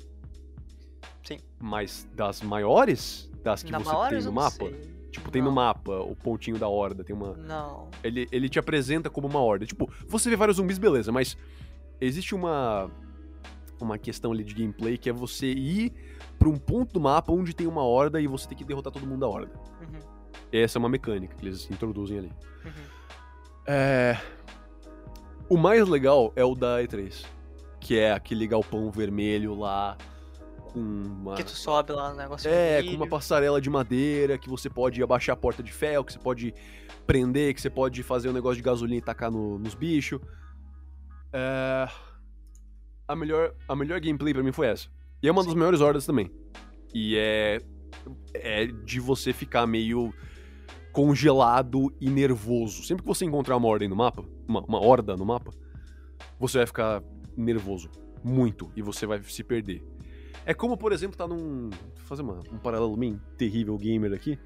Mas 1.60 2.08
das 2.14 2.42
maiores? 2.42 3.32
Das 3.42 3.64
que 3.64 3.72
Na 3.72 3.80
você 3.80 3.90
maior 3.90 4.10
tem 4.10 4.22
no 4.22 4.32
mapa? 4.34 4.52
sei. 4.66 4.94
Tipo, 5.10 5.32
tem 5.32 5.42
no 5.42 5.48
Não. 5.48 5.56
mapa 5.56 6.00
o 6.02 6.16
pontinho 6.16 6.58
da 6.60 6.68
horda, 6.68 7.04
tem 7.04 7.16
uma. 7.16 7.34
Não. 7.38 7.90
Ele, 8.04 8.28
ele 8.32 8.50
te 8.50 8.60
apresenta 8.60 9.10
como 9.10 9.28
uma 9.28 9.40
horda. 9.40 9.66
Tipo, 9.66 9.90
você 10.08 10.30
vê 10.30 10.36
vários 10.36 10.58
zumbis, 10.58 10.78
beleza, 10.78 11.12
mas 11.12 11.38
existe 12.02 12.36
uma 12.36 12.92
uma 13.80 13.98
questão 13.98 14.32
ali 14.32 14.44
de 14.46 14.54
gameplay 14.54 14.98
que 14.98 15.10
é 15.10 15.14
você 15.14 15.48
ir 15.48 15.92
pra 16.40 16.48
um 16.48 16.58
ponto 16.58 16.94
do 16.94 17.02
mapa 17.02 17.34
onde 17.34 17.54
tem 17.54 17.68
uma 17.68 17.84
horda 17.84 18.20
e 18.22 18.28
você 18.28 18.48
tem 18.48 18.58
que 18.58 18.64
derrotar 18.64 18.94
todo 18.94 19.06
mundo 19.06 19.20
da 19.22 19.28
horda. 19.28 19.52
Uhum. 19.82 20.00
Essa 20.52 20.78
é 20.78 20.80
uma 20.80 20.88
mecânica 20.90 21.36
que 21.36 21.46
eles 21.46 21.70
introduzem 21.70 22.18
ali. 22.20 22.32
Uhum. 22.64 22.72
É... 23.68 24.18
O 25.50 25.58
mais 25.58 25.88
legal 25.88 26.32
é 26.36 26.44
o 26.46 26.56
da 26.56 26.82
E3, 26.82 27.26
que 27.84 27.98
é 28.00 28.12
aquele 28.14 28.48
galpão 28.48 28.90
vermelho 28.90 29.54
lá 29.56 29.98
com 30.72 30.80
uma 30.80 31.36
Que 31.36 31.44
tu 31.44 31.52
sobe 31.52 31.92
lá 31.92 32.12
no 32.12 32.16
negócio 32.16 32.50
é, 32.50 32.82
com 32.82 32.92
uma 32.92 33.08
passarela 33.08 33.60
de 33.60 33.70
madeira 33.70 34.38
que 34.38 34.50
você 34.50 34.70
pode 34.70 35.04
abaixar 35.04 35.34
a 35.34 35.38
porta 35.38 35.62
de 35.62 35.72
ferro, 35.72 36.04
que 36.06 36.14
você 36.14 36.20
pode 36.20 36.54
prender, 37.06 37.54
que 37.54 37.62
você 37.62 37.70
pode 37.70 38.02
fazer 38.02 38.30
um 38.30 38.34
negócio 38.34 38.56
de 38.58 38.64
gasolina 38.64 38.98
e 38.98 39.02
tacar 39.02 39.30
no- 39.30 39.60
nos 39.60 39.76
bichos. 39.76 40.20
É... 41.34 41.88
A, 43.06 43.16
melhor, 43.16 43.54
a 43.68 43.76
melhor 43.76 44.00
gameplay 44.00 44.34
pra 44.34 44.42
mim 44.42 44.54
foi 44.54 44.68
essa. 44.68 44.88
E 45.22 45.28
é 45.28 45.32
uma 45.32 45.44
das 45.44 45.52
Sim. 45.52 45.60
maiores 45.60 45.82
hordas 45.82 46.06
também. 46.06 46.32
E 46.94 47.18
é, 47.18 47.62
é 48.34 48.66
de 48.66 49.00
você 49.02 49.34
ficar 49.34 49.68
meio 49.68 50.14
congelado 50.94 51.94
e 52.00 52.10
nervoso. 52.10 52.84
Sempre 52.84 53.04
que 53.04 53.08
você 53.08 53.26
encontrar 53.26 53.58
uma 53.58 53.68
ordem 53.68 53.90
no 53.90 53.96
mapa, 53.96 54.24
uma, 54.48 54.62
uma 54.62 54.80
horda 54.80 55.18
no 55.18 55.26
mapa, 55.26 55.52
você 56.40 56.60
vai 56.60 56.68
ficar 56.68 57.04
nervoso. 57.38 57.90
Muito. 58.24 58.72
E 58.76 58.82
você 58.82 59.06
vai 59.06 59.22
se 59.24 59.44
perder. 59.44 59.84
É 60.46 60.54
como, 60.54 60.78
por 60.78 60.92
exemplo, 60.92 61.18
tá 61.18 61.28
num. 61.28 61.70
Vou 61.70 62.06
fazer 62.06 62.22
uma- 62.22 62.40
um 62.52 62.58
paralelo 62.58 62.96
bem 62.98 63.20
terrível 63.38 63.78
gamer 63.78 64.14
aqui. 64.14 64.38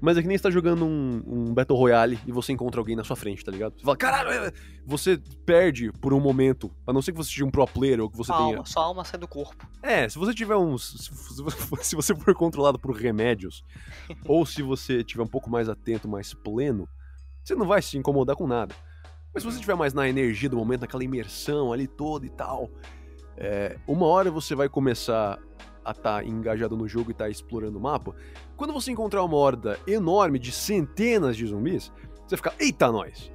Mas 0.00 0.18
é 0.18 0.22
que 0.22 0.28
nem 0.28 0.36
você 0.36 0.42
tá 0.42 0.50
jogando 0.50 0.84
um, 0.84 1.22
um 1.26 1.54
Battle 1.54 1.78
Royale 1.78 2.18
e 2.26 2.32
você 2.32 2.52
encontra 2.52 2.80
alguém 2.80 2.96
na 2.96 3.04
sua 3.04 3.14
frente, 3.16 3.44
tá 3.44 3.50
ligado? 3.52 3.74
Você 3.78 3.84
fala, 3.84 3.96
caralho, 3.96 4.28
é- 4.30 4.52
você 4.84 5.18
perde 5.46 5.90
por 5.92 6.12
um 6.12 6.20
momento, 6.20 6.70
a 6.86 6.92
não 6.92 7.00
ser 7.00 7.12
que 7.12 7.16
você 7.16 7.30
seja 7.30 7.44
um 7.44 7.50
pro 7.50 7.64
player 7.66 8.00
ou 8.00 8.10
que 8.10 8.16
você 8.16 8.26
Sua 8.26 8.36
tenha. 8.38 8.56
alma, 8.56 8.66
sua 8.66 8.84
alma 8.84 9.04
sai 9.04 9.18
do 9.20 9.28
corpo. 9.28 9.66
É, 9.80 10.08
se 10.08 10.18
você 10.18 10.34
tiver 10.34 10.56
uns. 10.56 11.08
Se 11.80 11.94
você 11.96 12.14
for 12.14 12.34
controlado 12.34 12.78
por 12.78 12.94
remédios, 12.94 13.62
ou 14.26 14.44
se 14.44 14.62
você 14.62 15.02
tiver 15.04 15.22
um 15.22 15.28
pouco 15.28 15.48
mais 15.48 15.68
atento, 15.68 16.08
mais 16.08 16.34
pleno, 16.34 16.88
você 17.42 17.54
não 17.54 17.66
vai 17.66 17.80
se 17.80 17.96
incomodar 17.96 18.34
com 18.36 18.46
nada. 18.48 18.74
Mas 19.34 19.42
se 19.42 19.50
você 19.50 19.56
estiver 19.56 19.74
mais 19.74 19.92
na 19.92 20.08
energia 20.08 20.48
do 20.48 20.56
momento, 20.56 20.82
naquela 20.82 21.02
imersão 21.02 21.72
ali 21.72 21.88
toda 21.88 22.24
e 22.24 22.30
tal, 22.30 22.70
é, 23.36 23.76
uma 23.86 24.06
hora 24.06 24.30
você 24.30 24.54
vai 24.54 24.68
começar 24.68 25.38
a 25.84 25.90
estar 25.90 26.24
engajado 26.24 26.76
no 26.76 26.88
jogo 26.88 27.10
e 27.10 27.12
estar 27.12 27.28
explorando 27.28 27.78
o 27.78 27.80
mapa. 27.80 28.14
Quando 28.56 28.72
você 28.72 28.92
encontrar 28.92 29.22
uma 29.24 29.36
horda 29.36 29.78
enorme 29.86 30.38
de 30.38 30.52
centenas 30.52 31.36
de 31.36 31.46
zumbis, 31.46 31.92
você 32.26 32.36
fica, 32.36 32.54
eita, 32.58 32.90
nós! 32.90 33.30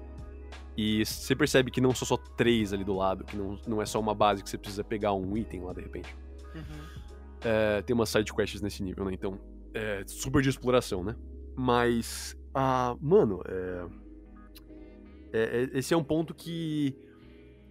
E 0.76 1.06
você 1.06 1.36
percebe 1.36 1.70
que 1.70 1.82
não 1.82 1.94
são 1.94 2.08
só 2.08 2.16
três 2.16 2.72
ali 2.72 2.86
do 2.86 2.96
lado, 2.96 3.26
que 3.26 3.36
não, 3.36 3.60
não 3.68 3.82
é 3.82 3.86
só 3.86 4.00
uma 4.00 4.16
base 4.16 4.42
que 4.42 4.50
você 4.50 4.58
precisa 4.58 4.84
pegar 4.84 5.14
um 5.14 5.36
item 5.36 5.62
lá 5.64 5.74
de 5.74 5.82
repente. 5.82 6.16
Uhum. 6.56 6.64
É, 7.42 7.82
tem 7.82 7.94
umas 7.94 8.10
side 8.10 8.34
quests 8.34 8.62
nesse 8.62 8.82
nível, 8.82 9.04
né? 9.04 9.12
Então, 9.14 9.38
é 9.74 10.04
super 10.08 10.42
de 10.42 10.50
exploração, 10.50 11.04
né? 11.04 11.16
Mas, 11.56 12.36
ah, 12.54 12.96
mano, 13.02 13.42
é, 13.46 13.86
é- 15.34 15.70
é- 15.74 15.78
esse 15.78 15.94
é 15.94 15.98
um 15.98 16.04
ponto 16.04 16.34
que 16.34 16.96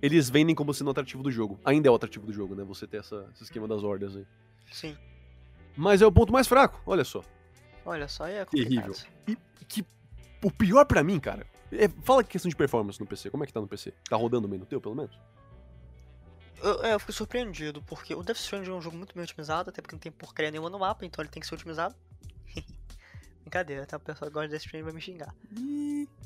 eles 0.01 0.31
vendem 0.31 0.55
como 0.55 0.73
sendo 0.73 0.91
atrativo 0.91 1.23
do 1.23 1.31
jogo. 1.31 1.59
Ainda 1.65 1.89
é 1.89 1.91
o 1.91 1.95
atrativo 1.95 2.27
do 2.27 2.33
jogo, 2.33 2.55
né? 2.55 2.65
Você 2.65 2.87
ter 2.87 2.99
essa, 2.99 3.29
esse 3.35 3.45
esquema 3.45 3.67
das 3.67 3.83
hordas 3.83 4.17
aí. 4.17 4.27
Sim. 4.73 4.97
Mas 5.77 6.03
é 6.03 6.07
o 6.07 6.13
ponto 6.13 6.33
mais 6.33 6.47
fraco, 6.47 6.81
olha 6.87 7.05
só. 7.05 7.23
Olha 7.85 8.09
só, 8.09 8.27
é 8.27 8.45
complicado. 8.45 8.93
Terrível. 8.93 9.39
E 9.61 9.65
que 9.65 9.85
o 10.43 10.51
pior 10.51 10.85
pra 10.85 11.03
mim, 11.03 11.19
cara, 11.19 11.47
é, 11.73 11.89
fala 12.05 12.23
questão 12.23 12.49
de 12.49 12.57
performance 12.57 13.01
no 13.01 13.07
PC. 13.07 13.31
Como 13.31 13.45
é 13.45 13.47
que 13.47 13.53
tá 13.53 13.61
no 13.61 13.69
PC? 13.69 13.93
Tá 14.09 14.17
rodando 14.17 14.49
bem 14.49 14.59
no 14.59 14.67
teu, 14.67 14.81
pelo 14.81 14.95
menos? 14.95 15.19
Eu, 16.63 16.85
é, 16.85 16.95
eu 16.95 17.01
fiquei 17.01 17.15
surpreendido, 17.15 17.83
porque 17.83 18.15
o 18.15 18.23
Death 18.23 18.39
Stranding 18.39 18.71
é 18.71 18.73
um 18.75 18.81
jogo 18.81 18.97
muito 18.97 19.15
bem 19.15 19.23
otimizado, 19.23 19.71
até 19.71 19.81
porque 19.81 19.95
não 19.95 20.01
tem 20.01 20.11
porcaria 20.11 20.51
nenhuma 20.51 20.69
no 20.69 20.79
mapa, 20.79 21.07
então 21.07 21.23
ele 21.23 21.31
tem 21.31 21.41
que 21.41 21.47
ser 21.47 21.55
otimizado. 21.55 21.95
Brincadeira, 23.43 23.87
tá? 23.87 23.97
O 23.97 24.01
pessoal 24.01 24.29
que 24.29 24.35
gosta 24.35 24.49
de 24.49 24.53
Death 24.53 24.65
Stranding 24.65 24.85
vai 24.85 24.93
me 24.93 25.01
xingar. 25.01 25.35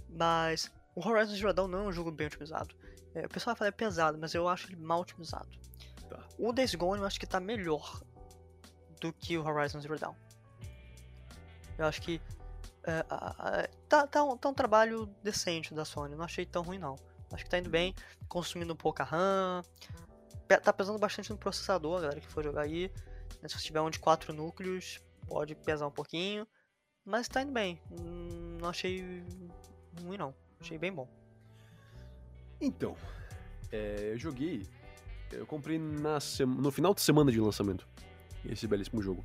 Mas 0.08 0.72
o 0.94 1.06
Horizon 1.06 1.34
Zero 1.34 1.52
Dawn 1.54 1.68
não 1.68 1.78
é 1.80 1.88
um 1.88 1.92
jogo 1.92 2.10
bem 2.10 2.26
otimizado. 2.26 2.74
É, 3.14 3.26
o 3.26 3.28
pessoal 3.28 3.54
fala 3.56 3.70
que 3.70 3.76
é 3.82 3.86
pesado, 3.86 4.18
mas 4.18 4.34
eu 4.34 4.48
acho 4.48 4.68
ele 4.68 4.76
mal 4.76 5.00
otimizado. 5.00 5.48
Tá. 6.08 6.26
O 6.38 6.52
Days 6.52 6.74
Gone 6.74 7.00
eu 7.00 7.06
acho 7.06 7.18
que 7.20 7.26
tá 7.26 7.40
melhor 7.40 8.02
do 9.00 9.12
que 9.12 9.36
o 9.38 9.44
Horizon 9.44 9.80
Zero 9.80 9.98
Dawn. 9.98 10.14
Eu 11.78 11.86
acho 11.86 12.00
que 12.02 12.20
a- 12.86 13.06
a- 13.62 13.68
tá, 13.88 14.06
tá, 14.06 14.24
um, 14.24 14.36
tá 14.36 14.48
um 14.48 14.54
trabalho 14.54 15.06
decente 15.22 15.72
da 15.74 15.84
Sony, 15.84 16.14
não 16.14 16.24
achei 16.24 16.44
tão 16.44 16.62
ruim 16.62 16.78
não. 16.78 16.96
Acho 17.32 17.44
que 17.44 17.50
tá 17.50 17.58
indo 17.58 17.70
bem, 17.70 17.94
consumindo 18.28 18.76
pouca 18.76 19.04
RAM, 19.04 19.62
tá 20.62 20.72
pesando 20.72 20.98
bastante 20.98 21.30
no 21.30 21.38
processador, 21.38 22.00
galera 22.02 22.20
que 22.20 22.26
for 22.26 22.44
jogar 22.44 22.62
aí. 22.62 22.90
né, 23.40 23.48
Se 23.48 23.58
você 23.58 23.64
tiver 23.66 23.80
um 23.80 23.88
de 23.90 23.98
4 23.98 24.32
núcleos, 24.34 25.00
pode 25.26 25.54
pesar 25.54 25.86
um 25.86 25.90
pouquinho, 25.90 26.46
mas 27.04 27.26
tá 27.28 27.40
indo 27.42 27.52
bem. 27.52 27.80
Hum, 27.90 28.58
Não 28.60 28.68
achei 28.68 29.24
ruim 30.04 30.18
não, 30.18 30.34
achei 30.62 30.78
bem 30.78 30.92
bom. 30.92 31.08
Então, 32.60 32.96
é, 33.70 34.12
eu 34.12 34.18
joguei. 34.18 34.66
Eu 35.30 35.46
comprei 35.46 35.78
na 35.78 36.18
no 36.46 36.70
final 36.70 36.94
de 36.94 37.00
semana 37.00 37.30
de 37.30 37.40
lançamento 37.40 37.86
esse 38.44 38.66
belíssimo 38.66 39.02
jogo. 39.02 39.24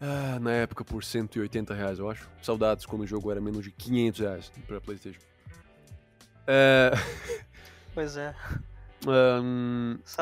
Ah, 0.00 0.38
na 0.40 0.52
época 0.52 0.84
por 0.84 1.04
180 1.04 1.74
reais, 1.74 1.98
eu 1.98 2.10
acho. 2.10 2.28
Saudades 2.42 2.84
quando 2.84 3.02
o 3.02 3.06
jogo 3.06 3.30
era 3.30 3.40
menos 3.40 3.62
de 3.62 3.70
500 3.70 4.20
reais 4.20 4.52
pra 4.66 4.80
PlayStation. 4.80 5.20
É, 6.46 6.90
Pois 7.94 8.16
é. 8.16 8.34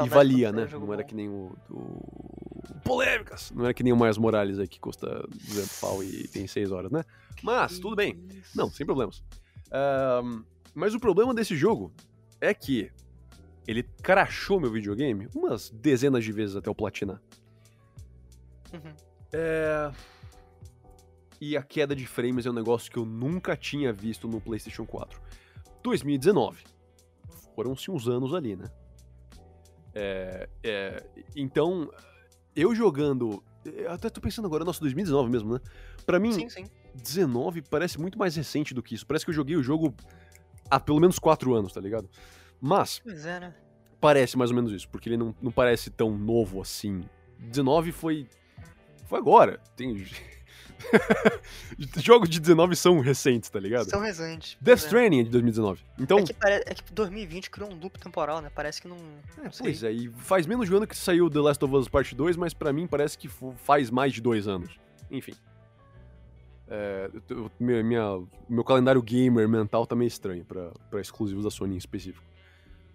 E 0.04 0.08
valia, 0.08 0.52
né? 0.52 0.68
um 0.74 0.80
Não 0.80 0.92
era 0.92 1.04
que 1.04 1.14
nem 1.14 1.28
o, 1.28 1.54
o- 1.70 2.80
Polêmicas! 2.84 3.50
Não 3.54 3.64
era 3.64 3.74
que 3.74 3.82
nem 3.82 3.92
o 3.92 3.96
Miles 3.96 4.18
Morales 4.18 4.58
aí 4.58 4.66
que 4.66 4.80
custa 4.80 5.26
200 5.28 5.80
pau 5.80 6.02
e 6.02 6.26
tem 6.28 6.46
6 6.46 6.70
horas, 6.72 6.90
né? 6.90 7.04
Mas, 7.42 7.78
tudo 7.78 7.94
bem. 7.96 8.20
Não, 8.54 8.70
sem 8.70 8.84
problemas. 8.86 9.22
Ahn, 9.70 10.42
mas 10.74 10.94
o 10.94 11.00
problema 11.00 11.34
desse 11.34 11.56
jogo 11.56 11.92
é 12.40 12.52
que 12.54 12.90
ele 13.66 13.82
crashou 14.02 14.58
meu 14.60 14.70
videogame 14.72 15.28
umas 15.34 15.70
dezenas 15.70 16.24
de 16.24 16.32
vezes 16.32 16.56
até 16.56 16.68
eu 16.68 16.74
platinar. 16.74 17.20
Uhum. 18.72 18.94
É... 19.32 19.92
E 21.40 21.56
a 21.56 21.62
queda 21.62 21.94
de 21.96 22.06
frames 22.06 22.44
é 22.46 22.50
um 22.50 22.54
negócio 22.54 22.90
que 22.90 22.98
eu 22.98 23.04
nunca 23.06 23.56
tinha 23.56 23.92
visto 23.92 24.28
no 24.28 24.40
PlayStation 24.40 24.84
4. 24.84 25.20
2019. 25.82 26.64
Foram-se 27.54 27.90
uns 27.90 28.08
anos 28.08 28.34
ali, 28.34 28.56
né? 28.56 28.66
É, 29.94 30.48
é, 30.62 31.04
então, 31.34 31.90
eu 32.54 32.74
jogando. 32.74 33.42
eu 33.64 33.90
Até 33.90 34.08
tô 34.08 34.20
pensando 34.20 34.46
agora, 34.46 34.64
nossa, 34.64 34.80
2019 34.80 35.30
mesmo, 35.30 35.54
né? 35.54 35.60
Pra 36.06 36.18
mim, 36.18 36.32
Sim, 36.32 36.48
sim. 36.48 36.64
19 36.94 37.62
parece 37.62 38.00
muito 38.00 38.18
mais 38.18 38.36
recente 38.36 38.72
do 38.74 38.82
que 38.82 38.94
isso. 38.94 39.06
Parece 39.06 39.24
que 39.24 39.30
eu 39.30 39.34
joguei 39.34 39.56
o 39.56 39.62
jogo 39.62 39.94
há 40.70 40.78
pelo 40.78 41.00
menos 41.00 41.18
4 41.18 41.54
anos, 41.54 41.72
tá 41.72 41.80
ligado? 41.80 42.08
Mas 42.60 43.00
Pois 43.00 43.24
é, 43.26 43.40
né? 43.40 43.54
parece 44.00 44.36
mais 44.36 44.50
ou 44.50 44.56
menos 44.56 44.72
isso, 44.72 44.88
porque 44.88 45.08
ele 45.08 45.16
não, 45.16 45.34
não 45.40 45.50
parece 45.50 45.90
tão 45.90 46.16
novo 46.16 46.60
assim. 46.60 47.02
19 47.38 47.92
foi. 47.92 48.26
Foi 49.06 49.18
agora. 49.18 49.60
Tem. 49.76 50.06
Jogos 51.98 52.28
de 52.28 52.40
19 52.40 52.76
são 52.76 53.00
recentes, 53.00 53.48
tá 53.50 53.58
ligado? 53.60 53.88
São 53.88 54.00
recentes. 54.00 54.56
Death 54.60 54.78
é. 54.78 54.84
Stranding 54.84 55.20
é 55.20 55.22
de 55.24 55.30
2019. 55.30 55.82
Então. 55.98 56.18
É 56.18 56.22
que, 56.22 56.34
pare... 56.34 56.54
é 56.66 56.74
que 56.74 56.92
2020 56.92 57.50
criou 57.50 57.70
um 57.72 57.74
loop 57.74 57.98
temporal, 57.98 58.40
né? 58.40 58.50
Parece 58.54 58.80
que 58.82 58.88
não. 58.88 58.96
É, 59.38 59.44
não 59.44 59.50
pois 59.58 59.82
é, 59.82 59.92
e 59.92 60.08
faz 60.08 60.46
menos 60.46 60.66
de 60.66 60.74
um 60.74 60.78
ano 60.78 60.86
que 60.86 60.96
saiu 60.96 61.30
The 61.30 61.40
Last 61.40 61.64
of 61.64 61.74
Us 61.74 61.88
Part 61.88 62.14
2, 62.14 62.36
mas 62.36 62.54
pra 62.54 62.72
mim 62.72 62.86
parece 62.86 63.16
que 63.16 63.28
faz 63.56 63.90
mais 63.90 64.12
de 64.12 64.20
dois 64.20 64.46
anos. 64.48 64.78
Enfim. 65.10 65.34
É, 66.68 67.10
eu 67.28 67.50
minha, 67.58 67.82
minha- 67.82 68.22
meu 68.48 68.62
calendário 68.62 69.02
gamer 69.02 69.48
mental 69.48 69.84
tá 69.86 69.96
meio 69.96 70.06
estranho 70.06 70.44
pra, 70.44 70.70
pra 70.88 71.00
exclusivos 71.00 71.44
da 71.44 71.50
Sony 71.50 71.74
em 71.74 71.78
específico. 71.78 72.24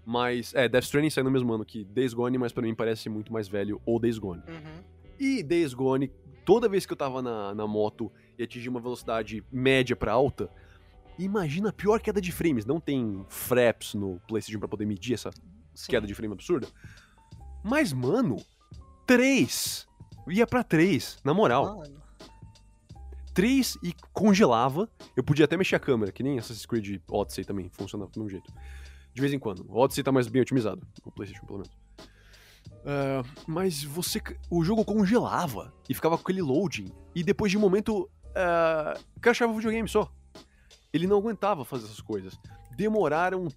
Mas, 0.05 0.53
é, 0.53 0.69
Death 0.69 0.83
Stranding 0.83 1.09
saiu 1.09 1.25
no 1.25 1.31
mesmo 1.31 1.51
ano 1.51 1.65
que 1.65 1.83
Days 1.83 2.13
Gone, 2.13 2.37
mas 2.37 2.53
pra 2.53 2.61
mim 2.61 2.75
parece 2.75 3.09
muito 3.09 3.33
mais 3.33 3.47
velho 3.47 3.81
ou 3.85 3.99
Days 3.99 4.17
Gone. 4.19 4.41
Uhum. 4.47 4.83
E 5.19 5.41
Days 5.41 5.73
Gone, 5.73 6.11
toda 6.45 6.69
vez 6.69 6.85
que 6.85 6.93
eu 6.93 6.97
tava 6.97 7.21
na, 7.21 7.53
na 7.55 7.67
moto 7.67 8.11
e 8.37 8.43
atingi 8.43 8.69
uma 8.69 8.79
velocidade 8.79 9.43
média 9.51 9.95
pra 9.95 10.13
alta, 10.13 10.49
imagina 11.17 11.69
a 11.69 11.73
pior 11.73 11.99
queda 11.99 12.21
de 12.21 12.31
frames. 12.31 12.65
Não 12.65 12.79
tem 12.79 13.25
fraps 13.27 13.95
no 13.95 14.21
PlayStation 14.27 14.59
pra 14.59 14.67
poder 14.67 14.85
medir 14.85 15.15
essa 15.15 15.31
Sim. 15.73 15.87
queda 15.89 16.05
de 16.05 16.13
frame 16.13 16.33
absurda. 16.33 16.67
Mas, 17.63 17.91
mano, 17.91 18.37
3. 19.07 19.87
Ia 20.29 20.47
pra 20.47 20.63
3, 20.63 21.19
na 21.23 21.33
moral. 21.33 21.77
Mano, 21.77 22.01
3 23.33 23.77
e 23.83 23.93
congelava. 24.13 24.89
Eu 25.15 25.23
podia 25.23 25.45
até 25.45 25.57
mexer 25.57 25.75
a 25.75 25.79
câmera, 25.79 26.11
que 26.11 26.23
nem 26.23 26.37
Assassin's 26.39 26.65
Creed 26.65 27.01
Odyssey 27.09 27.43
também 27.43 27.69
funcionava 27.69 28.09
do 28.11 28.19
mesmo 28.19 28.29
jeito. 28.29 28.51
De 29.13 29.21
vez 29.21 29.33
em 29.33 29.39
quando. 29.39 29.65
O 29.67 29.77
Odyssey 29.77 30.03
tá 30.03 30.11
mais 30.11 30.27
bem 30.27 30.41
otimizado, 30.41 30.85
no 31.05 31.11
PlayStation 31.11 31.45
pelo 31.45 31.59
menos. 31.59 31.84
Ah, 32.85 33.23
mas 33.47 33.83
você. 33.83 34.21
O 34.49 34.63
jogo 34.63 34.85
congelava 34.85 35.73
e 35.89 35.93
ficava 35.93 36.17
com 36.17 36.21
aquele 36.21 36.41
loading. 36.41 36.91
E 37.13 37.23
depois 37.23 37.51
de 37.51 37.57
um 37.57 37.61
momento. 37.61 38.09
Uh, 38.37 39.01
crashava 39.21 39.51
o 39.51 39.55
videogame 39.55 39.87
só. 39.87 40.11
Ele 40.93 41.07
não 41.07 41.17
aguentava 41.17 41.65
fazer 41.65 41.85
essas 41.85 42.01
coisas. 42.01 42.37
Demoraram 42.75 43.47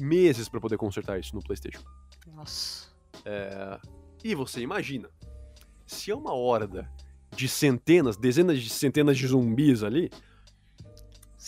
meses 0.00 0.48
pra 0.48 0.60
poder 0.60 0.76
consertar 0.78 1.18
isso 1.18 1.34
no 1.34 1.42
PlayStation. 1.42 1.82
nossa. 2.34 2.86
É, 3.24 3.78
E 4.24 4.34
você 4.34 4.60
imagina, 4.60 5.08
se 5.86 6.10
é 6.10 6.14
uma 6.14 6.32
horda 6.34 6.90
de 7.34 7.48
centenas, 7.48 8.16
dezenas 8.16 8.60
de 8.60 8.68
centenas 8.70 9.16
de 9.18 9.26
zumbis 9.26 9.82
ali, 9.82 10.10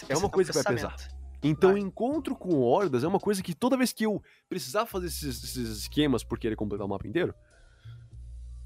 É 0.09 0.16
uma 0.16 0.27
um 0.27 0.31
coisa 0.31 0.53
que 0.53 0.62
vai 0.62 0.75
pesar. 0.75 0.97
Então 1.43 1.72
Vai. 1.72 1.80
encontro 1.80 2.34
com 2.34 2.61
hordas 2.61 3.05
é 3.05 3.09
uma 3.09 3.20
coisa 3.20 3.43
que 3.43 3.55
toda 3.55 3.76
vez 3.76 3.93
que 3.93 4.05
eu 4.05 4.22
precisava 4.49 4.86
fazer 4.86 5.07
esses, 5.07 5.45
esses 5.45 5.78
esquemas 5.78 6.24
por 6.24 6.39
querer 6.39 6.57
completar 6.57 6.86
o 6.86 6.91
mapa 6.91 7.07
inteiro, 7.07 7.34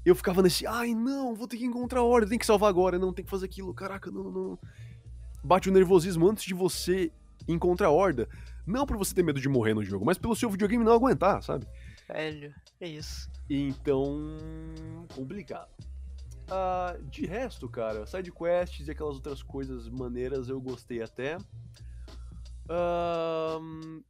eu 0.05 0.15
ficava 0.15 0.41
nesse, 0.41 0.65
ai 0.65 0.93
não, 0.93 1.35
vou 1.35 1.47
ter 1.47 1.57
que 1.57 1.65
encontrar 1.65 2.01
a 2.01 2.03
horda, 2.03 2.27
tem 2.27 2.39
que 2.39 2.45
salvar 2.45 2.69
agora, 2.69 2.99
não, 2.99 3.13
tem 3.13 3.23
que 3.23 3.31
fazer 3.31 3.45
aquilo, 3.45 3.73
caraca, 3.73 4.11
não, 4.11 4.23
não, 4.23 4.31
não. 4.31 4.59
Bate 5.43 5.69
o 5.69 5.73
nervosismo 5.73 6.29
antes 6.29 6.43
de 6.43 6.53
você 6.53 7.11
encontrar 7.47 7.87
a 7.87 7.91
horda. 7.91 8.27
Não 8.65 8.85
por 8.85 8.97
você 8.97 9.13
ter 9.13 9.23
medo 9.23 9.41
de 9.41 9.49
morrer 9.49 9.73
no 9.73 9.83
jogo, 9.83 10.05
mas 10.05 10.17
pelo 10.17 10.35
seu 10.35 10.49
videogame 10.49 10.83
não 10.83 10.93
aguentar, 10.93 11.43
sabe? 11.43 11.67
Velho, 12.07 12.53
é 12.79 12.87
isso. 12.87 13.29
Então, 13.49 14.37
complicado. 15.13 15.69
Ah, 16.49 16.97
de 17.09 17.25
resto, 17.25 17.67
cara, 17.69 18.05
side 18.05 18.31
quests 18.31 18.87
e 18.87 18.91
aquelas 18.91 19.15
outras 19.15 19.41
coisas 19.41 19.89
maneiras 19.89 20.49
eu 20.49 20.59
gostei 20.61 21.01
até. 21.01 21.37
Ahn, 22.69 24.01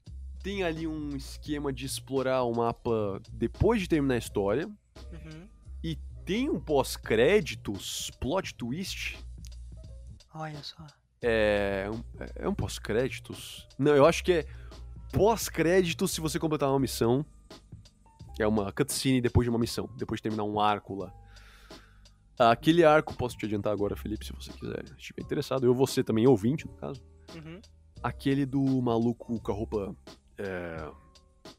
tem 0.42 0.64
ali 0.64 0.88
um 0.88 1.16
esquema 1.16 1.72
de 1.72 1.86
explorar 1.86 2.44
o 2.44 2.54
mapa 2.54 3.22
depois 3.32 3.82
de 3.82 3.88
terminar 3.88 4.16
a 4.16 4.18
história. 4.18 4.68
Uhum. 5.12 5.48
Tem 6.26 6.50
um 6.50 6.58
pós-créditos, 6.58 8.10
plot 8.20 8.56
twist. 8.56 9.20
Olha 10.34 10.64
só. 10.64 10.88
É 11.22 11.90
um, 11.92 12.02
é 12.36 12.48
um 12.48 12.56
pós-créditos? 12.56 13.68
Não, 13.78 13.94
eu 13.94 14.06
acho 14.06 14.24
que 14.24 14.32
é 14.32 14.46
pós-créditos 15.12 16.12
se 16.12 16.22
você 16.22 16.40
completar 16.40 16.70
uma 16.70 16.80
missão. 16.80 17.26
É 18.40 18.48
uma 18.48 18.72
cutscene 18.72 19.20
depois 19.20 19.46
de 19.46 19.50
uma 19.50 19.60
missão, 19.60 19.90
depois 19.98 20.20
de 20.20 20.24
terminar 20.24 20.46
um 20.46 20.60
arco 20.60 20.96
lá. 20.96 21.14
Aquele 22.40 22.86
arco, 22.86 23.14
posso 23.14 23.38
te 23.38 23.46
adiantar 23.46 23.74
agora, 23.74 23.96
Felipe, 23.96 24.26
se 24.26 24.32
você 24.32 24.52
quiser, 24.54 24.88
se 24.88 24.94
estiver 24.94 25.22
interessado. 25.22 25.66
Eu, 25.66 25.74
você 25.74 26.04
também, 26.04 26.26
ouvinte, 26.26 26.66
no 26.66 26.74
caso. 26.76 27.04
Uhum. 27.36 27.60
Aquele 28.04 28.46
do 28.46 28.60
maluco 28.82 29.40
com 29.40 29.52
a 29.52 29.56
roupa 29.56 29.96
é, 30.38 30.92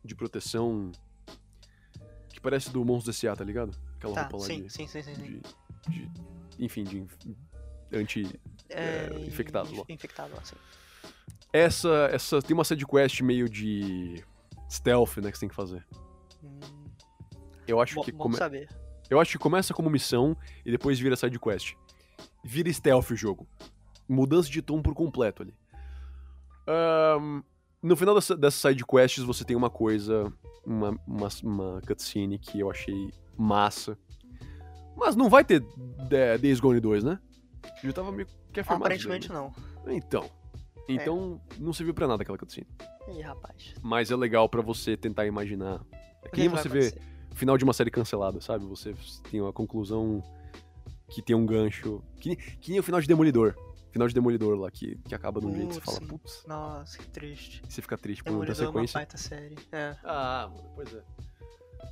de 0.05 0.15
proteção 0.15 0.93
que 2.29 2.41
parece 2.41 2.71
do 2.71 2.85
Monstros 2.85 3.17
S.A., 3.17 3.35
tá 3.35 3.45
ligado? 3.45 3.75
Aquela 3.97 4.15
Tá, 4.15 4.21
roupa 4.23 4.37
lá 4.39 4.45
sim, 4.45 4.63
de, 4.65 4.71
sim, 4.73 4.87
sim, 4.87 5.03
sim, 5.03 5.15
sim. 5.15 5.23
de, 5.23 5.41
de- 5.89 6.11
Enfim, 6.59 6.85
de 6.85 7.07
anti... 7.93 8.39
é, 8.69 9.09
infectado 9.27 9.75
lá. 9.75 9.85
Infectado 9.89 10.35
lá, 10.35 10.45
sim. 10.45 10.57
Essa, 11.53 12.09
essa 12.13 12.43
tem 12.43 12.53
uma 12.55 12.65
side 12.65 12.85
quest 12.85 13.21
meio 13.23 13.49
de 13.49 14.23
stealth, 14.69 15.17
né, 15.19 15.31
que 15.31 15.39
você 15.39 15.41
tem 15.41 15.49
que 15.49 15.55
fazer. 15.55 15.87
Hum, 16.43 16.61
Eu 17.67 17.81
acho 17.81 17.95
bom, 17.95 18.03
que 18.03 18.13
come- 18.13 18.37
saber. 18.37 18.69
eu 19.09 19.19
acho 19.21 19.33
que 19.33 19.39
começa 19.39 19.73
como 19.73 19.89
missão 19.89 20.37
e 20.67 20.71
depois 20.71 20.99
vira 20.99 21.17
side 21.17 21.39
quest. 21.39 21.75
Vira 22.45 22.71
stealth 22.73 23.11
o 23.13 23.17
jogo. 23.17 23.47
Mudança 24.09 24.51
de 24.51 24.61
tom 24.61 24.83
por 24.83 24.95
completo 24.95 25.43
ali. 25.43 25.55
Ahn, 26.67 27.43
no 27.83 27.97
final 27.97 28.15
dessa, 28.15 28.37
dessas 28.37 28.61
side 28.61 28.85
quests 28.85 29.23
você 29.25 29.45
tem 29.45 29.57
uma 29.57 29.71
coisa, 29.71 30.33
uma, 30.65 30.99
uma, 31.07 31.29
uma 31.43 31.81
cutscene 31.87 32.39
que 32.39 32.61
eu 32.61 32.71
achei 32.71 33.11
massa. 33.37 33.99
Mas 34.97 35.17
não 35.17 35.29
vai 35.29 35.45
ter 35.45 35.65
é, 36.11 36.39
Days 36.39 36.61
Gone 36.61 36.81
2, 36.81 37.05
né? 37.05 37.19
Eu 37.83 37.93
tava 37.93 38.13
meio 38.13 38.27
que 38.53 38.61
afirmado. 38.61 38.85
Aparentemente 38.85 39.33
não. 39.33 39.53
Então. 39.87 40.31
Então, 40.89 41.41
não 41.59 41.73
serviu 41.73 41.95
pra 41.95 42.07
nada 42.07 42.23
aquela 42.23 42.39
cutscene. 42.39 42.67
Ih, 43.09 43.23
rapaz. 43.23 43.75
Mas 43.83 44.11
é 44.11 44.17
legal 44.17 44.49
pra 44.49 44.63
você 44.63 44.97
tentar 44.97 45.27
imaginar. 45.27 45.81
É 46.23 46.29
que 46.29 46.41
nem 46.41 46.49
você 46.49 46.69
vê 46.69 46.95
final 47.35 47.59
de 47.59 47.65
uma 47.65 47.73
série 47.73 47.91
cancelada, 47.91 48.41
sabe? 48.41 48.65
Você 48.67 48.95
tem 49.31 49.41
uma 49.41 49.53
conclusão 49.53 50.23
que 51.11 51.21
tem 51.21 51.35
um 51.35 51.45
gancho. 51.45 52.03
Que, 52.21 52.37
que 52.37 52.71
nem 52.71 52.81
o 52.81 52.83
final 52.83 53.01
de 53.01 53.07
Demolidor. 53.07 53.55
Final 53.95 54.09
de 54.09 54.15
Demolidor 54.15 54.59
lá, 54.59 54.69
que, 54.73 54.97
que 55.05 55.15
acaba 55.15 55.41
de 55.41 55.47
um 55.47 55.55
jeito 55.55 55.69
que 55.69 55.75
você 55.77 55.81
fala, 55.81 56.01
putz, 56.01 56.43
Nossa, 56.49 56.99
que 56.99 57.07
triste. 57.11 57.63
e 57.65 57.73
você 57.73 57.81
fica 57.81 57.97
triste 57.97 58.25
por 58.25 58.33
não 58.33 58.41
ter 58.41 58.47
Demolidor 58.53 58.65
é 58.65 58.69
uma 58.69 58.87
sequência. 58.89 58.99
baita 58.99 59.17
série. 59.17 59.57
É. 59.71 59.97
Ah, 60.03 60.51
mano, 60.53 60.69
pois 60.75 60.93
é. 60.93 61.03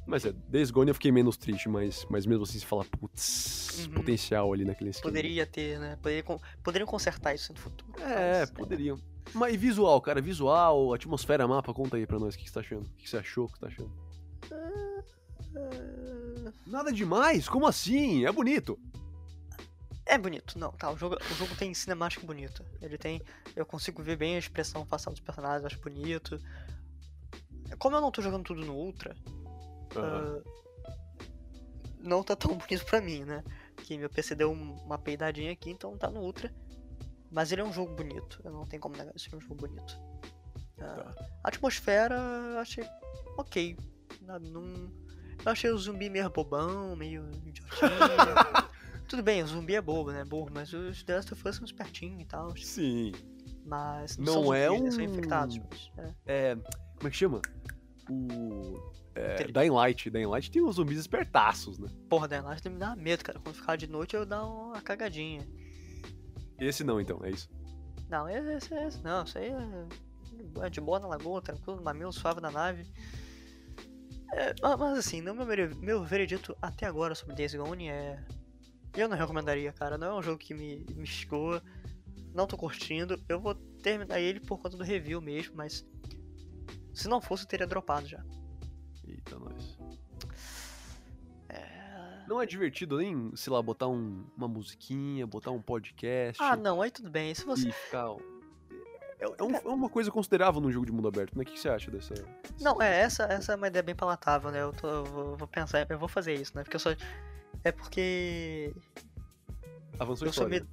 Mas 0.05 0.25
é, 0.25 0.33
Days 0.33 0.73
Gone 0.73 0.91
eu 0.91 0.95
fiquei 0.95 1.13
menos 1.13 1.37
triste, 1.37 1.69
mas, 1.69 2.05
mas 2.11 2.27
mesmo 2.27 2.43
assim 2.43 2.59
você 2.59 2.67
fala, 2.67 2.85
putz, 2.85 3.87
Uhum. 3.87 3.95
potencial 3.95 4.53
ali 4.53 4.65
naquele 4.65 4.91
esquema. 4.91 5.11
Poderia 5.13 5.47
ter, 5.47 5.79
né? 5.79 5.97
Poderia, 6.03 6.25
poderiam 6.63 6.87
consertar 6.89 7.35
isso 7.37 7.53
no 7.53 7.59
futuro. 7.61 7.93
É, 8.03 8.41
mas, 8.41 8.51
poderiam. 8.51 8.99
Mas 9.33 9.55
e 9.55 9.57
visual, 9.57 10.01
cara? 10.01 10.21
Visual, 10.21 10.93
atmosfera, 10.93 11.47
mapa, 11.47 11.73
conta 11.73 11.97
aí 11.97 12.05
pra 12.05 12.19
nós 12.19 12.35
o 12.35 12.39
que, 12.39 12.43
que 12.43 12.51
você 12.51 12.55
tá 12.55 12.61
achando. 12.61 12.83
O 12.85 12.91
que, 12.97 13.05
que 13.05 13.11
você 13.11 13.19
achou, 13.19 13.45
o 13.45 13.49
que 13.49 13.55
você 13.55 13.61
tá 13.61 13.67
achando? 13.69 13.93
É, 15.55 16.53
Nada 16.67 16.93
demais, 16.93 17.49
como 17.49 17.65
assim? 17.67 18.25
É 18.27 18.33
bonito. 18.33 18.77
É 20.13 20.19
bonito, 20.19 20.59
não, 20.59 20.71
tá. 20.73 20.91
O 20.91 20.97
jogo, 20.99 21.17
o 21.17 21.35
jogo 21.37 21.55
tem 21.57 21.73
cinemática 21.73 22.27
bonita. 22.27 22.63
Ele 22.83 22.99
tem. 22.99 23.23
Eu 23.57 23.65
consigo 23.65 24.03
ver 24.03 24.17
bem 24.17 24.35
a 24.37 24.39
expressão 24.39 24.85
facial 24.85 25.13
dos 25.15 25.23
personagens, 25.23 25.63
eu 25.63 25.67
acho 25.69 25.81
bonito. 25.81 26.39
Como 27.79 27.97
eu 27.97 28.01
não 28.03 28.11
tô 28.11 28.21
jogando 28.21 28.45
tudo 28.45 28.61
no 28.63 28.75
Ultra, 28.75 29.17
Aham. 29.97 30.43
ah, 30.45 30.93
não 31.99 32.23
tá 32.23 32.37
tão 32.37 32.53
bonito 32.59 32.85
pra 32.85 33.01
mim, 33.01 33.25
né? 33.25 33.43
Que 33.79 33.97
meu 33.97 34.11
PC 34.11 34.35
deu 34.35 34.53
um- 34.53 34.75
uma 34.85 34.99
peidadinha 34.99 35.51
aqui, 35.53 35.71
então 35.71 35.97
tá 35.97 36.11
no 36.11 36.21
Ultra. 36.21 36.53
Mas 37.31 37.51
ele 37.51 37.63
é 37.63 37.65
um 37.65 37.73
jogo 37.73 37.95
bonito, 37.95 38.39
eu 38.45 38.53
não 38.53 38.67
tenho 38.67 38.83
como 38.83 38.95
negar 38.95 39.17
isso, 39.17 39.31
é 39.33 39.39
um 39.39 39.41
jogo 39.41 39.55
bonito. 39.55 39.99
Ah, 40.79 41.15
A 41.43 41.49
atmosfera 41.49 42.17
eu 42.53 42.59
achei 42.59 42.85
ok. 43.39 43.79
Não, 44.21 44.39
não- 44.39 44.93
eu 45.43 45.51
achei 45.51 45.71
o 45.71 45.79
zumbi 45.79 46.11
meio 46.11 46.29
bobão, 46.29 46.95
meio 46.95 47.31
idiotinho. 47.47 47.89
Tudo 49.13 49.23
bem, 49.23 49.43
o 49.43 49.47
zumbi 49.47 49.75
é 49.75 49.81
bobo, 49.83 50.11
né? 50.11 50.25
Burro, 50.25 50.49
mas 50.55 50.73
os 50.73 51.03
The 51.03 51.17
Last 51.17 51.35
of 51.35 51.47
Us 51.47 51.57
são 51.57 51.67
espertinhos 51.67 52.23
e 52.23 52.25
tal. 52.25 52.57
Sim. 52.57 53.13
Mas 53.67 54.17
Não 54.17 54.45
são 54.45 54.55
é 54.55 54.69
zumbis, 54.69 54.83
né? 54.85 54.91
São 54.91 55.01
um- 55.01 55.05
infectados. 55.05 55.59
Mas, 55.59 55.93
é. 55.99 56.15
É. 56.53 56.57
Como 56.57 57.09
é 57.09 57.11
que 57.11 57.17
chama? 57.19 57.43
O. 58.09 58.91
É, 59.15 59.45
Dying 59.49 59.69
Light. 59.69 60.09
Dying 60.09 60.25
Light 60.25 60.51
tem 60.51 60.63
uns 60.63 60.77
zumbis 60.77 60.99
espertaços, 60.99 61.79
né? 61.79 61.89
Porra, 62.09 62.27
The 62.27 62.41
Last 62.41 62.67
me 62.71 62.79
dá 62.79 62.97
medo, 62.97 63.23
cara. 63.23 63.39
Quando 63.39 63.55
ficar 63.55 63.77
de 63.77 63.87
noite 63.87 64.17
eu 64.17 64.25
dar 64.25 64.47
uma 64.47 64.81
cagadinha. 64.81 65.47
Esse 66.59 66.83
não, 66.83 66.99
então, 66.99 67.21
é 67.23 67.33
isso. 67.33 67.51
Não, 68.09 68.27
esse, 68.31 68.75
esse 68.75 69.03
não, 69.05 69.25
isso 69.25 69.37
aí 69.37 69.51
é, 69.51 70.67
é 70.67 70.71
de 70.71 70.81
boa 70.81 70.99
na 70.99 71.07
lagoa, 71.09 71.43
tranquilo, 71.43 71.77
no 71.77 71.83
mamilo, 71.83 72.15
suave 72.15 72.41
na 72.41 72.51
nave. 72.51 72.91
É, 74.33 74.55
ma- 74.63 74.77
mas 74.79 74.97
assim, 74.99 75.21
no 75.21 75.35
meu, 75.35 75.47
meu 75.77 76.03
veredito 76.03 76.57
até 76.63 76.87
agora 76.87 77.15
sobre 77.15 77.35
Days 77.35 77.55
Gone 77.55 77.89
é. 77.91 78.25
Eu 78.97 79.09
não 79.09 79.17
recomendaria, 79.17 79.73
cara. 79.73 79.97
Não 79.97 80.07
é 80.09 80.15
um 80.19 80.23
jogo 80.23 80.39
que 80.39 80.53
me, 80.55 80.85
me 80.95 81.03
instigou. 81.03 81.61
Não 82.35 82.47
tô 82.47 82.57
curtindo. 82.57 83.23
Eu 83.29 83.41
vou 83.41 83.55
terminar 83.55 84.21
ele 84.21 84.41
por 84.41 84.59
conta 84.59 84.77
do 84.77 84.85
review 84.85 85.21
mesmo, 85.21 85.55
mas. 85.57 85.85
Se 86.95 87.09
não 87.09 87.21
fosse, 87.21 87.45
eu 87.45 87.49
teria 87.49 87.67
dropado 87.67 88.07
já. 88.07 88.23
Eita, 89.07 89.39
nós. 89.39 89.79
É... 91.49 92.25
Não 92.29 92.41
é 92.41 92.47
divertido 92.47 92.99
nem, 92.99 93.35
sei 93.35 93.53
lá, 93.53 93.63
botar 93.63 93.89
um- 93.89 94.25
uma 94.37 94.47
musiquinha, 94.49 95.27
botar 95.27 95.51
um 95.51 95.61
podcast 95.61 96.41
Ah, 96.43 96.57
não, 96.57 96.81
aí 96.83 96.91
tudo 96.91 97.11
bem. 97.11 97.35
Se 97.35 97.45
você. 97.45 97.69
e 97.69 97.73
ficar. 97.73 98.07
É, 99.19 99.25
é 99.25 99.43
um- 99.43 99.57
é 99.57 99.69
uma 99.75 99.89
coisa 99.89 100.11
considerável 100.11 100.61
num 100.61 100.71
jogo 100.71 100.87
de 100.87 100.93
mundo 100.93 101.09
aberto, 101.09 101.37
né? 101.37 101.43
O 101.43 101.47
que 101.47 101.59
você 101.59 101.69
acha 101.69 101.91
dessa. 101.91 102.15
Não, 102.61 102.81
é, 102.81 103.01
essa, 103.01 103.25
essa 103.25 103.53
é 103.53 103.57
uma 103.57 103.69
ideia 103.69 103.83
bem 103.83 103.95
palatável, 103.95 104.51
né? 104.51 104.63
Eu, 104.63 104.73
tô, 104.73 104.89
eu 104.89 105.05
vou, 105.05 105.31
eu 105.33 105.37
vou 105.37 105.49
pensar, 105.49 105.87
eu 105.89 105.99
vou 105.99 106.09
fazer 106.09 106.35
isso, 106.35 106.53
né? 106.57 106.63
Porque 106.63 106.77
eu 106.77 106.81
só. 106.81 106.91
É 107.65 107.73
porque. 107.73 108.75
Avançou 109.99 110.27
a 110.27 110.31
história. 110.31 110.51
meio. 110.51 110.69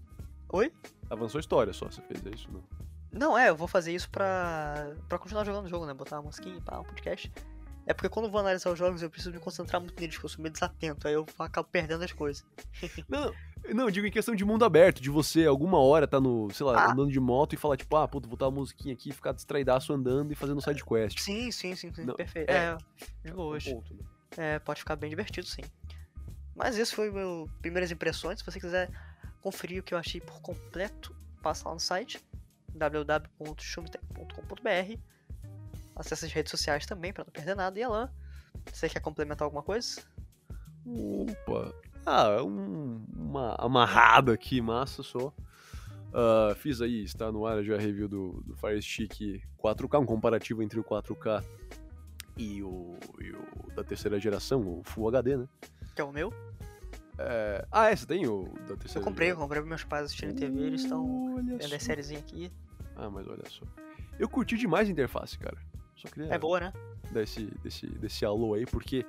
Oi? 0.51 0.73
Avançou 1.09 1.39
a 1.39 1.41
história 1.41 1.73
só, 1.73 1.85
você 1.85 2.01
fez 2.01 2.21
isso, 2.33 2.49
não? 2.51 2.63
Não, 3.11 3.37
é, 3.37 3.49
eu 3.49 3.55
vou 3.55 3.67
fazer 3.67 3.93
isso 3.93 4.09
pra. 4.09 4.93
pra 5.07 5.17
continuar 5.17 5.43
jogando 5.43 5.65
o 5.65 5.69
jogo, 5.69 5.85
né? 5.85 5.93
Botar 5.93 6.17
uma 6.17 6.23
musiquinha 6.23 6.57
e 6.57 6.61
pá, 6.61 6.79
um 6.79 6.83
podcast. 6.83 7.31
É 7.85 7.93
porque 7.93 8.07
quando 8.09 8.25
eu 8.25 8.31
vou 8.31 8.39
analisar 8.39 8.71
os 8.71 8.77
jogos 8.77 9.01
eu 9.01 9.09
preciso 9.09 9.31
me 9.33 9.39
concentrar 9.39 9.81
muito 9.81 9.99
neles, 9.99 10.13
porque 10.15 10.25
eu 10.27 10.29
sou 10.29 10.43
meio 10.43 10.53
desatento, 10.53 11.07
aí 11.07 11.13
eu 11.15 11.25
acabo 11.39 11.67
perdendo 11.71 12.03
as 12.03 12.11
coisas. 12.11 12.45
Não, 13.09 13.33
não, 13.73 13.85
eu 13.85 13.91
digo 13.91 14.05
em 14.05 14.11
questão 14.11 14.35
de 14.35 14.45
mundo 14.45 14.63
aberto, 14.63 15.01
de 15.01 15.09
você 15.09 15.45
alguma 15.45 15.79
hora 15.79 16.07
tá 16.07 16.19
no, 16.19 16.49
sei 16.51 16.65
lá, 16.67 16.85
Ah. 16.85 16.91
andando 16.91 17.11
de 17.11 17.19
moto 17.19 17.53
e 17.53 17.57
falar, 17.57 17.75
tipo, 17.77 17.93
ah, 17.95 18.07
puta, 18.07 18.27
vou 18.27 18.37
botar 18.37 18.47
uma 18.47 18.59
musiquinha 18.59 18.93
aqui 18.93 19.09
e 19.09 19.11
ficar 19.11 19.31
distraidaço 19.33 19.91
andando 19.91 20.31
e 20.31 20.35
fazendo 20.35 20.61
side 20.61 20.85
quest. 20.85 21.19
Sim, 21.19 21.51
sim, 21.51 21.75
sim, 21.75 21.91
sim, 21.93 22.05
Não, 22.05 22.15
perfeito. 22.15 22.49
é. 22.51 22.77
É, 23.25 23.27
de 23.27 23.33
boas. 23.33 23.63
Ponto, 23.65 23.93
né? 23.95 24.01
É, 24.37 24.59
pode 24.59 24.79
ficar 24.81 24.95
bem 24.95 25.09
divertido, 25.09 25.47
sim. 25.47 25.63
Mas 26.60 26.78
esse 26.78 26.93
foi 26.93 27.10
meu 27.10 27.49
primeiras 27.62 27.89
impressões. 27.89 28.39
Se 28.39 28.45
você 28.45 28.60
quiser 28.60 28.89
conferir 29.41 29.80
o 29.80 29.84
que 29.84 29.93
eu 29.93 29.97
achei 29.97 30.20
por 30.20 30.41
completo, 30.41 31.16
passa 31.41 31.70
lá 31.70 31.74
no 31.74 31.80
site 31.80 32.22
www.shumitech.com.br. 32.76 34.99
Acesse 35.95 36.26
as 36.26 36.34
redes 36.34 36.51
sociais 36.51 36.86
também 36.86 37.14
para 37.14 37.24
não 37.24 37.32
perder 37.32 37.55
nada. 37.55 37.80
E 37.80 37.84
Alan, 37.84 38.12
você 38.72 38.89
quer 38.89 38.99
complementar 38.99 39.45
alguma 39.45 39.64
coisa? 39.64 40.01
Opa. 40.86 41.74
Ah, 42.05 42.41
um- 42.43 43.03
uma 43.16 43.55
amarrada 43.55 44.34
aqui, 44.34 44.62
massa 44.62 45.03
só. 45.03 45.34
Ah, 46.14 46.53
fiz 46.55 46.82
aí, 46.82 47.03
está 47.03 47.32
no 47.32 47.45
ar 47.45 47.64
já 47.64 47.76
a 47.76 47.80
review 47.80 48.07
do, 48.07 48.41
do 48.45 48.55
Fire 48.55 48.82
Stick 48.82 49.41
4K, 49.57 49.99
um 49.99 50.05
comparativo 50.05 50.64
entre 50.64 50.80
o 50.80 50.84
4K 50.84 51.43
e 52.38 52.64
o, 52.64 52.97
e 53.20 53.32
o 53.32 53.72
da 53.76 53.84
terceira 53.84 54.20
geração, 54.20 54.62
o 54.62 54.82
Full 54.84 55.07
HD, 55.10 55.38
né? 55.38 55.47
Que 55.93 56.01
é 56.01 56.03
o 56.03 56.12
meu? 56.12 56.34
É, 57.22 57.65
ah, 57.70 57.89
é, 57.89 57.95
você 57.95 58.05
tem 58.05 58.26
o 58.28 58.45
da 58.65 58.74
Eu 58.74 58.78
terceira 58.78 59.03
comprei, 59.05 59.32
eu 59.32 59.36
comprei 59.36 59.59
pros 59.59 59.70
meus 59.70 59.84
pais 59.84 60.05
assistirem 60.05 60.34
TV, 60.34 60.61
eles 60.61 60.84
estão 60.84 61.36
vendo 61.36 61.76
a 61.76 61.80
sériezinha 61.80 62.20
aqui. 62.20 62.49
Ah, 62.95 63.09
mas 63.09 63.28
olha 63.28 63.43
só. 63.49 63.65
Eu 64.17 64.30
curti 64.30 64.57
demais 64.57 64.88
a 64.88 64.91
interface, 64.91 65.38
cara. 65.38 65.57
Só 65.95 66.07
queria 66.07 66.34
É 66.34 66.38
boa, 66.38 66.59
né? 66.59 66.74
dar 67.11 67.24
esse, 67.24 67.45
desse, 67.63 67.88
desse 67.88 68.24
alô 68.24 68.53
aí, 68.53 68.65
porque 68.65 69.05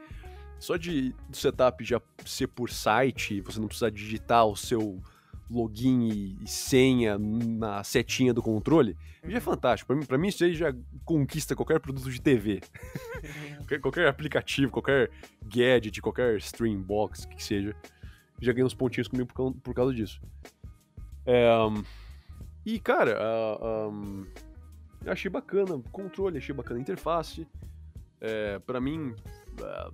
só 0.59 0.77
de 0.77 1.15
do 1.29 1.37
setup 1.37 1.85
já 1.85 2.01
ser 2.25 2.49
por 2.49 2.71
site, 2.71 3.41
você 3.41 3.61
não 3.61 3.69
precisar 3.69 3.91
digitar 3.91 4.47
o 4.47 4.57
seu 4.57 5.01
login 5.49 6.09
e, 6.09 6.39
e 6.43 6.49
senha 6.49 7.19
na 7.19 7.83
setinha 7.85 8.33
do 8.33 8.43
controle, 8.43 8.97
já 9.25 9.37
é 9.37 9.41
fantástico. 9.41 9.89
Pra 9.89 9.97
mim, 9.97 10.07
pra 10.07 10.19
mim 10.19 10.29
isso 10.29 10.45
aí 10.45 10.55
já 10.55 10.75
conquista 11.05 11.55
qualquer 11.55 11.79
produto 11.81 12.11
de 12.11 12.21
TV. 12.21 12.61
Qualquer, 13.59 13.81
qualquer 13.81 14.09
aplicativo, 14.09 14.73
qualquer 14.73 15.11
gadget, 15.45 16.01
qualquer 16.01 16.39
stream 16.39 16.81
box, 16.81 17.23
o 17.25 17.29
que, 17.29 17.37
que 17.37 17.45
seja, 17.45 17.77
já 18.41 18.53
ganha 18.53 18.67
uns 18.67 18.75
pontinhos 18.75 19.09
comigo 19.09 19.33
por, 19.33 19.53
por 19.55 19.75
causa 19.75 19.95
disso. 19.95 20.21
É, 21.27 21.51
um, 21.59 21.83
e, 22.65 22.79
cara, 22.79 23.19
ah, 23.19 23.89
um, 23.89 24.27
achei 25.07 25.31
bacana 25.31 25.75
o 25.75 25.83
controle, 25.91 26.39
achei 26.39 26.55
bacana 26.55 26.79
a 26.79 26.83
interface. 26.83 27.47
É, 28.21 28.59
para 28.59 28.81
mim, 28.81 29.15
ah, 29.63 29.91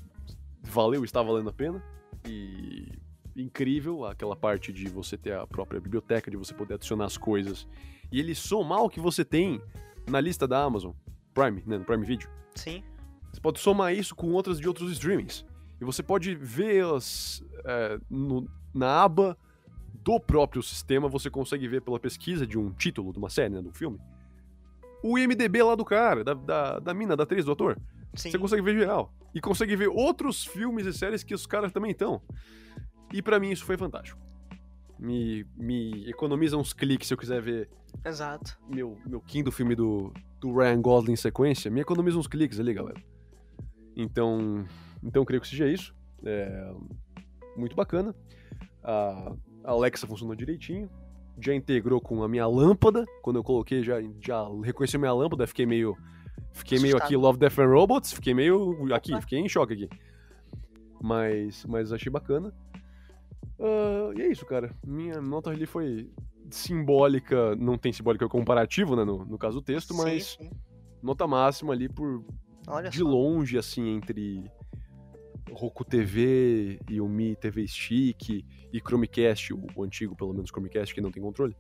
valeu, 0.63 1.05
está 1.05 1.23
valendo 1.23 1.49
a 1.49 1.53
pena. 1.53 1.83
E 2.27 2.91
incrível 3.37 4.05
aquela 4.05 4.35
parte 4.35 4.73
de 4.73 4.89
você 4.89 5.17
ter 5.17 5.35
a 5.35 5.47
própria 5.47 5.81
biblioteca, 5.81 6.31
de 6.31 6.37
você 6.37 6.55
poder 6.55 6.75
adicionar 6.75 7.05
as 7.05 7.17
coisas. 7.17 7.67
E 8.11 8.19
ele 8.19 8.35
somar 8.35 8.83
o 8.83 8.89
que 8.89 9.01
você 9.01 9.25
tem 9.25 9.61
na 10.09 10.21
lista 10.21 10.47
da 10.47 10.63
Amazon 10.63 10.93
Prime, 11.35 11.63
né, 11.67 11.79
no 11.79 11.85
Prime 11.85 12.05
Video. 12.05 12.29
Sim. 12.55 12.83
Você 13.33 13.41
pode 13.41 13.61
somar 13.61 13.95
isso 13.95 14.15
com 14.15 14.33
outras 14.33 14.59
de 14.59 14.67
outros 14.67 14.91
streamings. 14.93 15.45
E 15.81 15.85
você 15.85 16.03
pode 16.03 16.35
ver-as 16.35 17.45
é, 17.65 17.99
na 18.75 19.03
aba 19.03 19.37
do 20.03 20.21
próprio 20.21 20.63
sistema, 20.63 21.09
você 21.09 21.29
consegue 21.29 21.67
ver 21.67 21.83
pela 21.83 21.99
pesquisa 21.99 22.47
de 22.47 22.59
um 22.59 22.71
título, 22.73 23.13
de 23.13 23.19
uma 23.19 23.29
série, 23.29 23.55
né, 23.55 23.61
de 23.61 23.69
um 23.69 23.75
filme, 23.75 23.99
o 25.03 25.19
IMDB 25.19 25.63
lá 25.63 25.75
do 25.75 25.85
cara, 25.85 26.25
da, 26.25 26.35
da, 26.35 26.79
da 26.79 26.95
mina, 26.95 27.17
da 27.17 27.25
atriz, 27.25 27.45
do 27.45 27.53
ator. 27.53 27.79
Sim. 28.15 28.31
Você 28.31 28.39
consegue 28.39 28.63
ver 28.63 28.79
geral. 28.79 29.13
E 29.35 29.41
consegue 29.41 29.77
ver 29.77 29.89
outros 29.89 30.45
filmes 30.45 30.87
e 30.87 30.93
séries 30.93 31.23
que 31.23 31.35
os 31.35 31.47
caras 31.47 31.71
também 31.71 31.91
estão. 31.91 32.23
E 33.13 33.21
pra 33.21 33.39
mim 33.39 33.51
isso 33.51 33.65
foi 33.65 33.77
fantástico. 33.77 34.19
Me, 34.99 35.45
me 35.55 36.09
economiza 36.09 36.57
uns 36.57 36.73
cliques 36.73 37.09
se 37.09 37.15
eu 37.15 37.19
quiser 37.19 37.43
ver 37.43 37.69
Exato. 38.05 38.59
meu, 38.67 38.97
meu 39.07 39.21
quinto 39.21 39.53
filme 39.53 39.75
do, 39.75 40.11
do 40.41 40.57
Ryan 40.57 40.81
Gosling 40.81 41.13
em 41.13 41.17
sequência, 41.17 41.71
me 41.71 41.81
economiza 41.81 42.19
uns 42.19 42.27
cliques 42.27 42.59
ali, 42.59 42.73
galera. 42.73 43.01
Então, 43.95 44.65
então 45.07 45.23
eu 45.23 45.27
creio 45.27 45.41
que 45.41 45.49
seja 45.49 45.69
isso. 45.69 45.95
É, 46.25 46.75
muito 47.57 47.77
bacana. 47.77 48.15
A 48.83 49.33
Alexa 49.65 50.07
funcionou 50.07 50.35
direitinho. 50.35 50.91
já 51.39 51.55
integrou 51.55 52.01
com 52.01 52.23
a 52.23 52.29
minha 52.29 52.47
lâmpada. 52.47 53.05
Quando 53.23 53.37
eu 53.37 53.45
coloquei, 53.45 53.83
já, 53.83 53.97
já 54.21 54.47
reconheceu 54.63 54.99
minha 54.99 55.13
lâmpada, 55.13 55.47
fiquei 55.47 55.67
meio. 55.67 55.97
Fiquei 56.53 56.79
meio 56.79 56.97
aqui, 56.97 57.15
Love, 57.17 57.39
Death 57.39 57.59
and 57.59 57.67
Robots, 57.67 58.13
fiquei 58.15 58.33
meio 58.33 58.93
aqui, 58.95 59.19
fiquei 59.21 59.39
em 59.39 59.49
choque 59.49 59.75
aqui. 59.75 59.89
Mas, 61.03 61.65
mas 61.67 61.93
achei 61.93 62.11
bacana. 62.11 62.53
Uh, 63.59 64.19
e 64.19 64.23
é 64.23 64.29
isso, 64.29 64.45
cara. 64.47 64.75
Minha 64.87 65.21
nota 65.21 65.51
ali 65.51 65.67
foi 65.67 66.11
simbólica, 66.51 67.55
não 67.57 67.77
tem 67.77 67.93
simbólica 67.93 68.27
comparativo, 68.29 68.97
né, 68.97 69.05
no, 69.05 69.25
no 69.25 69.37
caso 69.37 69.61
do 69.61 69.63
texto, 69.63 69.93
sim, 69.93 70.03
mas 70.03 70.37
sim. 70.41 70.51
nota 71.03 71.27
máxima 71.27 71.73
ali 71.73 71.89
por 71.89 72.25
Olha 72.67 72.89
de 72.89 72.99
só. 72.99 73.05
longe, 73.05 73.59
assim, 73.59 73.89
entre 73.89 74.45
Roku 75.51 75.85
TV 75.85 76.79
e 76.89 77.01
o 77.01 77.09
Mi 77.09 77.37
TV 77.37 77.67
Stick 77.67 78.45
e 78.73 78.81
Chromecast, 78.81 79.55
o, 79.55 79.67
o 79.75 79.83
antigo, 79.83 80.17
pelo 80.17 80.33
menos 80.33 80.51
Chromecast, 80.51 80.95
que 80.95 81.01
não 81.01 81.11
tem 81.11 81.23
controle. 81.23 81.57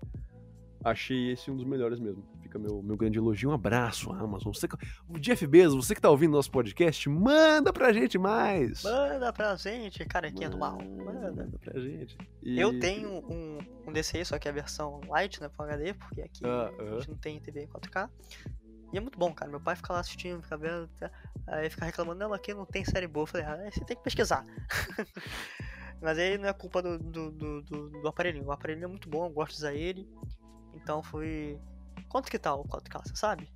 Achei 0.87 1.33
esse 1.33 1.51
um 1.51 1.57
dos 1.57 1.65
melhores 1.65 1.99
mesmo. 1.99 2.23
Fica 2.41 2.61
meu, 2.61 2.81
meu 2.81 2.97
grande 2.97 3.19
elogio. 3.19 3.51
Um 3.51 3.53
abraço, 3.53 4.13
Amazon. 4.13 4.53
Você, 4.53 4.69
o 5.09 5.19
Jeff 5.19 5.45
Bezos, 5.45 5.85
você 5.85 5.97
que 5.97 6.01
tá 6.01 6.09
ouvindo 6.09 6.31
nosso 6.31 6.49
podcast, 6.49 7.09
manda 7.09 7.73
pra 7.73 7.93
gente 7.93 8.17
mais. 8.17 8.85
Manda 8.85 9.33
pra 9.33 9.57
gente, 9.57 10.05
carequinha 10.05 10.49
do 10.49 10.59
mal. 10.59 10.79
Manda. 10.79 11.33
manda 11.33 11.59
pra 11.59 11.81
gente. 11.81 12.17
E... 12.41 12.61
Eu 12.61 12.79
tenho 12.79 13.09
um, 13.29 13.59
um 13.85 13.93
desse 13.93 14.17
aí, 14.17 14.25
só 14.25 14.39
que 14.39 14.47
é 14.47 14.51
a 14.53 14.55
versão 14.55 15.01
light, 15.09 15.41
né, 15.41 15.49
pro 15.49 15.65
HD, 15.65 15.93
porque 15.95 16.23
aqui 16.23 16.45
uh. 16.45 16.95
a 16.95 16.99
gente 17.01 17.11
não 17.11 17.17
tem 17.17 17.41
TV 17.41 17.67
4K. 17.67 18.09
E 18.93 18.99
é 18.99 19.01
muito 19.01 19.19
bom, 19.19 19.33
cara. 19.33 19.51
Meu 19.51 19.61
pai 19.61 19.77
fica 19.77 19.93
lá 19.93 20.01
assistindo, 20.01 20.43
fica 20.43 20.57
vendo, 20.57 20.89
tá? 20.99 21.11
aí 21.47 21.71
fica 21.71 21.85
reclamando, 21.85 22.21
não, 22.21 22.33
aqui 22.33 22.55
não 22.55 22.65
tem 22.65 22.85
série 22.85 23.07
boa. 23.07 23.25
Eu 23.25 23.27
falei, 23.27 23.47
ah, 23.47 23.71
você 23.71 23.85
tem 23.85 23.97
que 23.97 24.03
pesquisar. 24.03 24.45
Mas 26.01 26.19
aí 26.19 26.37
não 26.37 26.49
é 26.49 26.53
culpa 26.53 26.83
do, 26.83 26.99
do, 26.99 27.31
do, 27.31 27.63
do, 27.63 27.91
do 27.91 28.09
aparelhinho. 28.09 28.47
O 28.47 28.53
aparelhinho 28.53 28.85
é 28.85 28.89
muito 28.89 29.09
bom, 29.09 29.27
eu 29.27 29.31
gosto 29.31 29.53
de 29.53 29.59
usar 29.59 29.75
ele. 29.75 30.09
Então 30.75 31.03
foi. 31.03 31.59
Quanto 32.09 32.31
que 32.31 32.39
tá 32.39 32.55
o 32.55 32.65
4K, 32.65 33.03
você 33.07 33.17
sabe? 33.17 33.51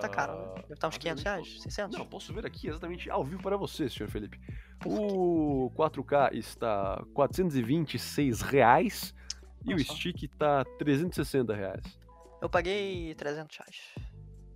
Tá 0.00 0.08
caro, 0.08 0.32
né? 0.32 0.44
Ah, 0.46 0.54
Deve 0.54 0.74
estar 0.74 0.76
tá 0.76 0.88
uns 0.88 0.98
500 0.98 1.22
reais, 1.22 1.62
600? 1.62 1.98
Não, 1.98 2.06
posso 2.06 2.32
ver 2.32 2.46
aqui 2.46 2.68
exatamente 2.68 3.10
ao 3.10 3.22
vivo 3.22 3.42
para 3.42 3.56
você, 3.56 3.88
senhor 3.88 4.08
Felipe. 4.08 4.40
O 4.84 5.70
4K 5.76 6.32
está 6.32 7.04
426 7.12 8.40
reais 8.40 9.14
e 9.66 9.74
o 9.74 9.78
stick 9.78 10.22
está 10.22 10.64
360 10.78 11.54
reais. 11.54 11.82
Eu 12.40 12.48
paguei 12.48 13.14
300 13.14 13.56
reais. 13.56 13.94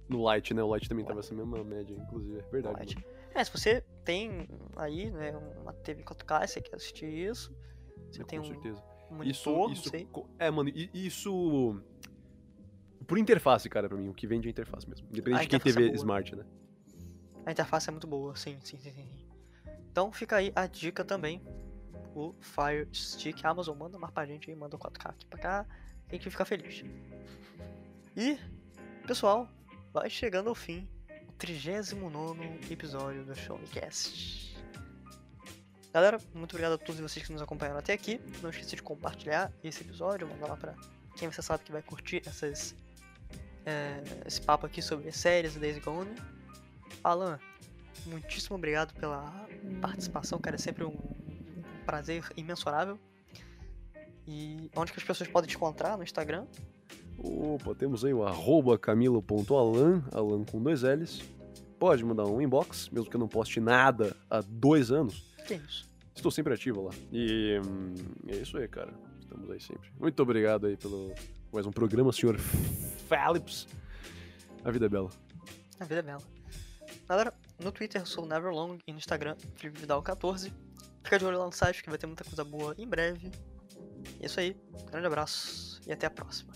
No 0.08 0.32
Lite, 0.32 0.54
né? 0.54 0.62
O 0.62 0.74
Lite 0.74 0.88
também 0.88 1.04
tava 1.04 1.20
essa 1.20 1.34
mesma 1.34 1.62
média, 1.62 1.94
inclusive. 1.94 2.38
É 2.38 2.42
verdade. 2.50 2.96
É, 3.34 3.44
se 3.44 3.50
você 3.50 3.84
tem 4.04 4.48
aí, 4.76 5.10
né, 5.10 5.36
uma 5.60 5.72
TV 5.72 6.02
4K, 6.02 6.46
você 6.46 6.60
quer 6.60 6.76
assistir 6.76 7.06
isso, 7.06 7.54
você 8.10 8.24
tem 8.24 8.40
com 8.40 8.46
um 8.46 8.48
certeza. 8.48 8.82
monitor, 9.10 9.72
isso, 9.72 9.96
isso, 9.96 10.26
É, 10.38 10.50
mano, 10.50 10.70
isso... 10.94 11.80
Por 13.06 13.16
interface, 13.18 13.68
cara, 13.68 13.88
pra 13.88 13.96
mim, 13.96 14.08
o 14.08 14.14
que 14.14 14.26
vende 14.26 14.46
é 14.46 14.50
a 14.50 14.52
interface 14.52 14.88
mesmo. 14.88 15.06
Independente 15.10 15.42
de 15.42 15.48
quem 15.48 15.60
TV 15.60 15.90
é 15.90 15.94
Smart, 15.94 16.34
né? 16.36 16.44
A 17.46 17.52
interface 17.52 17.88
é 17.88 17.92
muito 17.92 18.06
boa, 18.06 18.36
sim, 18.36 18.58
sim, 18.62 18.78
sim, 18.78 18.92
sim. 18.92 19.08
Então 19.90 20.12
fica 20.12 20.36
aí 20.36 20.52
a 20.54 20.66
dica 20.66 21.04
também. 21.04 21.42
O 22.14 22.34
Fire 22.40 22.88
Stick. 22.92 23.44
Amazon 23.44 23.76
manda 23.76 23.98
mais 23.98 24.12
pra 24.12 24.26
gente 24.26 24.50
aí, 24.50 24.56
manda 24.56 24.76
o 24.76 24.78
4K 24.78 25.10
aqui 25.10 25.26
pra 25.26 25.38
cá. 25.38 25.66
Tem 26.08 26.18
que 26.18 26.28
ficar 26.30 26.44
feliz. 26.44 26.84
E, 28.16 28.38
pessoal, 29.06 29.48
vai 30.00 30.08
chegando 30.08 30.48
ao 30.48 30.54
fim 30.54 30.88
o 31.28 31.32
39 31.32 32.60
episódio 32.70 33.24
do 33.24 33.34
Showcast. 33.34 34.56
Galera, 35.92 36.20
muito 36.32 36.52
obrigado 36.52 36.74
a 36.74 36.78
todos 36.78 37.00
vocês 37.00 37.26
que 37.26 37.32
nos 37.32 37.42
acompanharam 37.42 37.80
até 37.80 37.94
aqui. 37.94 38.20
Não 38.40 38.50
esqueça 38.50 38.76
de 38.76 38.82
compartilhar 38.82 39.52
esse 39.62 39.82
episódio, 39.82 40.28
mandar 40.28 40.46
lá 40.46 40.56
pra 40.56 40.76
quem 41.16 41.28
você 41.28 41.42
sabe 41.42 41.64
que 41.64 41.72
vai 41.72 41.82
curtir 41.82 42.22
essas, 42.26 42.76
é, 43.66 44.00
esse 44.24 44.40
papo 44.40 44.66
aqui 44.66 44.80
sobre 44.80 45.10
séries 45.10 45.54
do 45.54 45.60
Days 45.60 45.82
Gone. 45.82 46.14
Alan, 47.02 47.40
muitíssimo 48.06 48.54
obrigado 48.54 48.94
pela 48.94 49.24
participação, 49.80 50.38
cara. 50.38 50.54
É 50.54 50.60
sempre 50.60 50.84
um 50.84 50.96
prazer 51.84 52.24
imensurável. 52.36 53.00
E 54.28 54.70
onde 54.76 54.92
que 54.92 55.00
as 55.00 55.04
pessoas 55.04 55.28
podem 55.28 55.50
te 55.50 55.56
encontrar 55.56 55.96
no 55.96 56.04
Instagram? 56.04 56.46
Opa, 57.18 57.74
temos 57.74 58.04
aí 58.04 58.14
o 58.14 58.24
arroba 58.24 58.78
camilo.alan, 58.78 60.04
alan 60.12 60.44
com 60.44 60.62
dois 60.62 60.82
L's. 60.82 61.20
Pode 61.76 62.04
mandar 62.04 62.24
um 62.26 62.40
inbox, 62.40 62.88
mesmo 62.90 63.10
que 63.10 63.16
eu 63.16 63.20
não 63.20 63.28
poste 63.28 63.58
nada 63.58 64.16
há 64.30 64.40
dois 64.40 64.92
anos. 64.92 65.34
Que 65.46 65.54
isso? 65.54 65.88
Estou 66.14 66.30
sempre 66.30 66.54
ativo 66.54 66.84
lá. 66.84 66.92
E 67.12 67.60
hum, 67.64 67.94
é 68.28 68.36
isso 68.36 68.56
aí, 68.56 68.68
cara. 68.68 68.92
Estamos 69.20 69.50
aí 69.50 69.60
sempre. 69.60 69.90
Muito 69.98 70.22
obrigado 70.22 70.66
aí 70.66 70.76
pelo 70.76 71.12
mais 71.52 71.66
um 71.66 71.72
programa, 71.72 72.12
senhor 72.12 72.38
Phillips. 72.38 73.66
A 74.64 74.70
vida 74.70 74.86
é 74.86 74.88
bela. 74.88 75.10
A 75.80 75.84
vida 75.84 76.00
é 76.00 76.02
bela. 76.02 76.22
Galera, 77.08 77.34
no 77.62 77.72
Twitter 77.72 78.00
eu 78.00 78.06
sou 78.06 78.26
Neverlong 78.26 78.78
e 78.86 78.92
no 78.92 78.98
Instagram 78.98 79.34
Felipe 79.56 79.80
Vidal 79.80 80.02
14. 80.02 80.52
Fica 81.02 81.18
de 81.18 81.24
olho 81.24 81.38
lá 81.38 81.46
no 81.46 81.52
site 81.52 81.82
que 81.82 81.88
vai 81.88 81.98
ter 81.98 82.06
muita 82.06 82.22
coisa 82.22 82.44
boa 82.44 82.74
em 82.78 82.86
breve. 82.86 83.30
É 84.20 84.26
isso 84.26 84.38
aí. 84.38 84.56
Grande 84.90 85.06
abraço 85.06 85.80
e 85.86 85.92
até 85.92 86.06
a 86.06 86.10
próxima. 86.10 86.52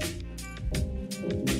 Thank 0.00 1.50
you. 1.50 1.57